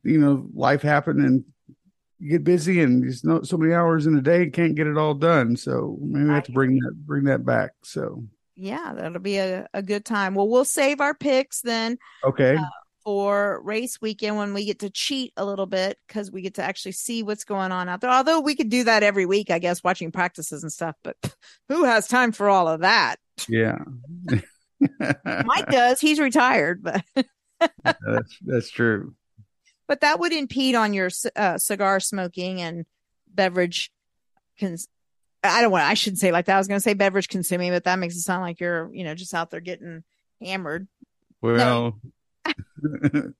you 0.03 0.19
know, 0.19 0.47
life 0.53 0.81
happened, 0.81 1.19
and 1.19 1.45
you 2.19 2.29
get 2.29 2.43
busy, 2.43 2.81
and 2.81 3.03
there's 3.03 3.23
no 3.23 3.43
so 3.43 3.57
many 3.57 3.73
hours 3.73 4.07
in 4.07 4.15
a 4.15 4.21
day, 4.21 4.49
can't 4.49 4.75
get 4.75 4.87
it 4.87 4.97
all 4.97 5.13
done. 5.13 5.55
So 5.55 5.97
maybe 6.01 6.25
we 6.25 6.33
have 6.33 6.43
to 6.45 6.51
bring 6.51 6.75
that 6.79 6.93
bring 7.05 7.25
that 7.25 7.45
back. 7.45 7.71
So 7.83 8.23
yeah 8.55 8.93
that'll 8.95 9.19
be 9.19 9.37
a, 9.37 9.67
a 9.73 9.81
good 9.81 10.05
time 10.05 10.33
well 10.33 10.47
we'll 10.47 10.65
save 10.65 11.01
our 11.01 11.13
picks 11.13 11.61
then 11.61 11.97
okay, 12.23 12.57
for 13.05 13.61
race 13.63 14.01
weekend 14.01 14.35
when 14.35 14.53
we 14.53 14.65
get 14.65 14.79
to 14.79 14.89
cheat 14.89 15.31
a 15.37 15.45
little 15.45 15.67
bit 15.67 15.97
because 16.07 16.31
we 16.31 16.41
get 16.41 16.55
to 16.55 16.63
actually 16.63 16.91
see 16.91 17.21
what's 17.21 17.43
going 17.43 17.71
on 17.71 17.87
out 17.87 18.01
there. 18.01 18.09
Although 18.09 18.39
we 18.39 18.55
could 18.55 18.69
do 18.69 18.83
that 18.85 19.03
every 19.03 19.27
week, 19.27 19.51
I 19.51 19.59
guess, 19.59 19.83
watching 19.83 20.11
practices 20.11 20.63
and 20.63 20.73
stuff, 20.73 20.95
but 21.03 21.15
who 21.69 21.83
has 21.83 22.07
time 22.07 22.31
for 22.31 22.49
all 22.49 22.67
of 22.67 22.81
that? 22.81 23.17
yeah, 23.47 23.77
Mike 25.45 25.69
does. 25.69 26.01
He's 26.01 26.19
retired, 26.19 26.81
but 26.81 27.03
that's 27.83 28.37
that's 28.41 28.69
true. 28.71 29.13
but 29.87 30.01
that 30.01 30.19
would 30.19 30.33
impede 30.33 30.73
on 30.73 30.93
your 30.93 31.09
uh, 31.35 31.59
cigar 31.59 31.99
smoking 31.99 32.59
and 32.59 32.85
beverage. 33.27 33.91
Cons- 34.59 34.87
I 35.49 35.61
don't 35.61 35.71
want. 35.71 35.83
I 35.85 35.93
shouldn't 35.93 36.19
say 36.19 36.31
like 36.31 36.45
that. 36.45 36.55
I 36.55 36.57
was 36.57 36.67
going 36.67 36.79
to 36.79 36.83
say 36.83 36.93
beverage 36.93 37.29
consuming, 37.29 37.71
but 37.71 37.83
that 37.85 37.99
makes 37.99 38.15
it 38.15 38.21
sound 38.21 38.41
like 38.41 38.59
you're, 38.59 38.93
you 38.93 39.03
know, 39.03 39.15
just 39.15 39.33
out 39.33 39.49
there 39.51 39.59
getting 39.61 40.03
hammered. 40.41 40.87
Well, 41.41 41.99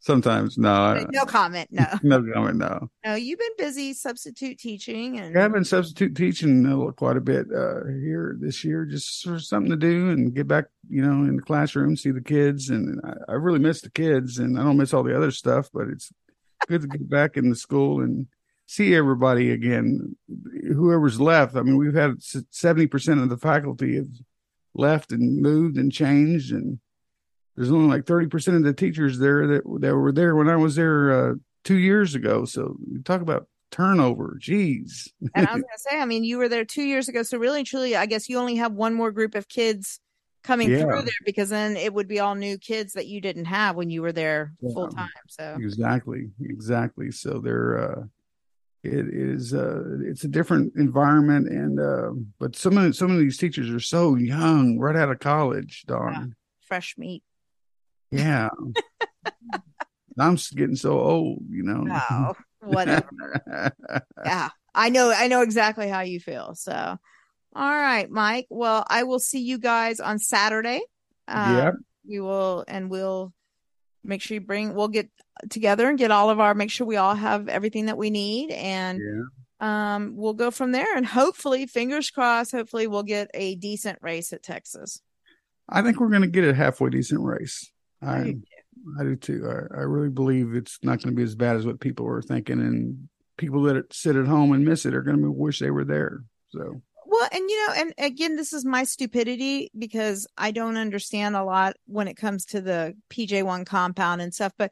Sometimes 0.00 0.58
no. 0.58 0.72
I- 0.72 1.06
No 1.12 1.24
comment. 1.24 1.68
No. 1.70 1.86
no 2.02 2.32
comment. 2.32 2.56
No. 2.56 2.90
No, 3.04 3.14
you've 3.14 3.38
been 3.38 3.52
busy 3.56 3.92
substitute 3.92 4.58
teaching 4.58 5.20
and 5.20 5.38
I've 5.38 5.52
been 5.52 5.64
substitute 5.64 6.16
teaching 6.16 6.66
uh, 6.66 6.90
quite 6.90 7.16
a 7.16 7.20
bit 7.20 7.46
uh, 7.54 7.84
here 7.86 8.36
this 8.40 8.64
year, 8.64 8.84
just 8.84 9.22
for 9.22 9.38
something 9.38 9.70
to 9.70 9.76
do 9.76 10.10
and 10.10 10.34
get 10.34 10.48
back, 10.48 10.64
you 10.88 11.02
know, 11.02 11.22
in 11.28 11.36
the 11.36 11.42
classroom, 11.42 11.96
see 11.96 12.10
the 12.10 12.20
kids, 12.20 12.68
and 12.68 13.00
I, 13.04 13.12
I 13.28 13.34
really 13.34 13.60
miss 13.60 13.80
the 13.80 13.90
kids, 13.90 14.38
and 14.38 14.58
I 14.58 14.64
don't 14.64 14.76
miss 14.76 14.92
all 14.92 15.04
the 15.04 15.16
other 15.16 15.30
stuff, 15.30 15.70
but 15.72 15.86
it's 15.86 16.12
good 16.66 16.80
to 16.80 16.88
get 16.88 17.08
back 17.08 17.36
in 17.36 17.48
the 17.48 17.54
school 17.56 18.00
and 18.00 18.26
see 18.72 18.94
everybody 18.94 19.50
again. 19.50 20.16
Whoever's 20.66 21.20
left, 21.20 21.56
I 21.56 21.62
mean, 21.62 21.76
we've 21.76 21.94
had 21.94 22.22
seventy 22.50 22.86
percent 22.86 23.20
of 23.20 23.28
the 23.28 23.36
faculty 23.36 23.96
have 23.96 24.08
left 24.74 25.12
and 25.12 25.42
moved 25.42 25.76
and 25.76 25.92
changed, 25.92 26.52
and 26.52 26.78
there's 27.56 27.70
only 27.70 27.88
like 27.94 28.06
thirty 28.06 28.28
percent 28.28 28.56
of 28.56 28.62
the 28.64 28.72
teachers 28.72 29.18
there 29.18 29.46
that 29.46 29.62
that 29.80 29.94
were 29.94 30.12
there 30.12 30.34
when 30.34 30.48
I 30.48 30.56
was 30.56 30.74
there 30.76 31.12
uh, 31.12 31.34
two 31.64 31.78
years 31.78 32.14
ago. 32.14 32.44
So 32.44 32.76
you 32.90 33.02
talk 33.02 33.20
about 33.20 33.46
turnover. 33.70 34.38
Jeez. 34.40 35.08
and 35.34 35.46
I 35.46 35.54
was 35.54 35.62
gonna 35.68 35.78
say, 35.90 35.98
I 36.00 36.06
mean, 36.06 36.24
you 36.24 36.38
were 36.38 36.48
there 36.48 36.64
two 36.64 36.82
years 36.84 37.08
ago, 37.08 37.22
so 37.22 37.38
really 37.38 37.58
and 37.60 37.66
truly, 37.66 37.94
I 37.96 38.06
guess 38.06 38.28
you 38.28 38.38
only 38.38 38.56
have 38.56 38.72
one 38.72 38.94
more 38.94 39.12
group 39.12 39.34
of 39.34 39.48
kids 39.48 40.00
coming 40.42 40.70
Yeah. 40.70 40.80
through 40.80 41.02
there 41.02 41.12
because 41.24 41.50
then 41.50 41.76
it 41.76 41.94
would 41.94 42.08
be 42.08 42.18
all 42.18 42.34
new 42.34 42.58
kids 42.58 42.94
that 42.94 43.06
you 43.06 43.20
didn't 43.20 43.44
have 43.44 43.76
when 43.76 43.90
you 43.90 44.02
were 44.02 44.10
there 44.12 44.52
full 44.60 44.88
time. 44.88 45.08
So 45.28 45.56
exactly 45.60 46.30
exactly 46.40 47.12
so 47.12 47.38
they're 47.38 47.78
uh 47.78 48.02
it 48.84 49.06
is 49.12 49.54
uh 49.54 49.82
it's 50.04 50.24
a 50.24 50.28
different 50.28 50.72
environment 50.76 51.48
and 51.48 51.78
uh 51.78 52.10
but 52.40 52.56
some 52.56 52.76
of 52.78 52.96
some 52.96 53.10
of 53.10 53.18
these 53.18 53.38
teachers 53.38 53.70
are 53.70 53.78
so 53.80 54.16
young 54.16 54.78
right 54.78 54.96
out 54.96 55.10
of 55.10 55.20
college 55.20 55.84
Don. 55.86 56.34
fresh 56.60 56.96
meat. 56.98 57.22
yeah, 58.10 58.48
i'm 60.18 60.36
getting 60.54 60.76
so 60.76 60.98
old 60.98 61.42
you 61.48 61.62
know 61.62 61.82
No, 61.82 62.34
whatever. 62.60 63.08
yeah, 64.24 64.48
I 64.74 64.88
know. 64.88 65.12
I 65.16 65.28
know 65.28 65.42
exactly 65.42 65.88
how 65.88 66.00
you 66.00 66.20
feel. 66.20 66.54
So, 66.54 66.72
all 66.72 66.98
right, 67.54 68.10
Mike. 68.10 68.46
Well, 68.50 68.84
I 68.88 69.02
will 69.04 69.18
see 69.18 69.40
you 69.40 69.58
guys 69.58 70.00
on 70.00 70.18
Saturday. 70.18 70.80
Um, 71.28 71.56
Yep. 71.56 71.74
We 72.08 72.20
will, 72.20 72.64
and 72.66 72.90
we'll 72.90 73.32
make 74.04 74.22
sure 74.22 74.34
you 74.34 74.40
bring. 74.40 74.74
We'll 74.74 74.88
get 74.88 75.08
together 75.50 75.88
and 75.88 75.98
get 75.98 76.10
all 76.10 76.30
of 76.30 76.40
our. 76.40 76.54
Make 76.54 76.70
sure 76.70 76.86
we 76.86 76.96
all 76.96 77.14
have 77.14 77.48
everything 77.48 77.86
that 77.86 77.98
we 77.98 78.10
need, 78.10 78.50
and 78.50 79.00
um, 79.60 80.14
we'll 80.16 80.34
go 80.34 80.50
from 80.50 80.72
there. 80.72 80.96
And 80.96 81.06
hopefully, 81.06 81.66
fingers 81.66 82.10
crossed. 82.10 82.52
Hopefully, 82.52 82.86
we'll 82.86 83.02
get 83.02 83.30
a 83.34 83.54
decent 83.56 83.98
race 84.02 84.32
at 84.32 84.42
Texas. 84.42 85.00
i 85.68 85.80
think 85.82 86.00
we're 86.00 86.08
going 86.08 86.22
to 86.22 86.28
get 86.28 86.44
a 86.44 86.52
halfway 86.54 86.90
decent 86.90 87.22
race 87.22 87.70
i 88.02 88.34
i 88.98 89.02
do 89.04 89.14
too 89.14 89.46
I, 89.48 89.78
I 89.78 89.82
really 89.82 90.10
believe 90.10 90.54
it's 90.54 90.78
not 90.82 90.98
going 90.98 91.14
to 91.14 91.16
be 91.16 91.22
as 91.22 91.36
bad 91.36 91.56
as 91.56 91.64
what 91.64 91.78
people 91.80 92.06
are 92.08 92.20
thinking 92.20 92.60
and 92.60 93.08
people 93.36 93.62
that 93.62 93.92
sit 93.92 94.16
at 94.16 94.26
home 94.26 94.52
and 94.52 94.64
miss 94.64 94.84
it 94.84 94.94
are 94.94 95.02
going 95.02 95.22
to 95.22 95.30
wish 95.30 95.60
they 95.60 95.70
were 95.70 95.84
there 95.84 96.24
so 96.50 96.82
Well, 97.06 97.28
and 97.32 97.50
you 97.50 97.66
know, 97.66 97.74
and 97.76 97.94
again, 97.98 98.36
this 98.36 98.52
is 98.52 98.64
my 98.64 98.84
stupidity 98.84 99.70
because 99.76 100.26
I 100.36 100.50
don't 100.50 100.76
understand 100.76 101.36
a 101.36 101.44
lot 101.44 101.74
when 101.86 102.08
it 102.08 102.16
comes 102.16 102.46
to 102.46 102.60
the 102.60 102.94
PJ1 103.10 103.66
compound 103.66 104.22
and 104.22 104.32
stuff, 104.32 104.52
but 104.56 104.70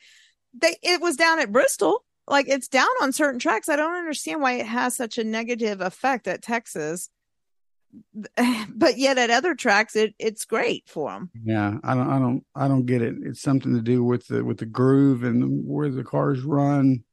they 0.55 0.77
it 0.83 1.01
was 1.01 1.17
down 1.17 1.41
at 1.41 1.53
Bristol. 1.53 2.05
Like 2.27 2.49
it's 2.49 2.69
down 2.69 2.89
on 3.03 3.13
certain 3.13 3.41
tracks. 3.41 3.69
I 3.69 3.77
don't 3.77 3.97
understand 3.97 4.41
why 4.41 4.53
it 4.55 4.67
has 4.67 4.97
such 4.97 5.19
a 5.19 5.25
negative 5.25 5.81
effect 5.81 6.29
at 6.29 6.43
Texas. 6.43 7.09
But 8.73 8.97
yet 8.97 9.19
at 9.19 9.31
other 9.31 9.55
tracks 9.55 9.95
it 9.95 10.15
it's 10.19 10.47
great 10.47 10.89
for 10.89 11.11
them. 11.11 11.31
Yeah, 11.45 11.79
I 11.83 11.95
don't, 11.95 12.09
I 12.09 12.19
don't, 12.19 12.45
I 12.55 12.69
don't 12.69 12.87
get 12.87 13.03
it. 13.03 13.17
It's 13.23 13.43
something 13.43 13.75
to 13.75 13.83
do 13.83 14.03
with 14.03 14.27
the 14.29 14.43
with 14.43 14.59
the 14.59 14.67
groove 14.67 15.23
and 15.23 15.67
where 15.67 15.91
the 15.91 16.05
cars 16.05 16.41
run. 16.41 17.05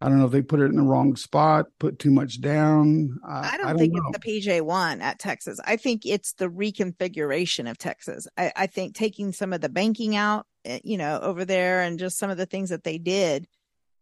I 0.00 0.08
don't 0.08 0.18
know 0.18 0.26
if 0.26 0.32
they 0.32 0.42
put 0.42 0.60
it 0.60 0.66
in 0.66 0.76
the 0.76 0.82
wrong 0.82 1.16
spot, 1.16 1.66
put 1.80 1.98
too 1.98 2.12
much 2.12 2.40
down. 2.40 3.18
I, 3.26 3.54
I 3.54 3.56
don't, 3.56 3.66
I 3.66 3.68
don't 3.70 3.78
think 3.78 3.94
know. 3.94 4.02
it's 4.10 4.18
the 4.18 4.40
PJ1 4.40 5.00
at 5.02 5.18
Texas. 5.18 5.58
I 5.64 5.76
think 5.76 6.06
it's 6.06 6.34
the 6.34 6.48
reconfiguration 6.48 7.68
of 7.68 7.78
Texas. 7.78 8.28
I, 8.36 8.52
I 8.54 8.66
think 8.68 8.94
taking 8.94 9.32
some 9.32 9.52
of 9.52 9.60
the 9.60 9.68
banking 9.68 10.14
out, 10.14 10.46
eh, 10.64 10.78
you 10.84 10.98
know, 10.98 11.18
over 11.20 11.44
there 11.44 11.82
and 11.82 11.98
just 11.98 12.16
some 12.16 12.30
of 12.30 12.36
the 12.36 12.46
things 12.46 12.70
that 12.70 12.84
they 12.84 12.98
did, 12.98 13.48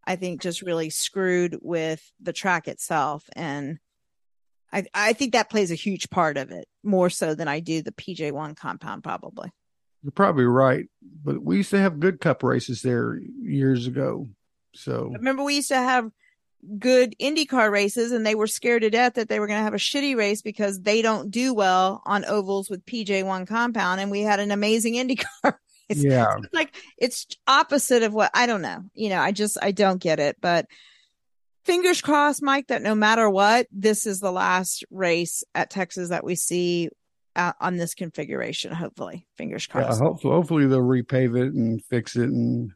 I 0.07 0.16
think 0.16 0.42
just 0.42 0.61
really 0.61 0.90
screwed 0.90 1.59
with 1.62 2.03
the 2.20 2.34
track 2.34 2.68
itself. 2.68 3.24
And 3.34 3.78
I, 4.70 4.84
I 4.92 5.12
think 5.14 5.32
that 5.32 5.49
plays 5.49 5.70
a 5.70 5.76
huge 5.76 6.11
part 6.11 6.36
of 6.36 6.51
it 6.51 6.66
more 6.84 7.09
so 7.09 7.34
than 7.34 7.49
I 7.49 7.61
do 7.61 7.80
the 7.80 7.92
PJ1 7.92 8.55
compound, 8.57 9.03
probably. 9.03 9.51
You're 10.03 10.12
probably 10.12 10.44
right, 10.44 10.84
but 11.24 11.42
we 11.42 11.57
used 11.57 11.70
to 11.70 11.80
have 11.80 12.01
good 12.01 12.20
cup 12.20 12.42
races 12.42 12.82
there 12.82 13.18
years 13.40 13.86
ago. 13.86 14.28
So 14.77 15.11
Remember, 15.12 15.43
we 15.43 15.57
used 15.57 15.68
to 15.68 15.77
have 15.77 16.11
good 16.79 17.14
IndyCar 17.20 17.70
races, 17.70 18.12
and 18.12 18.27
they 18.27 18.35
were 18.35 18.47
scared 18.47 18.83
to 18.83 18.91
death 18.91 19.14
that 19.14 19.29
they 19.29 19.41
were 19.41 19.47
going 19.47 19.59
to 19.59 19.64
have 19.64 19.74
a 19.74 19.79
shitty 19.79 20.16
race 20.16 20.43
because 20.43 20.81
they 20.81 21.03
don't 21.03 21.31
do 21.31 21.55
well 21.55 22.03
on 22.05 22.24
ovals 22.24 22.68
with 22.70 22.85
PJ1 22.87 23.47
compound. 23.47 24.01
And 24.01 24.11
we 24.11 24.22
had 24.22 24.41
an 24.41 24.51
amazing 24.51 24.95
IndyCar 24.97 25.27
race. 25.45 25.55
Yeah. 25.89 26.27
It's 26.39 26.55
like 26.55 26.74
it's 26.99 27.27
opposite 27.47 28.03
of 28.03 28.12
what 28.12 28.31
I 28.35 28.47
don't 28.47 28.62
know. 28.62 28.83
You 28.95 29.09
know, 29.11 29.20
I 29.20 29.33
just 29.33 29.57
I 29.62 29.70
don't 29.70 30.01
get 30.01 30.18
it. 30.18 30.37
But 30.41 30.66
fingers 31.64 32.01
crossed, 32.01 32.43
Mike, 32.43 32.68
that 32.68 32.83
no 32.83 32.95
matter 32.95 33.31
what, 33.31 33.68
this 33.70 34.07
is 34.07 34.18
the 34.18 34.33
last 34.33 34.85
race 34.91 35.45
at 35.55 35.70
Texas 35.70 36.09
that 36.09 36.24
we 36.24 36.35
see 36.35 36.89
uh, 37.37 37.53
on 37.61 37.77
this 37.77 37.95
configuration. 37.95 38.72
Hopefully, 38.72 39.27
fingers 39.37 39.66
crossed. 39.66 40.01
yeah, 40.01 40.07
hopefully, 40.07 40.35
hopefully 40.35 40.66
they'll 40.66 40.81
repave 40.81 41.37
it 41.37 41.53
and 41.53 41.85
fix 41.85 42.16
it, 42.16 42.31
and 42.31 42.72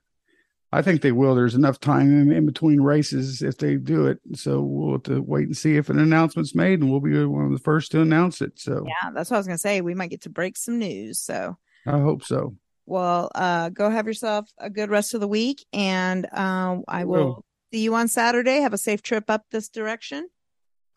I 0.73 0.83
think 0.83 1.03
they 1.03 1.13
will. 1.13 1.35
There's 1.35 1.57
enough 1.57 1.81
time 1.81 2.21
in, 2.21 2.33
in 2.33 2.47
between 2.47 2.81
races 2.81 3.43
if 3.43 3.59
they 3.59 3.77
do 3.77 4.07
it. 4.07 4.19
So 4.35 4.61
we'll 4.61 4.93
have 4.93 5.03
to 5.05 5.21
wait 5.21 5.47
and 5.47 5.57
see 5.57 5.77
if 5.77 5.89
an 5.89 5.99
announcement's 5.99 6.55
made, 6.55 6.81
and 6.81 6.91
we'll 6.91 7.01
be 7.01 7.25
one 7.25 7.47
of 7.47 7.53
the 7.53 7.59
first 7.59 7.91
to 7.93 8.01
announce 8.01 8.41
it. 8.41 8.59
So 8.61 8.85
yeah, 8.87 9.11
that's 9.11 9.31
what 9.31 9.37
I 9.37 9.41
was 9.41 9.47
going 9.47 9.57
to 9.57 9.61
say. 9.61 9.81
We 9.81 9.95
might 9.95 10.11
get 10.11 10.23
to 10.23 10.31
break 10.31 10.57
some 10.57 10.79
news. 10.79 11.19
So. 11.21 11.57
I 11.87 11.99
hope 11.99 12.23
so. 12.25 12.55
Well, 12.87 13.31
uh, 13.35 13.71
go 13.71 13.89
have 13.89 14.07
yourself 14.07 14.51
a 14.59 14.69
good 14.69 14.91
rest 14.91 15.15
of 15.15 15.21
the 15.21 15.29
week, 15.29 15.65
and 15.73 16.27
um, 16.33 16.85
I 16.89 17.05
will 17.05 17.45
see 17.73 17.83
you 17.83 17.95
on 17.95 18.09
Saturday. 18.09 18.61
Have 18.61 18.73
a 18.73 18.79
safe 18.79 19.01
trip 19.01 19.31
up 19.31 19.45
this 19.51 19.69
direction. 19.69 20.29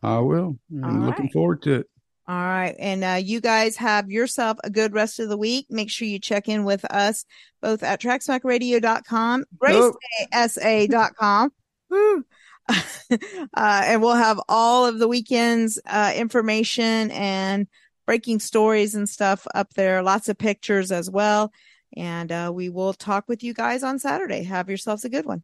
I 0.01 0.19
will. 0.19 0.57
I'm 0.83 1.01
All 1.01 1.07
looking 1.07 1.25
right. 1.25 1.33
forward 1.33 1.61
to 1.63 1.73
it. 1.75 1.89
All 2.25 2.35
right. 2.35 2.75
And 2.79 3.03
uh, 3.03 3.19
you 3.21 3.41
guys 3.41 3.75
have 3.77 4.09
yourself 4.09 4.57
a 4.63 4.69
good 4.69 4.93
rest 4.93 5.19
of 5.19 5.27
the 5.27 5.37
week. 5.37 5.67
Make 5.69 5.89
sure 5.89 6.07
you 6.07 6.19
check 6.19 6.47
in 6.47 6.63
with 6.63 6.85
us 6.85 7.25
both 7.61 7.83
at 7.83 8.01
tracksmackradio.com, 8.01 9.45
racesa.com. 9.61 11.53
Woo. 11.89 12.25
uh, 12.69 13.15
and 13.53 14.01
we'll 14.01 14.15
have 14.15 14.39
all 14.47 14.85
of 14.85 14.99
the 14.99 15.07
weekend's 15.07 15.79
uh, 15.85 16.13
information 16.15 17.11
and 17.11 17.67
breaking 18.05 18.39
stories 18.39 18.95
and 18.95 19.09
stuff 19.09 19.45
up 19.53 19.73
there. 19.73 20.01
Lots 20.01 20.29
of 20.29 20.37
pictures 20.37 20.91
as 20.91 21.09
well. 21.09 21.51
And 21.95 22.31
uh, 22.31 22.51
we 22.53 22.69
will 22.69 22.93
talk 22.93 23.25
with 23.27 23.43
you 23.43 23.53
guys 23.53 23.83
on 23.83 23.99
Saturday. 23.99 24.43
Have 24.43 24.69
yourselves 24.69 25.05
a 25.05 25.09
good 25.09 25.25
one. 25.25 25.43